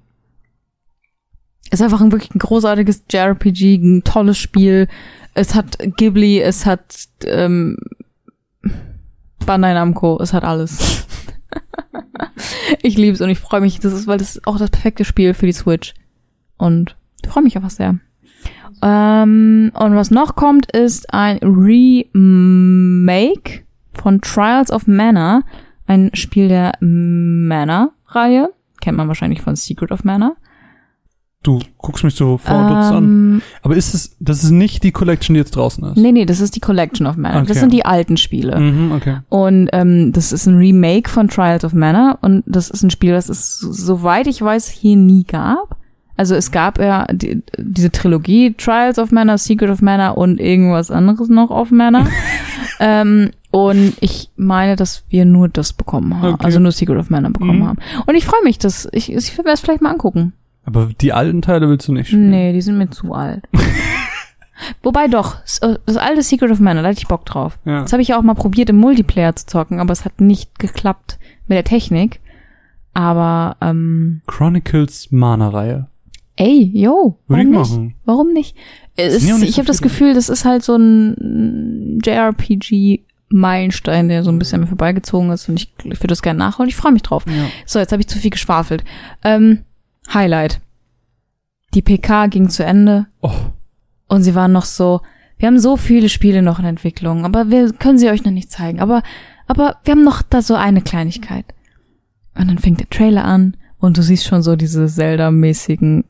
es 1.69 1.79
ist 1.79 1.81
einfach 1.81 2.01
ein 2.01 2.11
wirklich 2.11 2.33
ein 2.33 2.39
großartiges 2.39 3.03
JRPG, 3.09 3.75
ein 3.75 4.03
tolles 4.03 4.37
Spiel. 4.37 4.87
Es 5.33 5.55
hat 5.55 5.77
Ghibli, 5.97 6.39
es 6.41 6.65
hat 6.65 7.07
ähm, 7.25 7.77
Bandai 9.47 9.73
Namco, 9.73 10.19
es 10.21 10.33
hat 10.33 10.43
alles. 10.43 11.07
ich 12.83 12.97
lieb's 12.97 13.21
und 13.21 13.29
ich 13.29 13.39
freue 13.39 13.61
mich, 13.61 13.79
das 13.79 13.93
ist, 13.93 14.05
weil 14.05 14.19
das 14.19 14.35
ist 14.35 14.45
auch 14.45 14.59
das 14.59 14.69
perfekte 14.69 15.05
Spiel 15.05 15.33
für 15.33 15.47
die 15.47 15.53
Switch. 15.53 15.95
Und 16.57 16.95
ich 17.23 17.29
freue 17.31 17.43
mich 17.43 17.55
einfach 17.55 17.71
sehr. 17.71 17.95
Ähm, 18.83 19.71
und 19.73 19.95
was 19.95 20.11
noch 20.11 20.35
kommt, 20.35 20.69
ist 20.71 21.11
ein 21.13 21.37
Remake 21.39 22.43
von 23.93 24.21
Trials 24.21 24.71
of 24.71 24.85
Mana, 24.85 25.43
ein 25.87 26.11
Spiel 26.13 26.49
der 26.49 26.73
Mana-Reihe. 26.79 28.53
Kennt 28.81 28.97
man 28.97 29.07
wahrscheinlich 29.07 29.41
von 29.41 29.55
Secret 29.55 29.91
of 29.91 30.03
Mana. 30.03 30.35
Du 31.43 31.59
guckst 31.77 32.03
mich 32.03 32.15
so 32.15 32.37
vordutzt 32.37 32.91
an. 32.91 33.03
Ähm, 33.03 33.41
Aber 33.61 33.75
ist 33.75 33.93
es, 33.93 34.17
das 34.19 34.43
ist 34.43 34.49
nicht 34.51 34.83
die 34.83 34.91
Collection, 34.91 35.33
die 35.35 35.39
jetzt 35.39 35.55
draußen 35.55 35.83
ist? 35.85 35.95
nee, 35.97 36.11
nee, 36.11 36.25
das 36.25 36.41
ist 36.41 36.55
die 36.55 36.59
Collection 36.59 37.07
of 37.07 37.15
Mana. 37.15 37.37
Okay. 37.39 37.47
Das 37.47 37.59
sind 37.59 37.71
die 37.71 37.85
alten 37.85 38.17
Spiele. 38.17 38.59
Mhm, 38.59 38.91
okay. 38.91 39.19
Und 39.29 39.69
ähm, 39.71 40.11
das 40.13 40.31
ist 40.33 40.45
ein 40.47 40.57
Remake 40.57 41.09
von 41.09 41.27
Trials 41.29 41.63
of 41.63 41.73
Mana 41.73 42.17
und 42.21 42.43
das 42.47 42.69
ist 42.69 42.83
ein 42.83 42.89
Spiel, 42.89 43.11
das 43.11 43.29
es, 43.29 43.59
soweit 43.59 44.27
ich 44.27 44.41
weiß, 44.41 44.67
hier 44.67 44.97
nie 44.97 45.23
gab. 45.23 45.77
Also 46.17 46.33
es 46.33 46.49
gab 46.51 46.79
ja 46.79 47.05
die, 47.13 47.43
diese 47.59 47.91
Trilogie 47.91 48.53
Trials 48.57 48.97
of 48.97 49.11
Mana, 49.11 49.37
Secret 49.37 49.69
of 49.69 49.81
Mana 49.83 50.09
und 50.09 50.39
irgendwas 50.39 50.89
anderes 50.89 51.29
noch 51.29 51.51
auf 51.51 51.69
Mana. 51.69 52.07
ähm, 52.79 53.29
und 53.51 53.93
ich 54.01 54.31
meine, 54.35 54.75
dass 54.75 55.03
wir 55.09 55.25
nur 55.25 55.47
das 55.47 55.71
bekommen 55.73 56.19
haben. 56.19 56.33
Okay. 56.33 56.45
Also 56.45 56.59
nur 56.59 56.71
Secret 56.71 56.97
of 56.97 57.09
Mana 57.11 57.29
bekommen 57.29 57.59
Mhm. 57.59 57.67
haben. 57.67 57.79
Und 58.07 58.15
ich 58.15 58.25
freue 58.25 58.43
mich, 58.43 58.57
dass 58.57 58.87
ich, 58.91 59.13
ich 59.13 59.37
werde 59.37 59.51
es 59.51 59.61
vielleicht 59.61 59.81
mal 59.83 59.91
angucken. 59.91 60.33
Aber 60.67 60.89
die 60.99 61.13
alten 61.13 61.41
Teile 61.41 61.69
willst 61.69 61.87
du 61.87 61.93
nicht 61.93 62.07
spielen? 62.07 62.29
Nee, 62.29 62.51
die 62.51 62.61
sind 62.61 62.77
mir 62.77 62.89
zu 62.89 63.13
alt. 63.13 63.43
Wobei 64.83 65.07
doch, 65.07 65.37
äh, 65.61 65.75
das 65.85 65.95
alte 65.97 66.21
Secret 66.21 66.51
of 66.51 66.59
Mana, 66.59 66.81
da 66.81 66.89
hatte 66.89 66.99
ich 66.99 67.07
Bock 67.07 67.25
drauf. 67.25 67.57
Ja. 67.63 67.81
Das 67.83 67.93
habe 67.93 68.01
ich 68.01 68.09
ja 68.09 68.19
auch 68.19 68.23
mal 68.23 68.33
probiert, 68.33 68.69
im 68.69 68.75
Multiplayer 68.77 69.33
zu 69.35 69.45
zocken, 69.45 69.79
aber 69.79 69.93
es 69.93 70.03
hat 70.03 70.19
nicht 70.19 70.59
geklappt 70.59 71.19
mit 71.47 71.55
der 71.55 71.63
Technik. 71.63 72.19
Aber, 72.93 73.55
ähm, 73.61 74.21
Chronicles 74.27 75.09
Mana-Reihe. 75.11 75.87
ey, 76.35 76.69
yo, 76.73 77.17
Würde 77.27 77.27
warum 77.27 77.39
ich 77.53 77.59
nicht? 77.59 77.69
machen. 77.71 77.95
Warum 78.05 78.33
nicht? 78.33 78.57
Es 78.97 79.23
nicht 79.23 79.43
ich 79.43 79.51
so 79.51 79.57
habe 79.59 79.67
das. 79.67 79.81
Gefühl, 79.81 80.15
das 80.15 80.27
ist 80.27 80.43
halt 80.43 80.63
so 80.63 80.75
ein 80.75 81.99
JRPG-Meilenstein, 82.03 84.09
der 84.09 84.23
so 84.23 84.31
ein 84.31 84.39
bisschen 84.39 84.61
mir 84.61 84.67
vorbeigezogen 84.67 85.29
ist 85.31 85.47
und 85.49 85.61
ich, 85.61 85.71
ich 85.83 85.99
würde 85.99 86.07
das 86.07 86.21
gerne 86.21 86.39
nachholen. 86.39 86.69
Ich 86.69 86.75
freue 86.75 86.91
mich 86.91 87.03
drauf. 87.03 87.25
Ja. 87.27 87.45
So, 87.65 87.79
jetzt 87.79 87.91
habe 87.91 88.01
ich 88.01 88.07
zu 88.07 88.17
viel 88.17 88.31
geschwafelt. 88.31 88.83
Ähm, 89.23 89.59
Highlight. 90.13 90.61
Die 91.73 91.81
PK 91.81 92.27
ging 92.27 92.49
zu 92.49 92.63
Ende. 92.63 93.07
Oh, 93.21 93.31
Und 94.07 94.23
sie 94.23 94.35
waren 94.35 94.51
noch 94.51 94.65
so, 94.65 95.01
wir 95.37 95.47
haben 95.47 95.59
so 95.59 95.77
viele 95.77 96.09
Spiele 96.09 96.41
noch 96.41 96.59
in 96.59 96.65
Entwicklung, 96.65 97.25
aber 97.25 97.49
wir 97.49 97.71
können 97.73 97.97
sie 97.97 98.09
euch 98.09 98.23
noch 98.23 98.31
nicht 98.31 98.49
zeigen. 98.51 98.79
Aber, 98.79 99.03
aber 99.47 99.77
wir 99.83 99.91
haben 99.91 100.03
noch 100.03 100.21
da 100.21 100.41
so 100.41 100.55
eine 100.55 100.81
Kleinigkeit. 100.81 101.45
Und 102.35 102.47
dann 102.47 102.57
fängt 102.57 102.79
der 102.79 102.89
Trailer 102.89 103.25
an 103.25 103.57
und 103.79 103.97
du 103.97 104.01
siehst 104.01 104.25
schon 104.25 104.41
so 104.43 104.55
diese 104.55 104.87
Zelda-mäßigen 104.87 106.05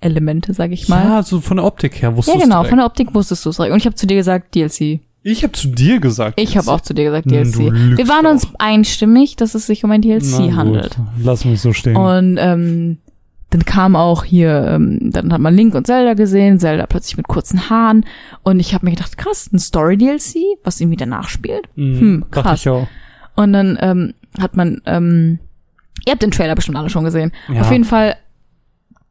Elemente, 0.00 0.52
sag 0.52 0.70
ich 0.70 0.88
mal. 0.88 1.04
ja, 1.04 1.22
so 1.22 1.40
von 1.40 1.56
der 1.56 1.64
Optik 1.66 2.02
her 2.02 2.10
Ja, 2.10 2.16
wusstest 2.16 2.40
genau, 2.42 2.62
du 2.62 2.68
von 2.68 2.78
der 2.78 2.86
Optik 2.86 3.14
wusstest 3.14 3.44
du 3.46 3.50
es. 3.50 3.58
Und 3.58 3.76
ich 3.76 3.86
habe 3.86 3.96
zu 3.96 4.06
dir 4.06 4.16
gesagt, 4.16 4.54
DLC. 4.54 5.00
Ich 5.26 5.42
habe 5.42 5.52
zu 5.54 5.68
dir 5.68 6.00
gesagt. 6.00 6.38
Ich 6.38 6.56
habe 6.58 6.70
auch 6.70 6.82
zu 6.82 6.92
dir 6.92 7.04
gesagt, 7.04 7.24
Hm, 7.24 7.32
DLC. 7.50 7.96
Wir 7.96 8.08
waren 8.08 8.26
uns 8.26 8.44
auch. 8.46 8.54
einstimmig, 8.58 9.36
dass 9.36 9.54
es 9.54 9.66
sich 9.66 9.82
um 9.82 9.90
ein 9.90 10.02
DLC 10.02 10.22
Na 10.32 10.38
gut, 10.46 10.54
handelt. 10.56 10.96
Lass 11.18 11.44
mich 11.46 11.60
so 11.62 11.72
stehen. 11.72 11.96
Und 11.96 12.36
ähm, 12.38 12.98
dann 13.48 13.64
kam 13.64 13.96
auch 13.96 14.24
hier, 14.24 14.66
ähm, 14.68 15.10
dann 15.12 15.32
hat 15.32 15.40
man 15.40 15.54
Link 15.54 15.74
und 15.74 15.86
Zelda 15.86 16.12
gesehen, 16.14 16.58
Zelda 16.60 16.86
plötzlich 16.86 17.16
mit 17.16 17.26
kurzen 17.26 17.70
Haaren. 17.70 18.04
Und 18.42 18.60
ich 18.60 18.74
habe 18.74 18.84
mir 18.84 18.92
gedacht, 18.92 19.16
krass, 19.16 19.48
ein 19.52 19.58
Story-DLC, 19.58 20.36
was 20.62 20.80
irgendwie 20.80 20.96
danach 20.98 21.28
spielt. 21.28 21.68
Mhm, 21.74 22.00
hm, 22.00 22.24
dachte 22.30 22.42
krass. 22.42 22.60
ich 22.60 22.68
auch. 22.68 22.86
Und 23.34 23.52
dann 23.54 23.78
ähm, 23.80 24.14
hat 24.38 24.56
man, 24.56 24.82
ähm, 24.84 25.38
ihr 26.04 26.12
habt 26.12 26.22
den 26.22 26.32
Trailer 26.32 26.54
bestimmt 26.54 26.76
alle 26.76 26.90
schon 26.90 27.04
gesehen. 27.04 27.32
Ja. 27.48 27.62
Auf 27.62 27.72
jeden 27.72 27.84
Fall, 27.84 28.16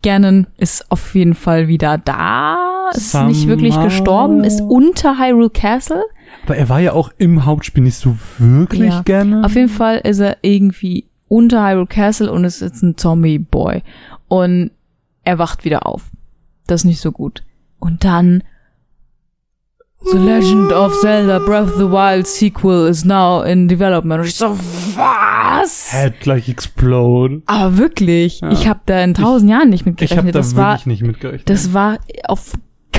Ganon 0.03 0.45
ist 0.57 0.91
auf 0.91 1.15
jeden 1.15 1.33
Fall 1.33 1.67
wieder 1.67 1.97
da, 1.97 2.72
ist 2.93 3.13
nicht 3.25 3.47
wirklich 3.47 3.79
gestorben, 3.79 4.43
ist 4.43 4.61
unter 4.61 5.17
Hyrule 5.19 5.49
Castle. 5.49 6.03
Aber 6.45 6.55
er 6.57 6.67
war 6.69 6.79
ja 6.79 6.93
auch 6.93 7.11
im 7.17 7.45
Hauptspiel 7.45 7.83
nicht 7.83 7.95
so 7.97 8.17
wirklich 8.37 8.89
Ja. 8.93 9.01
gerne. 9.03 9.43
Auf 9.45 9.55
jeden 9.55 9.69
Fall 9.69 9.97
ist 10.03 10.19
er 10.19 10.37
irgendwie 10.41 11.07
unter 11.27 11.65
Hyrule 11.67 11.87
Castle 11.87 12.31
und 12.31 12.43
ist 12.43 12.61
jetzt 12.61 12.81
ein 12.83 12.97
Zombie-Boy. 12.97 13.81
Und 14.27 14.71
er 15.23 15.37
wacht 15.39 15.63
wieder 15.65 15.85
auf. 15.87 16.03
Das 16.67 16.81
ist 16.81 16.85
nicht 16.85 17.01
so 17.01 17.11
gut. 17.11 17.43
Und 17.79 18.03
dann 18.03 18.43
The 20.11 20.17
Legend 20.17 20.73
of 20.73 20.99
Zelda 20.99 21.39
Breath 21.39 21.69
of 21.69 21.75
the 21.77 21.89
Wild 21.89 22.27
Sequel 22.27 22.89
is 22.89 23.05
now 23.05 23.41
in 23.41 23.69
development. 23.69 24.19
Und 24.21 24.27
ich 24.27 24.35
so, 24.35 24.49
was? 24.97 25.91
Head 25.93 26.19
gleich 26.19 26.49
explode. 26.49 27.41
Aber 27.45 27.77
wirklich, 27.77 28.41
Ja. 28.41 28.51
ich 28.51 28.67
habe 28.67 28.81
da 28.85 29.01
in 29.01 29.13
tausend 29.13 29.49
Jahren 29.49 29.69
nicht 29.69 29.81
Ich 29.81 29.85
habe 29.85 29.91
mitgerechnet. 29.91 30.35
da 30.35 30.39
Das 30.39 30.55
wirklich 30.55 30.57
war, 30.85 30.87
nicht 30.91 31.03
mitgerechnet. 31.03 31.49
das 31.49 31.73
war 31.73 31.99
auf 32.27 32.51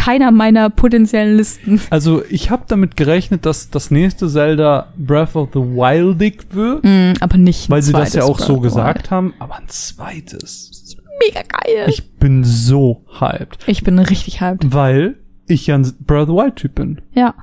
keiner 0.05 0.31
meiner 0.31 0.71
potenziellen 0.71 1.37
Listen. 1.37 1.81
also 1.91 2.23
ich 2.29 2.51
habe 2.51 2.65
damit 2.69 2.97
gerechnet, 2.97 3.47
dass 3.47 3.71
das 3.71 3.91
nächste 3.91 4.29
Zelda 4.29 4.93
Breath 4.97 5.35
of 5.37 5.49
the 5.55 5.61
Wildig 5.61 6.47
wird, 6.51 6.85
Mm, 6.85 7.13
aber 7.21 7.37
nicht. 7.39 7.71
weil 7.71 7.83
sie 7.83 7.93
das 7.93 8.13
ja 8.15 8.25
auch 8.25 8.39
so 8.39 8.61
gesagt 8.61 9.11
haben, 9.11 9.35
aber 9.39 9.57
ein 9.57 9.69
zweites. 9.69 10.71
Wild. 10.97 11.05
Mega 11.27 11.41
geil. 11.43 11.87
Ich, 11.89 11.99
Ich 12.01 12.13
bin 12.19 12.45
so 12.45 13.05
hyped, 13.21 13.59
bin 13.85 13.99
richtig 13.99 14.41
hyped. 14.41 14.73
weil 14.75 15.17
ich 15.47 15.67
ja 15.67 15.75
ein 15.77 15.91
Breath 16.01 16.29
of 16.29 16.37
the 16.37 16.43
Wild 16.43 16.57
Typ 16.57 16.75
bin. 16.75 17.01
Ja. 17.15 17.35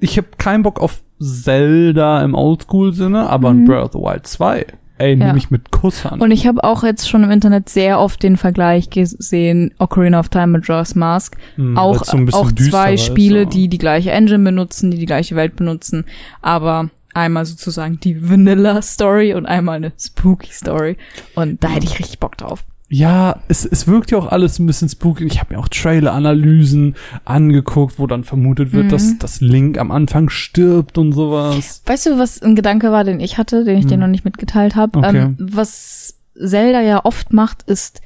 Ich 0.00 0.16
habe 0.16 0.28
keinen 0.38 0.62
Bock 0.64 0.80
auf 0.80 1.02
Zelda 1.20 2.22
im 2.24 2.34
Oldschool-Sinne, 2.34 3.28
aber 3.30 3.50
ein 3.50 3.64
Breath 3.64 3.84
of 3.84 3.92
the 3.92 3.98
Wild 3.98 4.26
2. 4.26 4.66
Ey, 5.02 5.16
Mhm. 5.16 5.20
Ja. 5.20 5.26
nehme 5.28 5.38
ich 5.38 5.50
mit 5.50 5.70
Kuss 5.72 6.06
an. 6.06 6.20
Und 6.20 6.30
ich 6.30 6.46
habe 6.46 6.62
auch 6.64 6.84
jetzt 6.84 7.08
schon 7.08 7.24
im 7.24 7.30
Internet 7.30 7.68
sehr 7.68 7.98
oft 7.98 8.22
den 8.22 8.36
Vergleich 8.36 8.88
gesehen, 8.90 9.72
Ocarina 9.78 10.20
of 10.20 10.28
Time 10.28 10.46
mit 10.48 10.66
Jaws 10.68 10.94
Mask. 10.94 11.36
Hm, 11.56 11.76
auch 11.76 12.04
so 12.04 12.18
auch 12.32 12.52
zwei 12.52 12.94
ist, 12.94 13.04
Spiele, 13.04 13.44
so. 13.44 13.50
die 13.50 13.68
die 13.68 13.78
gleiche 13.78 14.12
Engine 14.12 14.44
benutzen, 14.44 14.90
die 14.90 14.98
die 14.98 15.06
gleiche 15.06 15.34
Welt 15.36 15.56
benutzen, 15.56 16.04
aber 16.40 16.90
einmal 17.14 17.44
sozusagen 17.44 17.98
die 18.00 18.28
Vanilla 18.30 18.80
Story 18.80 19.34
und 19.34 19.44
einmal 19.46 19.76
eine 19.76 19.92
Spooky 19.98 20.52
Story. 20.52 20.96
Und 21.34 21.62
da 21.62 21.68
hätte 21.68 21.86
ich 21.86 21.98
richtig 21.98 22.18
Bock 22.20 22.38
drauf. 22.38 22.64
Ja, 22.94 23.40
es, 23.48 23.64
es 23.64 23.86
wirkt 23.88 24.10
ja 24.10 24.18
auch 24.18 24.26
alles 24.26 24.58
ein 24.58 24.66
bisschen 24.66 24.86
spooky. 24.90 25.24
Ich 25.24 25.40
habe 25.40 25.54
mir 25.54 25.60
auch 25.60 25.68
Trailer-Analysen 25.68 26.94
angeguckt, 27.24 27.98
wo 27.98 28.06
dann 28.06 28.22
vermutet 28.22 28.72
wird, 28.72 28.84
Mhm. 28.84 28.88
dass 28.90 29.16
das 29.18 29.40
Link 29.40 29.78
am 29.78 29.90
Anfang 29.90 30.28
stirbt 30.28 30.98
und 30.98 31.12
sowas. 31.12 31.82
Weißt 31.86 32.04
du, 32.04 32.18
was 32.18 32.42
ein 32.42 32.54
Gedanke 32.54 32.92
war, 32.92 33.04
den 33.04 33.18
ich 33.20 33.38
hatte, 33.38 33.64
den 33.64 33.78
ich 33.78 33.86
dir 33.86 33.94
Hm. 33.94 34.00
noch 34.00 34.08
nicht 34.08 34.26
mitgeteilt 34.26 34.76
habe? 34.76 34.98
Okay. 34.98 35.18
Ähm, 35.20 35.36
was 35.40 36.18
Zelda 36.34 36.82
ja 36.82 37.02
oft 37.04 37.32
macht, 37.32 37.62
ist 37.62 38.02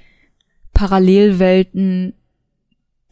Parallelwelten, 0.72 2.12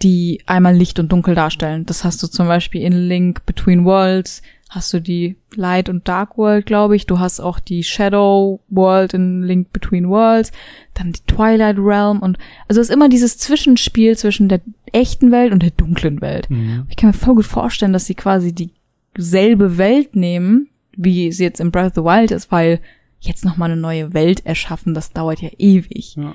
die 0.03 0.42
einmal 0.47 0.74
Licht 0.74 0.99
und 0.99 1.12
Dunkel 1.12 1.34
darstellen. 1.34 1.86
Das 1.86 2.05
hast 2.05 2.22
du 2.22 2.26
zum 2.26 2.47
Beispiel 2.47 2.82
in 2.82 3.09
Link 3.09 3.47
Between 3.47 3.84
Worlds, 3.84 4.42
hast 4.68 4.92
du 4.92 5.01
die 5.01 5.36
Light 5.55 5.88
und 5.88 6.09
Dark 6.09 6.36
World, 6.36 6.66
glaube 6.66 6.97
ich. 6.97 7.07
Du 7.07 7.18
hast 7.20 7.40
auch 7.40 7.61
die 7.61 7.84
Shadow 7.84 8.61
World 8.68 9.14
in 9.14 9.42
Link 9.42 9.72
Between 9.72 10.09
Worlds, 10.09 10.53
dann 10.95 11.12
die 11.12 11.20
Twilight 11.26 11.76
Realm 11.78 12.20
und 12.20 12.38
also 12.68 12.80
es 12.80 12.88
ist 12.88 12.95
immer 12.95 13.09
dieses 13.09 13.38
Zwischenspiel 13.38 14.16
zwischen 14.18 14.49
der 14.49 14.61
echten 14.92 15.30
Welt 15.30 15.53
und 15.53 15.62
der 15.62 15.70
dunklen 15.70 16.20
Welt. 16.20 16.51
Mhm. 16.51 16.86
Ich 16.88 16.97
kann 16.97 17.11
mir 17.11 17.14
voll 17.14 17.36
gut 17.36 17.47
vorstellen, 17.47 17.92
dass 17.92 18.07
sie 18.07 18.14
quasi 18.14 18.70
dieselbe 19.16 19.78
Welt 19.78 20.16
nehmen, 20.16 20.68
wie 20.97 21.32
sie 21.32 21.45
jetzt 21.45 21.61
in 21.61 21.70
Breath 21.70 21.86
of 21.86 21.95
the 21.95 22.03
Wild 22.03 22.30
ist, 22.30 22.51
weil 22.53 22.80
jetzt 23.20 23.45
noch 23.45 23.57
mal 23.57 23.70
eine 23.70 23.80
neue 23.80 24.12
Welt 24.12 24.45
erschaffen, 24.45 24.95
das 24.95 25.12
dauert 25.12 25.40
ja 25.40 25.51
ewig. 25.59 26.16
Ja. 26.16 26.34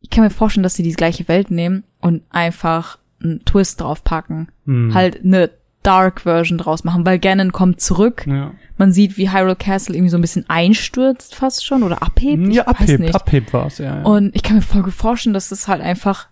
Ich 0.00 0.10
kann 0.10 0.24
mir 0.24 0.30
vorstellen, 0.30 0.62
dass 0.62 0.74
sie 0.74 0.82
die 0.82 0.92
gleiche 0.92 1.26
Welt 1.28 1.50
nehmen 1.50 1.84
und 2.00 2.22
einfach 2.30 2.98
einen 3.22 3.44
Twist 3.44 3.80
draufpacken. 3.80 4.48
Mhm. 4.64 4.94
Halt 4.94 5.24
eine 5.24 5.50
Dark 5.82 6.22
Version 6.22 6.58
draus 6.58 6.84
machen, 6.84 7.06
weil 7.06 7.18
Ganon 7.18 7.52
kommt 7.52 7.80
zurück. 7.80 8.24
Ja, 8.26 8.52
Man 8.78 8.92
sieht, 8.92 9.16
wie 9.16 9.30
Hyrule 9.30 9.56
Castle 9.56 9.94
irgendwie 9.94 10.10
so 10.10 10.18
ein 10.18 10.20
bisschen 10.22 10.44
einstürzt 10.48 11.34
fast 11.34 11.64
schon 11.64 11.82
oder 11.82 12.02
abhebt. 12.02 12.48
Ich 12.48 12.54
ja 12.56 12.66
weiß 12.66 12.74
abhebt, 12.80 13.00
nicht. 13.00 13.14
abhebt 13.14 13.52
war's 13.52 13.78
ja. 13.78 13.96
ja. 13.98 14.02
Und 14.02 14.34
ich 14.36 14.42
kann 14.42 14.56
mir 14.56 14.62
voll 14.62 14.88
vorstellen, 14.90 15.34
dass 15.34 15.48
das 15.48 15.66
halt 15.68 15.80
einfach, 15.80 16.28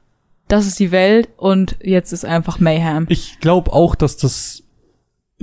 das 0.48 0.66
ist 0.66 0.78
die 0.78 0.90
Welt 0.90 1.28
und 1.36 1.76
jetzt 1.82 2.12
ist 2.12 2.24
einfach 2.24 2.58
Mayhem. 2.60 3.06
ich 3.08 3.38
glaube 3.40 3.72
auch, 3.72 3.94
dass 3.94 4.16
das 4.16 4.62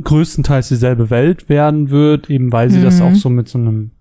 größtenteils 0.01 0.69
dieselbe 0.69 1.09
Welt 1.09 1.49
werden 1.49 1.89
wird, 1.89 2.29
eben 2.29 2.51
weil 2.51 2.69
sie 2.71 2.81
das 2.81 2.99
Mhm. 2.99 3.01
auch 3.05 3.15
so 3.15 3.29
mit 3.29 3.47
so 3.47 3.57
einem 3.59 3.91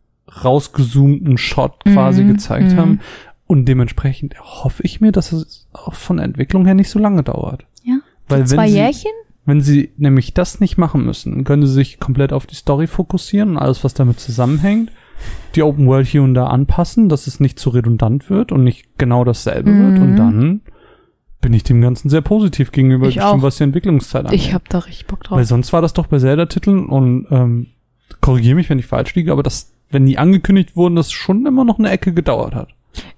rausgezoomten 0.44 1.38
Shot 1.38 1.84
quasi 1.84 2.24
Mhm, 2.24 2.28
gezeigt 2.28 2.72
mhm. 2.72 2.76
haben. 2.76 3.00
Und 3.46 3.66
dementsprechend 3.66 4.40
hoffe 4.40 4.82
ich 4.84 5.00
mir, 5.00 5.12
dass 5.12 5.32
es 5.32 5.68
auch 5.72 5.94
von 5.94 6.16
der 6.16 6.24
Entwicklung 6.26 6.64
her 6.64 6.74
nicht 6.74 6.88
so 6.90 6.98
lange 6.98 7.22
dauert. 7.22 7.66
Ja. 7.84 7.98
Weil 8.28 8.46
Zwei 8.46 8.62
wenn 8.64 8.68
sie, 8.70 8.76
Jährchen? 8.76 9.10
Wenn 9.44 9.60
sie 9.60 9.90
nämlich 9.96 10.32
das 10.34 10.60
nicht 10.60 10.78
machen 10.78 11.04
müssen, 11.04 11.44
können 11.44 11.66
sie 11.66 11.72
sich 11.72 11.98
komplett 12.00 12.32
auf 12.32 12.46
die 12.46 12.54
Story 12.54 12.86
fokussieren 12.86 13.50
und 13.50 13.58
alles, 13.58 13.82
was 13.84 13.92
damit 13.94 14.20
zusammenhängt, 14.20 14.90
die 15.54 15.62
Open 15.62 15.86
World 15.86 16.06
hier 16.06 16.22
und 16.22 16.34
da 16.34 16.46
anpassen, 16.46 17.08
dass 17.08 17.26
es 17.26 17.40
nicht 17.40 17.58
zu 17.58 17.70
redundant 17.70 18.30
wird 18.30 18.52
und 18.52 18.64
nicht 18.64 18.86
genau 18.98 19.24
dasselbe 19.24 19.70
wird. 19.74 19.98
Und 20.00 20.12
Mhm. 20.12 20.16
dann 20.16 20.60
bin 21.40 21.52
ich 21.52 21.64
dem 21.64 21.80
Ganzen 21.80 22.08
sehr 22.08 22.20
positiv 22.20 22.70
gegenüber 22.70 23.08
Ich 23.08 23.16
gestimmt, 23.16 23.40
auch. 23.40 23.42
was 23.42 23.56
die 23.56 23.64
Entwicklungszeit 23.64 24.26
angeht. 24.26 24.40
Ich 24.40 24.54
hab 24.54 24.68
da 24.68 24.78
richtig 24.78 25.06
Bock 25.08 25.24
drauf. 25.24 25.38
Weil 25.38 25.44
sonst 25.44 25.72
war 25.72 25.82
das 25.82 25.92
doch 25.92 26.06
bei 26.06 26.18
Zelda-Titeln 26.18 26.86
und 26.86 27.26
ähm, 27.30 27.66
korrigiere 28.20 28.54
mich, 28.54 28.70
wenn 28.70 28.78
ich 28.78 28.86
falsch 28.86 29.14
liege, 29.16 29.32
aber 29.32 29.42
das, 29.42 29.72
wenn 29.90 30.06
die 30.06 30.18
angekündigt 30.18 30.76
wurden, 30.76 30.94
das 30.94 31.10
schon 31.10 31.44
immer 31.46 31.64
noch 31.64 31.80
eine 31.80 31.90
Ecke 31.90 32.12
gedauert 32.14 32.54
hat. 32.54 32.68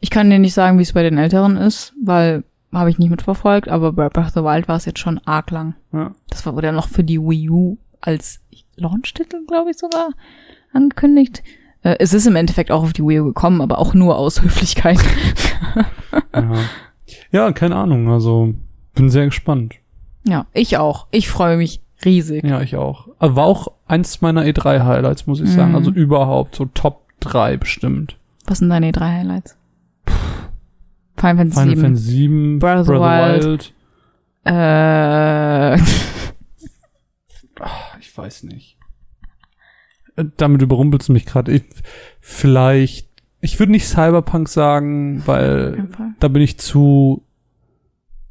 Ich 0.01 0.11
kann 0.11 0.31
dir 0.31 0.39
nicht 0.39 0.55
sagen, 0.55 0.79
wie 0.79 0.83
es 0.83 0.93
bei 0.93 1.03
den 1.03 1.19
Älteren 1.19 1.57
ist, 1.57 1.93
weil 2.03 2.45
habe 2.73 2.91
ich 2.91 2.99
nicht 2.99 3.11
mitverfolgt, 3.11 3.69
aber 3.69 3.93
bei 3.93 4.09
Breath 4.09 4.27
of 4.27 4.33
the 4.35 4.43
Wild 4.43 4.67
war 4.67 4.77
es 4.77 4.85
jetzt 4.85 4.99
schon 4.99 5.21
arg 5.25 5.51
lang. 5.53 5.75
Ja. 5.93 6.11
Das 6.29 6.45
war 6.45 6.55
wurde 6.55 6.67
ja 6.69 6.73
noch 6.73 6.89
für 6.89 7.05
die 7.05 7.21
Wii 7.21 7.49
U 7.51 7.77
als 8.01 8.41
Launch-Titel, 8.77 9.47
glaube 9.47 9.71
ich, 9.71 9.79
sogar 9.79 10.11
angekündigt. 10.73 11.43
Äh, 11.83 11.97
es 12.01 12.13
ist 12.13 12.27
im 12.27 12.35
Endeffekt 12.35 12.73
auch 12.73 12.83
auf 12.83 12.93
die 12.93 13.03
Wii 13.05 13.21
U 13.21 13.25
gekommen, 13.27 13.61
aber 13.61 13.79
auch 13.79 13.95
nur 13.95 14.19
aus 14.19 14.43
Höflichkeit. 14.43 14.99
Ja. 16.35 16.53
ja, 17.31 17.53
keine 17.53 17.77
Ahnung, 17.77 18.09
also 18.09 18.55
bin 18.95 19.09
sehr 19.09 19.27
gespannt. 19.27 19.75
ja, 20.25 20.47
ich 20.53 20.77
auch. 20.77 21.07
Ich 21.11 21.29
freue 21.29 21.57
mich 21.57 21.81
riesig. 22.05 22.45
Ja, 22.45 22.61
ich 22.61 22.77
auch. 22.77 23.09
Aber 23.19 23.37
war 23.37 23.45
auch 23.45 23.69
eins 23.87 24.21
meiner 24.21 24.43
E3-Highlights, 24.43 25.27
muss 25.27 25.41
ich 25.41 25.51
sagen. 25.51 25.71
Mhm. 25.71 25.77
Also 25.77 25.91
überhaupt 25.91 26.57
so 26.57 26.67
Top 26.67 27.03
3 27.21 27.57
bestimmt. 27.57 28.17
Was 28.47 28.59
sind 28.59 28.69
deine 28.69 28.93
drei 28.93 29.19
Highlights? 29.19 29.57
Final 31.25 31.37
Fantasy 31.37 31.61
Final 31.61 31.77
7. 31.77 31.83
Fantasy 31.83 32.11
7, 32.13 32.59
Breath 32.59 32.81
of 32.81 32.87
the 32.87 32.93
Wild. 32.93 33.75
Äh, 34.45 35.79
Ich 38.01 38.17
weiß 38.17 38.43
nicht. 38.45 38.77
Äh, 40.17 40.25
Damit 40.37 40.63
überrumpelst 40.63 41.09
du 41.09 41.13
mich 41.13 41.27
gerade. 41.27 41.53
Ich- 41.53 41.65
Vielleicht, 42.21 43.09
ich 43.41 43.59
würde 43.59 43.73
nicht 43.73 43.87
Cyberpunk 43.87 44.49
sagen, 44.49 45.23
weil 45.27 45.89
da 46.21 46.29
bin 46.29 46.43
ich 46.43 46.59
zu 46.59 47.23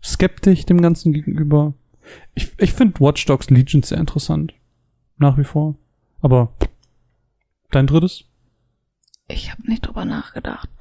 skeptisch 0.04 0.66
dem 0.66 0.82
Ganzen 0.82 1.14
gegenüber. 1.14 1.74
Ich, 2.36 2.52
ich 2.58 2.74
finde 2.74 3.00
Watch 3.00 3.26
Dogs 3.26 3.50
Legion 3.50 3.84
sehr 3.84 3.98
interessant. 4.00 4.54
Nach 5.18 5.38
wie 5.38 5.44
vor. 5.44 5.76
Aber 6.22 6.54
dein 7.72 7.88
drittes? 7.88 8.26
Ich 9.28 9.52
habe 9.52 9.62
nicht 9.70 9.86
drüber 9.88 10.06
nachgedacht. 10.06 10.70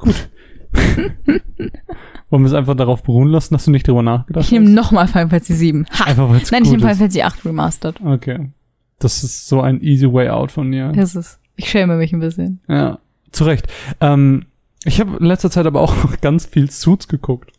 Wollen 2.30 2.42
wir 2.44 2.46
es 2.46 2.54
einfach 2.54 2.74
darauf 2.74 3.02
beruhen 3.02 3.28
lassen, 3.28 3.54
dass 3.54 3.66
du 3.66 3.70
nicht 3.70 3.86
drüber 3.86 4.02
nachgedacht 4.02 4.44
Ich 4.46 4.52
nehme 4.52 4.66
hast? 4.66 4.72
nochmal 4.74 5.06
Final 5.06 5.28
Fantasy 5.28 5.54
7. 5.54 5.86
Ha! 5.98 6.04
Einfach 6.04 6.28
weil 6.30 6.40
es 6.40 6.50
Nein, 6.50 6.62
ich 6.64 6.70
gut 6.70 6.78
nehme 6.80 6.80
Final 6.80 6.92
ist. 6.92 6.98
Fantasy 6.98 7.22
8 7.22 7.44
Remastered. 7.44 8.00
Okay. 8.00 8.50
Das 8.98 9.22
ist 9.24 9.48
so 9.48 9.60
ein 9.60 9.80
easy 9.82 10.10
way 10.10 10.28
out 10.28 10.52
von 10.52 10.70
dir. 10.70 10.90
Ist 10.94 11.14
es. 11.14 11.38
Ich 11.56 11.68
schäme 11.68 11.96
mich 11.96 12.12
ein 12.12 12.20
bisschen. 12.20 12.60
Ja, 12.68 12.98
zu 13.32 13.44
Recht. 13.44 13.66
Ähm, 14.00 14.46
ich 14.84 15.00
habe 15.00 15.16
in 15.18 15.26
letzter 15.26 15.50
Zeit 15.50 15.66
aber 15.66 15.80
auch 15.80 15.94
noch 16.02 16.20
ganz 16.20 16.46
viel 16.46 16.70
Suits 16.70 17.08
geguckt. 17.08 17.52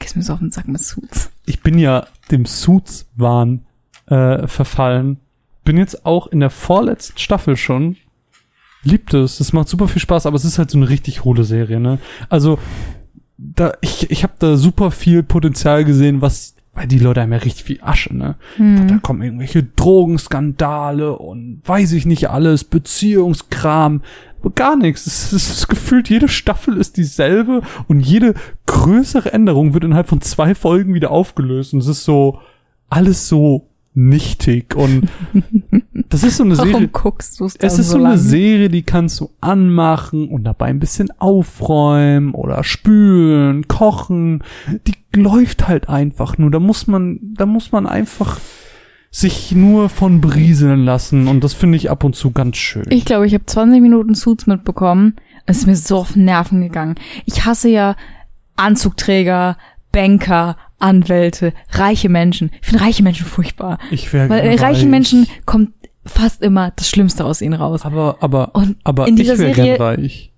Gehst 0.00 0.16
mir 0.16 0.22
so 0.22 0.32
auf 0.32 0.40
den 0.40 0.50
Sack 0.50 0.66
mit 0.66 0.80
Suits. 0.80 1.30
Ich 1.46 1.60
bin 1.62 1.78
ja 1.78 2.06
dem 2.30 2.44
Suits-Wahn 2.46 3.64
äh, 4.06 4.46
verfallen. 4.48 5.18
Bin 5.64 5.76
jetzt 5.78 6.04
auch 6.04 6.26
in 6.26 6.40
der 6.40 6.50
vorletzten 6.50 7.18
Staffel 7.18 7.56
schon. 7.56 7.96
Liebt 8.84 9.14
es. 9.14 9.40
Es 9.40 9.52
macht 9.52 9.68
super 9.68 9.88
viel 9.88 10.02
Spaß, 10.02 10.26
aber 10.26 10.36
es 10.36 10.44
ist 10.44 10.58
halt 10.58 10.70
so 10.70 10.78
eine 10.78 10.88
richtig 10.88 11.24
hohle 11.24 11.44
Serie, 11.44 11.78
ne? 11.80 11.98
Also, 12.28 12.58
da, 13.38 13.72
ich, 13.80 14.10
ich 14.10 14.22
habe 14.22 14.34
da 14.38 14.56
super 14.56 14.90
viel 14.90 15.22
Potenzial 15.22 15.84
gesehen, 15.84 16.20
was, 16.22 16.54
weil 16.74 16.86
die 16.88 16.98
Leute 16.98 17.20
haben 17.22 17.32
ja 17.32 17.38
richtig 17.38 17.64
viel 17.64 17.78
Asche, 17.82 18.14
ne? 18.16 18.36
Da 18.58 18.62
Hm. 18.64 19.02
kommen 19.02 19.22
irgendwelche 19.22 19.62
Drogenskandale 19.62 21.16
und 21.16 21.60
weiß 21.64 21.92
ich 21.92 22.06
nicht 22.06 22.30
alles, 22.30 22.64
Beziehungskram, 22.64 24.02
gar 24.56 24.76
nichts. 24.76 25.06
Es 25.06 25.32
ist 25.32 25.68
gefühlt, 25.68 26.08
jede 26.08 26.28
Staffel 26.28 26.76
ist 26.76 26.96
dieselbe 26.96 27.62
und 27.88 28.00
jede 28.00 28.34
größere 28.66 29.32
Änderung 29.32 29.74
wird 29.74 29.84
innerhalb 29.84 30.08
von 30.08 30.20
zwei 30.20 30.54
Folgen 30.54 30.94
wieder 30.94 31.10
aufgelöst. 31.12 31.72
Und 31.74 31.80
es 31.80 31.86
ist 31.88 32.04
so, 32.04 32.40
alles 32.88 33.28
so 33.28 33.68
nichtig. 33.94 34.74
Und 34.74 35.08
das 36.12 36.22
ist 36.22 36.36
so 36.36 36.44
eine 36.44 36.56
Serie. 36.56 36.72
Warum 36.74 36.92
guckst 36.92 37.40
du 37.40 37.46
es 37.46 37.56
Es 37.56 37.78
ist 37.78 37.88
so 37.88 37.98
so 37.98 38.04
eine? 38.04 38.18
Serie, 38.18 38.68
die 38.68 38.82
kannst 38.82 39.18
du 39.20 39.30
anmachen 39.40 40.28
und 40.28 40.44
dabei 40.44 40.66
ein 40.66 40.78
bisschen 40.78 41.10
aufräumen 41.18 42.34
oder 42.34 42.62
spülen, 42.64 43.66
kochen. 43.66 44.44
Die 44.86 44.94
läuft 45.18 45.68
halt 45.68 45.88
einfach 45.88 46.38
nur. 46.38 46.50
Da 46.50 46.60
muss 46.60 46.86
man, 46.86 47.18
da 47.22 47.46
muss 47.46 47.72
man 47.72 47.86
einfach 47.86 48.38
sich 49.10 49.52
nur 49.52 49.88
von 49.90 50.20
berieseln 50.20 50.84
lassen 50.84 51.28
und 51.28 51.44
das 51.44 51.52
finde 51.52 51.76
ich 51.76 51.90
ab 51.90 52.02
und 52.02 52.16
zu 52.16 52.30
ganz 52.30 52.56
schön. 52.56 52.86
Ich 52.88 53.04
glaube, 53.04 53.26
ich 53.26 53.34
habe 53.34 53.44
20 53.44 53.82
Minuten 53.82 54.14
Suits 54.14 54.46
mitbekommen. 54.46 55.16
Es 55.44 55.58
ist 55.58 55.66
mir 55.66 55.76
so 55.76 55.98
auf 55.98 56.14
den 56.14 56.24
Nerven 56.24 56.62
gegangen. 56.62 56.94
Ich 57.26 57.44
hasse 57.44 57.68
ja 57.68 57.96
Anzugträger, 58.56 59.58
Banker, 59.92 60.56
Anwälte, 60.78 61.52
reiche 61.70 62.08
Menschen. 62.08 62.50
Ich 62.60 62.68
finde 62.68 62.84
reiche 62.84 63.02
Menschen 63.02 63.26
furchtbar. 63.26 63.78
Ich 63.90 64.12
wäre 64.12 64.28
Weil 64.28 64.52
in 64.52 64.58
reichen 64.58 64.90
Menschen 64.90 65.26
kommt 65.44 65.70
fast 66.04 66.42
immer 66.42 66.72
das 66.76 66.88
Schlimmste 66.88 67.24
aus 67.24 67.40
ihnen 67.40 67.54
raus. 67.54 67.84
Aber, 67.84 68.16
aber, 68.20 68.54
Und 68.54 68.76
aber 68.84 69.06
in 69.08 69.14
ich 69.16 69.22
dieser 69.22 69.38
wäre 69.38 69.54
Serie- 69.54 69.76
gern 69.76 69.82
reich. 69.86 70.32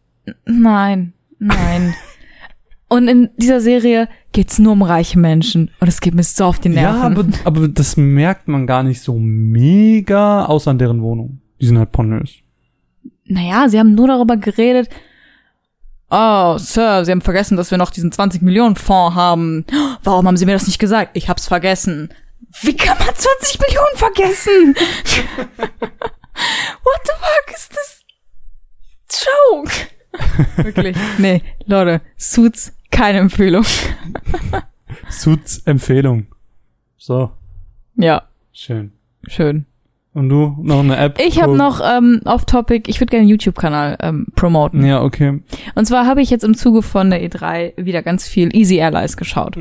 Nein, 0.47 1.13
nein. 1.39 1.95
Und 2.89 3.09
in 3.09 3.31
dieser 3.37 3.61
Serie 3.61 4.09
geht's 4.33 4.59
nur 4.59 4.73
um 4.73 4.83
reiche 4.83 5.19
Menschen. 5.19 5.71
Und 5.81 5.89
es 5.89 6.01
geht 6.01 6.15
mir 6.15 6.23
so 6.23 6.45
auf 6.45 6.59
die 6.61 6.69
Ja, 6.69 6.93
Nerven. 6.93 7.17
aber, 7.19 7.25
aber 7.45 7.69
das 7.69 7.97
merkt 7.97 8.47
man 8.47 8.67
gar 8.67 8.83
nicht 8.83 9.01
so 9.03 9.19
mega, 9.19 10.45
außer 10.45 10.71
an 10.71 10.79
deren 10.79 11.03
Wohnung. 11.03 11.41
Die 11.61 11.67
sind 11.67 11.79
halt 11.79 11.93
pornös. 11.93 12.35
naja, 13.25 13.69
sie 13.69 13.79
haben 13.79 13.95
nur 13.95 14.07
darüber 14.09 14.37
geredet. 14.37 14.89
Oh, 16.11 16.57
Sir, 16.59 17.05
Sie 17.05 17.11
haben 17.11 17.23
vergessen, 17.23 17.57
dass 17.57 17.71
wir 17.73 17.79
noch 17.79 17.91
diesen 17.91 18.13
20 18.13 18.43
Millionen 18.43 18.77
Fonds 18.77 19.17
haben. 19.17 19.65
Warum 20.05 20.27
haben 20.29 20.37
Sie 20.37 20.47
mir 20.47 20.53
das 20.53 20.67
nicht 20.67 20.79
gesagt? 20.79 21.17
Ich 21.17 21.29
hab's 21.29 21.49
vergessen. 21.49 22.11
Wie 22.63 22.77
kann 22.77 22.99
man 22.99 23.15
20 23.15 23.61
Millionen 23.61 23.97
vergessen? 23.97 24.75
What 26.83 27.01
the 27.05 27.13
fuck 27.21 27.55
ist 27.55 27.73
das? 27.77 28.05
Joke. 29.53 29.73
Wirklich. 30.63 30.97
Nee, 31.19 31.43
Leute, 31.67 32.01
Suits, 32.17 32.73
keine 32.91 33.19
Empfehlung. 33.19 33.65
Suits 35.11 35.59
Empfehlung. 35.67 36.27
So, 36.97 37.33
Ja, 37.97 38.29
schön. 38.53 38.93
schön. 39.29 39.67
Und 40.15 40.29
du, 40.29 40.57
noch 40.63 40.79
eine 40.79 40.97
App? 40.97 41.21
Ich 41.21 41.43
habe 41.43 41.57
noch 41.57 41.81
ähm, 41.85 42.21
off-topic, 42.25 42.89
ich 42.89 43.01
würde 43.01 43.11
gerne 43.11 43.23
einen 43.23 43.31
YouTube-Kanal 43.31 43.99
ähm, 44.01 44.27
promoten. 44.37 44.87
Ja, 44.87 45.03
okay. 45.03 45.43
Und 45.75 45.87
zwar 45.87 46.07
habe 46.07 46.23
ich 46.23 46.31
jetzt 46.31 46.45
im 46.45 46.55
Zuge 46.55 46.83
von 46.83 47.11
der 47.11 47.21
E3 47.29 47.85
wieder 47.85 48.01
ganz 48.01 48.29
viel 48.29 48.55
Easy 48.55 48.81
Allies 48.81 49.17
geschaut. 49.17 49.59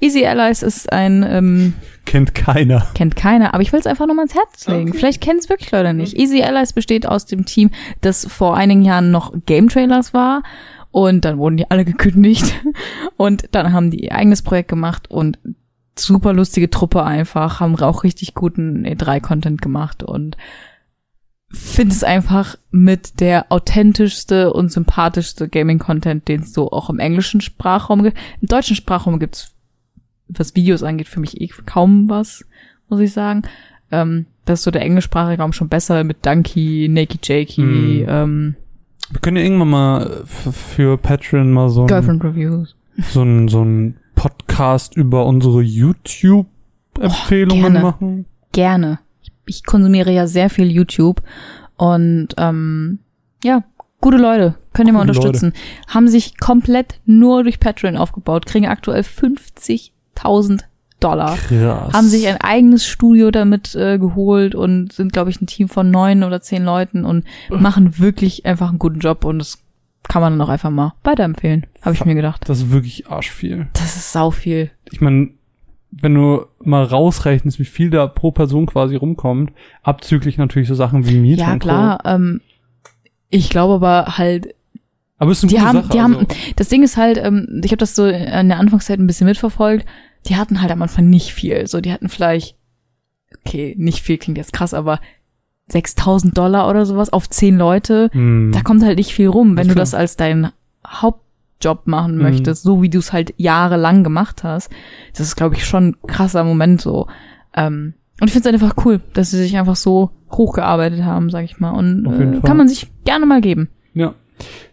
Easy 0.00 0.26
Allies 0.26 0.64
ist 0.64 0.92
ein, 0.92 1.24
ähm, 1.26 1.74
Kennt 2.04 2.34
keiner. 2.34 2.84
kennt 2.94 3.14
keiner, 3.14 3.54
aber 3.54 3.62
ich 3.62 3.72
will 3.72 3.78
es 3.78 3.86
einfach 3.86 4.08
nochmal 4.08 4.24
ins 4.24 4.34
Herz 4.34 4.66
legen. 4.66 4.92
Vielleicht 4.92 5.20
kennen 5.20 5.38
es 5.38 5.48
wirklich 5.48 5.70
Leute 5.70 5.94
nicht. 5.94 6.18
Easy 6.18 6.42
Allies 6.42 6.72
besteht 6.72 7.06
aus 7.06 7.26
dem 7.26 7.44
Team, 7.44 7.70
das 8.00 8.26
vor 8.26 8.56
einigen 8.56 8.82
Jahren 8.82 9.12
noch 9.12 9.32
Game 9.46 9.68
Trailers 9.68 10.12
war. 10.12 10.42
Und 10.90 11.24
dann 11.24 11.38
wurden 11.38 11.56
die 11.56 11.70
alle 11.70 11.84
gekündigt. 11.84 12.54
Und 13.16 13.44
dann 13.52 13.72
haben 13.72 13.92
die 13.92 14.04
ihr 14.04 14.14
eigenes 14.16 14.42
Projekt 14.42 14.68
gemacht 14.68 15.08
und 15.10 15.38
super 15.98 16.32
lustige 16.32 16.70
Truppe 16.70 17.04
einfach, 17.04 17.60
haben 17.60 17.76
auch 17.80 18.04
richtig 18.04 18.34
guten 18.34 18.86
E3-Content 18.86 19.60
gemacht 19.60 20.02
und 20.02 20.36
finde 21.50 21.94
es 21.94 22.02
einfach 22.02 22.56
mit 22.70 23.20
der 23.20 23.52
authentischste 23.52 24.52
und 24.54 24.72
sympathischste 24.72 25.48
Gaming-Content, 25.48 26.26
den 26.28 26.40
es 26.42 26.54
so 26.54 26.70
auch 26.72 26.88
im 26.88 26.98
englischen 26.98 27.42
Sprachraum 27.42 28.02
gibt. 28.02 28.16
Im 28.40 28.48
deutschen 28.48 28.74
Sprachraum 28.76 29.18
gibt's, 29.18 29.52
was 30.28 30.54
Videos 30.56 30.82
angeht, 30.82 31.08
für 31.08 31.20
mich 31.20 31.40
eh 31.40 31.48
kaum 31.66 32.08
was, 32.08 32.44
muss 32.88 33.00
ich 33.00 33.12
sagen. 33.12 33.42
Ähm, 33.90 34.24
das 34.46 34.60
ist 34.60 34.64
so 34.64 34.70
der 34.70 34.80
englischsprachige 34.82 35.42
Raum 35.42 35.52
schon 35.52 35.68
besser 35.68 36.04
mit 36.04 36.24
Donkey, 36.24 36.88
Nakey 36.90 37.18
Jakey, 37.22 37.62
Mm. 37.62 38.08
ähm, 38.08 38.54
Wir 39.10 39.20
können 39.20 39.36
ja 39.36 39.42
irgendwann 39.42 39.68
mal 39.70 40.22
für 40.24 40.96
Patreon 40.96 41.52
mal 41.52 41.68
so 41.68 41.82
ein, 41.82 41.86
Girlfriend 41.86 42.24
Reviews. 42.24 42.74
so 43.10 43.22
ein, 43.22 43.48
so 43.48 43.62
ein 43.62 43.96
Podcast 44.14 44.96
über 44.96 45.26
unsere 45.26 45.62
YouTube-Empfehlungen 45.62 47.76
Oh, 47.76 47.80
machen. 47.80 48.26
Gerne. 48.52 48.98
Ich 49.46 49.64
konsumiere 49.64 50.12
ja 50.12 50.26
sehr 50.26 50.50
viel 50.50 50.70
YouTube 50.70 51.22
und 51.76 52.28
ähm, 52.38 52.98
ja, 53.42 53.64
gute 54.00 54.18
Leute, 54.18 54.54
könnt 54.72 54.88
ihr 54.88 54.92
mal 54.92 55.00
unterstützen. 55.00 55.52
Haben 55.88 56.06
sich 56.08 56.38
komplett 56.38 57.00
nur 57.06 57.42
durch 57.42 57.58
Patreon 57.58 57.96
aufgebaut, 57.96 58.46
kriegen 58.46 58.66
aktuell 58.66 59.02
50.000 59.02 60.60
Dollar. 61.00 61.36
Krass. 61.36 61.92
Haben 61.92 62.06
sich 62.06 62.28
ein 62.28 62.40
eigenes 62.40 62.86
Studio 62.86 63.32
damit 63.32 63.74
äh, 63.74 63.98
geholt 63.98 64.54
und 64.54 64.92
sind, 64.92 65.12
glaube 65.12 65.30
ich, 65.30 65.40
ein 65.40 65.48
Team 65.48 65.68
von 65.68 65.90
neun 65.90 66.22
oder 66.22 66.40
zehn 66.40 66.62
Leuten 66.64 67.04
und 67.04 67.24
machen 67.50 67.98
wirklich 67.98 68.46
einfach 68.46 68.68
einen 68.68 68.78
guten 68.78 69.00
Job 69.00 69.24
und 69.24 69.40
das 69.40 69.61
kann 70.08 70.22
man 70.22 70.32
dann 70.32 70.46
auch 70.46 70.50
einfach 70.50 70.70
mal 70.70 70.94
weiterempfehlen, 71.04 71.66
habe 71.80 71.94
ich 71.94 72.04
mir 72.04 72.14
gedacht. 72.14 72.48
Das 72.48 72.58
ist 72.58 72.70
wirklich 72.70 73.08
arschviel. 73.08 73.68
Das 73.74 73.96
ist 73.96 74.12
sau 74.12 74.30
viel. 74.30 74.70
Ich 74.90 75.00
meine, 75.00 75.30
wenn 75.90 76.14
du 76.14 76.46
mal 76.64 76.84
rausrechnest, 76.84 77.58
wie 77.58 77.64
viel 77.64 77.90
da 77.90 78.06
pro 78.06 78.32
Person 78.32 78.66
quasi 78.66 78.96
rumkommt, 78.96 79.52
abzüglich 79.82 80.38
natürlich 80.38 80.68
so 80.68 80.74
Sachen 80.74 81.06
wie 81.06 81.16
Miete 81.16 81.42
Ja, 81.42 81.58
klar. 81.58 82.00
Ähm, 82.04 82.40
ich 83.28 83.50
glaube 83.50 83.74
aber 83.74 84.18
halt. 84.18 84.54
Aber 85.18 85.30
es 85.30 85.38
ist 85.38 85.44
eine 85.44 85.50
die 85.50 85.56
gute 85.56 85.66
haben, 85.66 85.82
Sache. 85.82 85.92
die 85.92 86.00
haben, 86.00 86.16
also. 86.16 86.26
das 86.56 86.68
Ding 86.68 86.82
ist 86.82 86.96
halt, 86.96 87.18
ähm, 87.18 87.60
ich 87.62 87.70
habe 87.70 87.78
das 87.78 87.94
so 87.94 88.06
in 88.06 88.48
der 88.48 88.58
Anfangszeit 88.58 88.98
ein 88.98 89.06
bisschen 89.06 89.26
mitverfolgt. 89.26 89.86
Die 90.26 90.36
hatten 90.36 90.60
halt 90.60 90.70
am 90.72 90.82
Anfang 90.82 91.08
nicht 91.08 91.32
viel. 91.32 91.66
So, 91.66 91.80
die 91.80 91.92
hatten 91.92 92.08
vielleicht, 92.08 92.56
okay, 93.44 93.74
nicht 93.78 94.02
viel 94.02 94.18
klingt 94.18 94.38
jetzt 94.38 94.52
krass, 94.52 94.74
aber 94.74 95.00
6000 95.72 96.36
Dollar 96.36 96.68
oder 96.70 96.86
sowas 96.86 97.12
auf 97.12 97.28
zehn 97.28 97.56
Leute. 97.58 98.08
Hm. 98.12 98.52
Da 98.54 98.60
kommt 98.62 98.82
halt 98.84 98.98
nicht 98.98 99.12
viel 99.12 99.28
rum, 99.28 99.56
wenn 99.56 99.68
du 99.68 99.74
das 99.74 99.94
als 99.94 100.16
deinen 100.16 100.48
Hauptjob 100.86 101.86
machen 101.86 102.16
Mhm. 102.16 102.22
möchtest, 102.22 102.62
so 102.62 102.82
wie 102.82 102.88
du 102.90 102.98
es 102.98 103.12
halt 103.12 103.34
jahrelang 103.36 104.04
gemacht 104.04 104.44
hast. 104.44 104.70
Das 105.12 105.20
ist, 105.26 105.36
glaube 105.36 105.56
ich, 105.56 105.64
schon 105.64 105.88
ein 105.88 105.96
krasser 106.06 106.44
Moment 106.44 106.80
so. 106.80 107.06
Ähm, 107.56 107.94
und 108.20 108.28
ich 108.28 108.32
finde 108.32 108.50
es 108.50 108.54
einfach 108.62 108.84
cool, 108.84 109.00
dass 109.14 109.30
sie 109.30 109.38
sich 109.38 109.56
einfach 109.58 109.76
so 109.76 110.10
hochgearbeitet 110.30 111.02
haben, 111.04 111.30
sag 111.30 111.44
ich 111.44 111.58
mal. 111.58 111.70
Und 111.70 112.06
äh, 112.06 112.40
kann 112.46 112.56
man 112.56 112.68
sich 112.68 112.90
gerne 113.04 113.26
mal 113.26 113.40
geben. 113.40 113.68
Ja. 113.94 114.14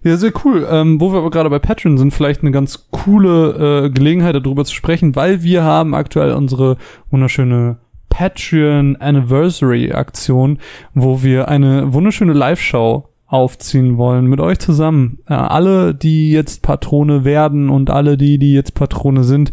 Ja, 0.04 0.18
sehr 0.18 0.32
cool. 0.46 0.68
Ähm, 0.70 1.00
wo 1.00 1.12
wir 1.12 1.20
aber 1.20 1.30
gerade 1.30 1.50
bei 1.50 1.60
Patreon 1.60 1.98
sind, 1.98 2.12
vielleicht 2.12 2.42
eine 2.42 2.52
ganz 2.52 2.88
coole 2.92 3.86
äh, 3.86 3.90
Gelegenheit, 3.92 4.34
darüber 4.36 4.66
zu 4.66 4.74
sprechen, 4.74 5.16
weil 5.16 5.44
wir 5.44 5.64
haben 5.64 5.94
aktuell 5.94 6.32
unsere 6.34 6.78
wunderschöne 7.12 7.78
Patreon 8.20 8.98
Anniversary 8.98 9.94
Aktion, 9.94 10.60
wo 10.94 11.24
wir 11.24 11.48
eine 11.48 11.94
wunderschöne 11.94 12.34
Live-Show 12.34 13.08
aufziehen 13.28 13.98
wollen 13.98 14.26
mit 14.26 14.42
euch 14.42 14.60
zusammen. 14.60 15.20
Äh, 15.30 15.36
alle, 15.36 15.96
die 15.96 16.32
jetzt 16.32 16.62
Patrone 16.62 17.24
werden 17.24 17.70
und 17.70 17.90
alle 17.90 18.18
die, 18.18 18.38
die 18.38 18.54
jetzt 18.54 18.74
Patrone 18.74 19.24
sind, 19.24 19.52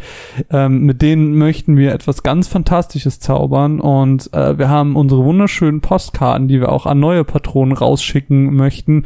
ähm, 0.51 0.81
mit 0.81 1.01
denen 1.01 1.37
möchten 1.37 1.77
wir 1.77 1.93
etwas 1.93 2.25
ganz 2.25 2.49
Fantastisches 2.49 3.21
zaubern 3.21 3.79
und 3.79 4.33
äh, 4.33 4.59
wir 4.59 4.69
haben 4.69 4.97
unsere 4.97 5.23
wunderschönen 5.23 5.81
Postkarten, 5.81 6.49
die 6.49 6.59
wir 6.59 6.73
auch 6.73 6.87
an 6.87 6.99
neue 6.99 7.23
Patronen 7.23 7.77
rausschicken 7.77 8.53
möchten. 8.57 9.05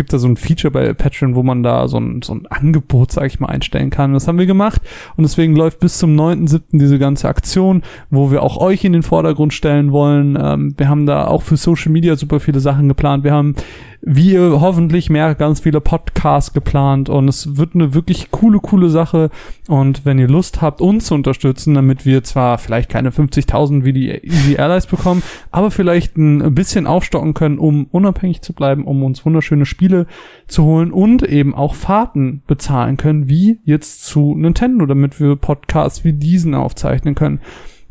Gibt 0.00 0.14
da 0.14 0.18
so 0.18 0.28
ein 0.28 0.38
Feature 0.38 0.70
bei 0.70 0.94
Patreon, 0.94 1.34
wo 1.34 1.42
man 1.42 1.62
da 1.62 1.86
so 1.86 1.98
ein, 1.98 2.22
so 2.22 2.32
ein 2.32 2.46
Angebot, 2.46 3.12
sag 3.12 3.26
ich 3.26 3.38
mal, 3.38 3.48
einstellen 3.48 3.90
kann. 3.90 4.14
Das 4.14 4.26
haben 4.26 4.38
wir 4.38 4.46
gemacht 4.46 4.80
und 5.18 5.24
deswegen 5.24 5.54
läuft 5.54 5.78
bis 5.78 5.98
zum 5.98 6.18
9.7. 6.18 6.62
diese 6.72 6.98
ganze 6.98 7.28
Aktion, 7.28 7.82
wo 8.08 8.30
wir 8.30 8.42
auch 8.42 8.56
euch 8.56 8.82
in 8.82 8.94
den 8.94 9.02
Vordergrund 9.02 9.52
stellen 9.52 9.92
wollen. 9.92 10.38
Ähm, 10.40 10.72
wir 10.78 10.88
haben 10.88 11.04
da 11.04 11.26
auch 11.26 11.42
für 11.42 11.58
Social 11.58 11.92
Media 11.92 12.16
super 12.16 12.40
viele 12.40 12.60
Sachen 12.60 12.88
geplant. 12.88 13.24
Wir 13.24 13.34
haben 13.34 13.54
wie 14.02 14.32
ihr 14.32 14.60
hoffentlich 14.60 15.10
merkt, 15.10 15.40
ganz 15.40 15.60
viele 15.60 15.80
Podcasts 15.80 16.54
geplant 16.54 17.10
und 17.10 17.28
es 17.28 17.58
wird 17.58 17.74
eine 17.74 17.92
wirklich 17.92 18.30
coole, 18.30 18.58
coole 18.58 18.88
Sache. 18.88 19.30
Und 19.68 20.06
wenn 20.06 20.18
ihr 20.18 20.28
Lust 20.28 20.62
habt, 20.62 20.80
uns 20.80 21.06
zu 21.06 21.14
unterstützen, 21.14 21.74
damit 21.74 22.06
wir 22.06 22.24
zwar 22.24 22.56
vielleicht 22.58 22.88
keine 22.88 23.10
50.000 23.10 23.84
wie 23.84 23.92
die 23.92 24.08
Easy 24.08 24.56
Allies 24.56 24.86
bekommen, 24.86 25.22
aber 25.50 25.70
vielleicht 25.70 26.16
ein 26.16 26.54
bisschen 26.54 26.86
aufstocken 26.86 27.34
können, 27.34 27.58
um 27.58 27.86
unabhängig 27.90 28.40
zu 28.40 28.54
bleiben, 28.54 28.84
um 28.84 29.02
uns 29.02 29.26
wunderschöne 29.26 29.66
Spiele 29.66 30.06
zu 30.46 30.64
holen 30.64 30.92
und 30.92 31.22
eben 31.22 31.54
auch 31.54 31.74
Fahrten 31.74 32.42
bezahlen 32.46 32.96
können, 32.96 33.28
wie 33.28 33.58
jetzt 33.64 34.04
zu 34.04 34.34
Nintendo, 34.34 34.86
damit 34.86 35.20
wir 35.20 35.36
Podcasts 35.36 36.04
wie 36.04 36.14
diesen 36.14 36.54
aufzeichnen 36.54 37.14
können, 37.14 37.40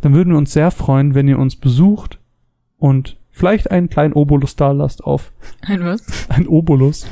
dann 0.01 0.13
würden 0.13 0.31
wir 0.31 0.37
uns 0.37 0.53
sehr 0.53 0.71
freuen, 0.71 1.13
wenn 1.13 1.27
ihr 1.27 1.37
uns 1.37 1.55
besucht 1.55 2.19
und 2.79 3.18
vielleicht 3.39 3.71
einen 3.71 3.89
kleinen 3.89 4.13
Obolus 4.13 4.55
da 4.55 4.71
lasst 4.71 5.03
auf 5.03 5.31
Ein 5.65 5.83
was? 5.83 6.05
ein 6.29 6.47
Obolus 6.47 7.07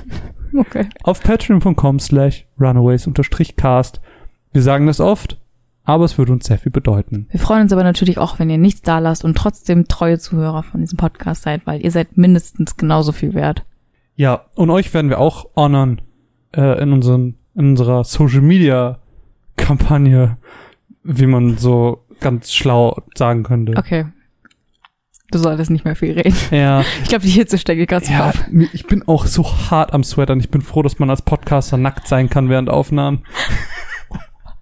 Okay. 0.55 0.87
auf 1.03 1.21
patreon.com 1.21 1.99
slash 1.99 2.45
runaways-cast. 2.59 4.01
Wir 4.53 4.61
sagen 4.61 4.87
das 4.87 4.99
oft, 4.99 5.39
aber 5.83 6.05
es 6.05 6.17
würde 6.17 6.31
uns 6.31 6.45
sehr 6.45 6.57
viel 6.57 6.71
bedeuten. 6.71 7.27
Wir 7.29 7.39
freuen 7.39 7.63
uns 7.63 7.73
aber 7.73 7.83
natürlich 7.83 8.17
auch, 8.17 8.39
wenn 8.39 8.49
ihr 8.49 8.57
nichts 8.57 8.81
da 8.81 8.99
lasst 8.99 9.23
und 9.23 9.37
trotzdem 9.37 9.87
treue 9.87 10.19
Zuhörer 10.19 10.63
von 10.63 10.81
diesem 10.81 10.97
Podcast 10.97 11.43
seid, 11.43 11.65
weil 11.65 11.83
ihr 11.83 11.91
seid 11.91 12.17
mindestens 12.17 12.77
genauso 12.77 13.11
viel 13.11 13.33
wert. 13.33 13.65
Ja, 14.15 14.45
und 14.55 14.69
euch 14.69 14.93
werden 14.93 15.09
wir 15.09 15.19
auch 15.19 15.47
honern 15.55 16.01
äh, 16.55 16.81
in, 16.81 16.91
unseren, 16.91 17.35
in 17.55 17.69
unserer 17.71 18.03
Social 18.03 18.41
Media 18.41 18.99
Kampagne, 19.57 20.37
wie 21.03 21.27
man 21.27 21.57
so 21.57 22.03
ganz 22.19 22.51
schlau 22.51 23.01
sagen 23.15 23.43
könnte. 23.43 23.73
Okay. 23.77 24.05
Du 25.31 25.39
solltest 25.39 25.69
nicht 25.71 25.83
mehr 25.83 25.95
viel 25.95 26.13
reden. 26.13 26.35
Ja, 26.51 26.83
Ich 27.03 27.09
glaube, 27.09 27.25
die 27.25 27.31
Hitze 27.31 27.57
steckt 27.57 27.85
gerade 27.89 28.05
so 28.05 28.11
ja, 28.13 28.29
auf. 28.29 28.45
ich 28.71 28.87
bin 28.87 29.03
auch 29.07 29.25
so 29.25 29.43
hart 29.69 29.93
am 29.93 30.03
Sweatern. 30.03 30.39
Ich 30.39 30.49
bin 30.49 30.61
froh, 30.61 30.81
dass 30.83 30.99
man 30.99 31.09
als 31.09 31.21
Podcaster 31.21 31.75
nackt 31.77 32.07
sein 32.07 32.29
kann 32.29 32.49
während 32.49 32.69
Aufnahmen. 32.69 33.23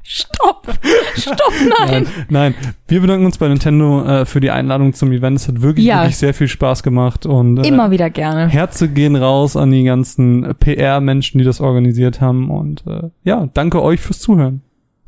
Stopp! 0.08 0.68
Stopp, 1.16 1.38
nein! 1.80 2.08
Nein, 2.30 2.54
wir 2.88 3.02
bedanken 3.02 3.26
uns 3.26 3.38
bei 3.40 3.48
Nintendo 3.48 4.04
äh, 4.06 4.26
für 4.26 4.40
die 4.40 4.52
Einladung 4.52 4.94
zum 4.94 5.12
Event. 5.12 5.38
Es 5.40 5.48
hat 5.48 5.62
wirklich, 5.62 5.86
Ja. 5.88 6.02
wirklich 6.02 6.18
sehr 6.18 6.34
viel 6.36 6.48
Spaß 6.48 6.84
gemacht 6.84 7.26
und 7.26 7.58
äh, 7.58 7.68
Immer 7.68 7.90
wieder 7.90 8.10
gerne. 8.12 8.48
Herze 8.48 8.88
gehen 8.88 9.16
raus 9.16 9.56
an 9.56 9.72
die 9.72 9.84
ganzen 9.84 10.54
PR-Menschen, 10.60 11.40
die 11.40 11.44
das 11.44 11.60
organisiert 11.60 12.22
haben 12.22 12.52
und 12.52 12.84
äh, 12.88 13.10
ja, 13.24 13.50
danke 13.56 13.82
euch 13.82 14.00
fürs 14.00 14.20
Zuhören. 14.20 14.62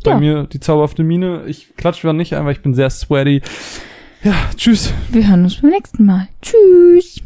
bei 0.03 0.11
Ja. 0.11 0.17
mir 0.19 0.43
die 0.45 0.59
zauberhafte 0.59 1.03
Mine. 1.03 1.43
Ich 1.45 1.75
klatsche 1.77 2.11
nicht 2.13 2.35
ein, 2.35 2.45
weil 2.45 2.53
ich 2.53 2.61
bin 2.61 2.73
sehr 2.73 2.89
sweaty. 2.89 3.41
Ja, 4.23 4.33
tschüss. 4.55 4.93
Wir 5.09 5.27
hören 5.27 5.43
uns 5.43 5.61
beim 5.61 5.71
nächsten 5.71 6.05
Mal. 6.05 6.27
Tschüss. 6.41 7.21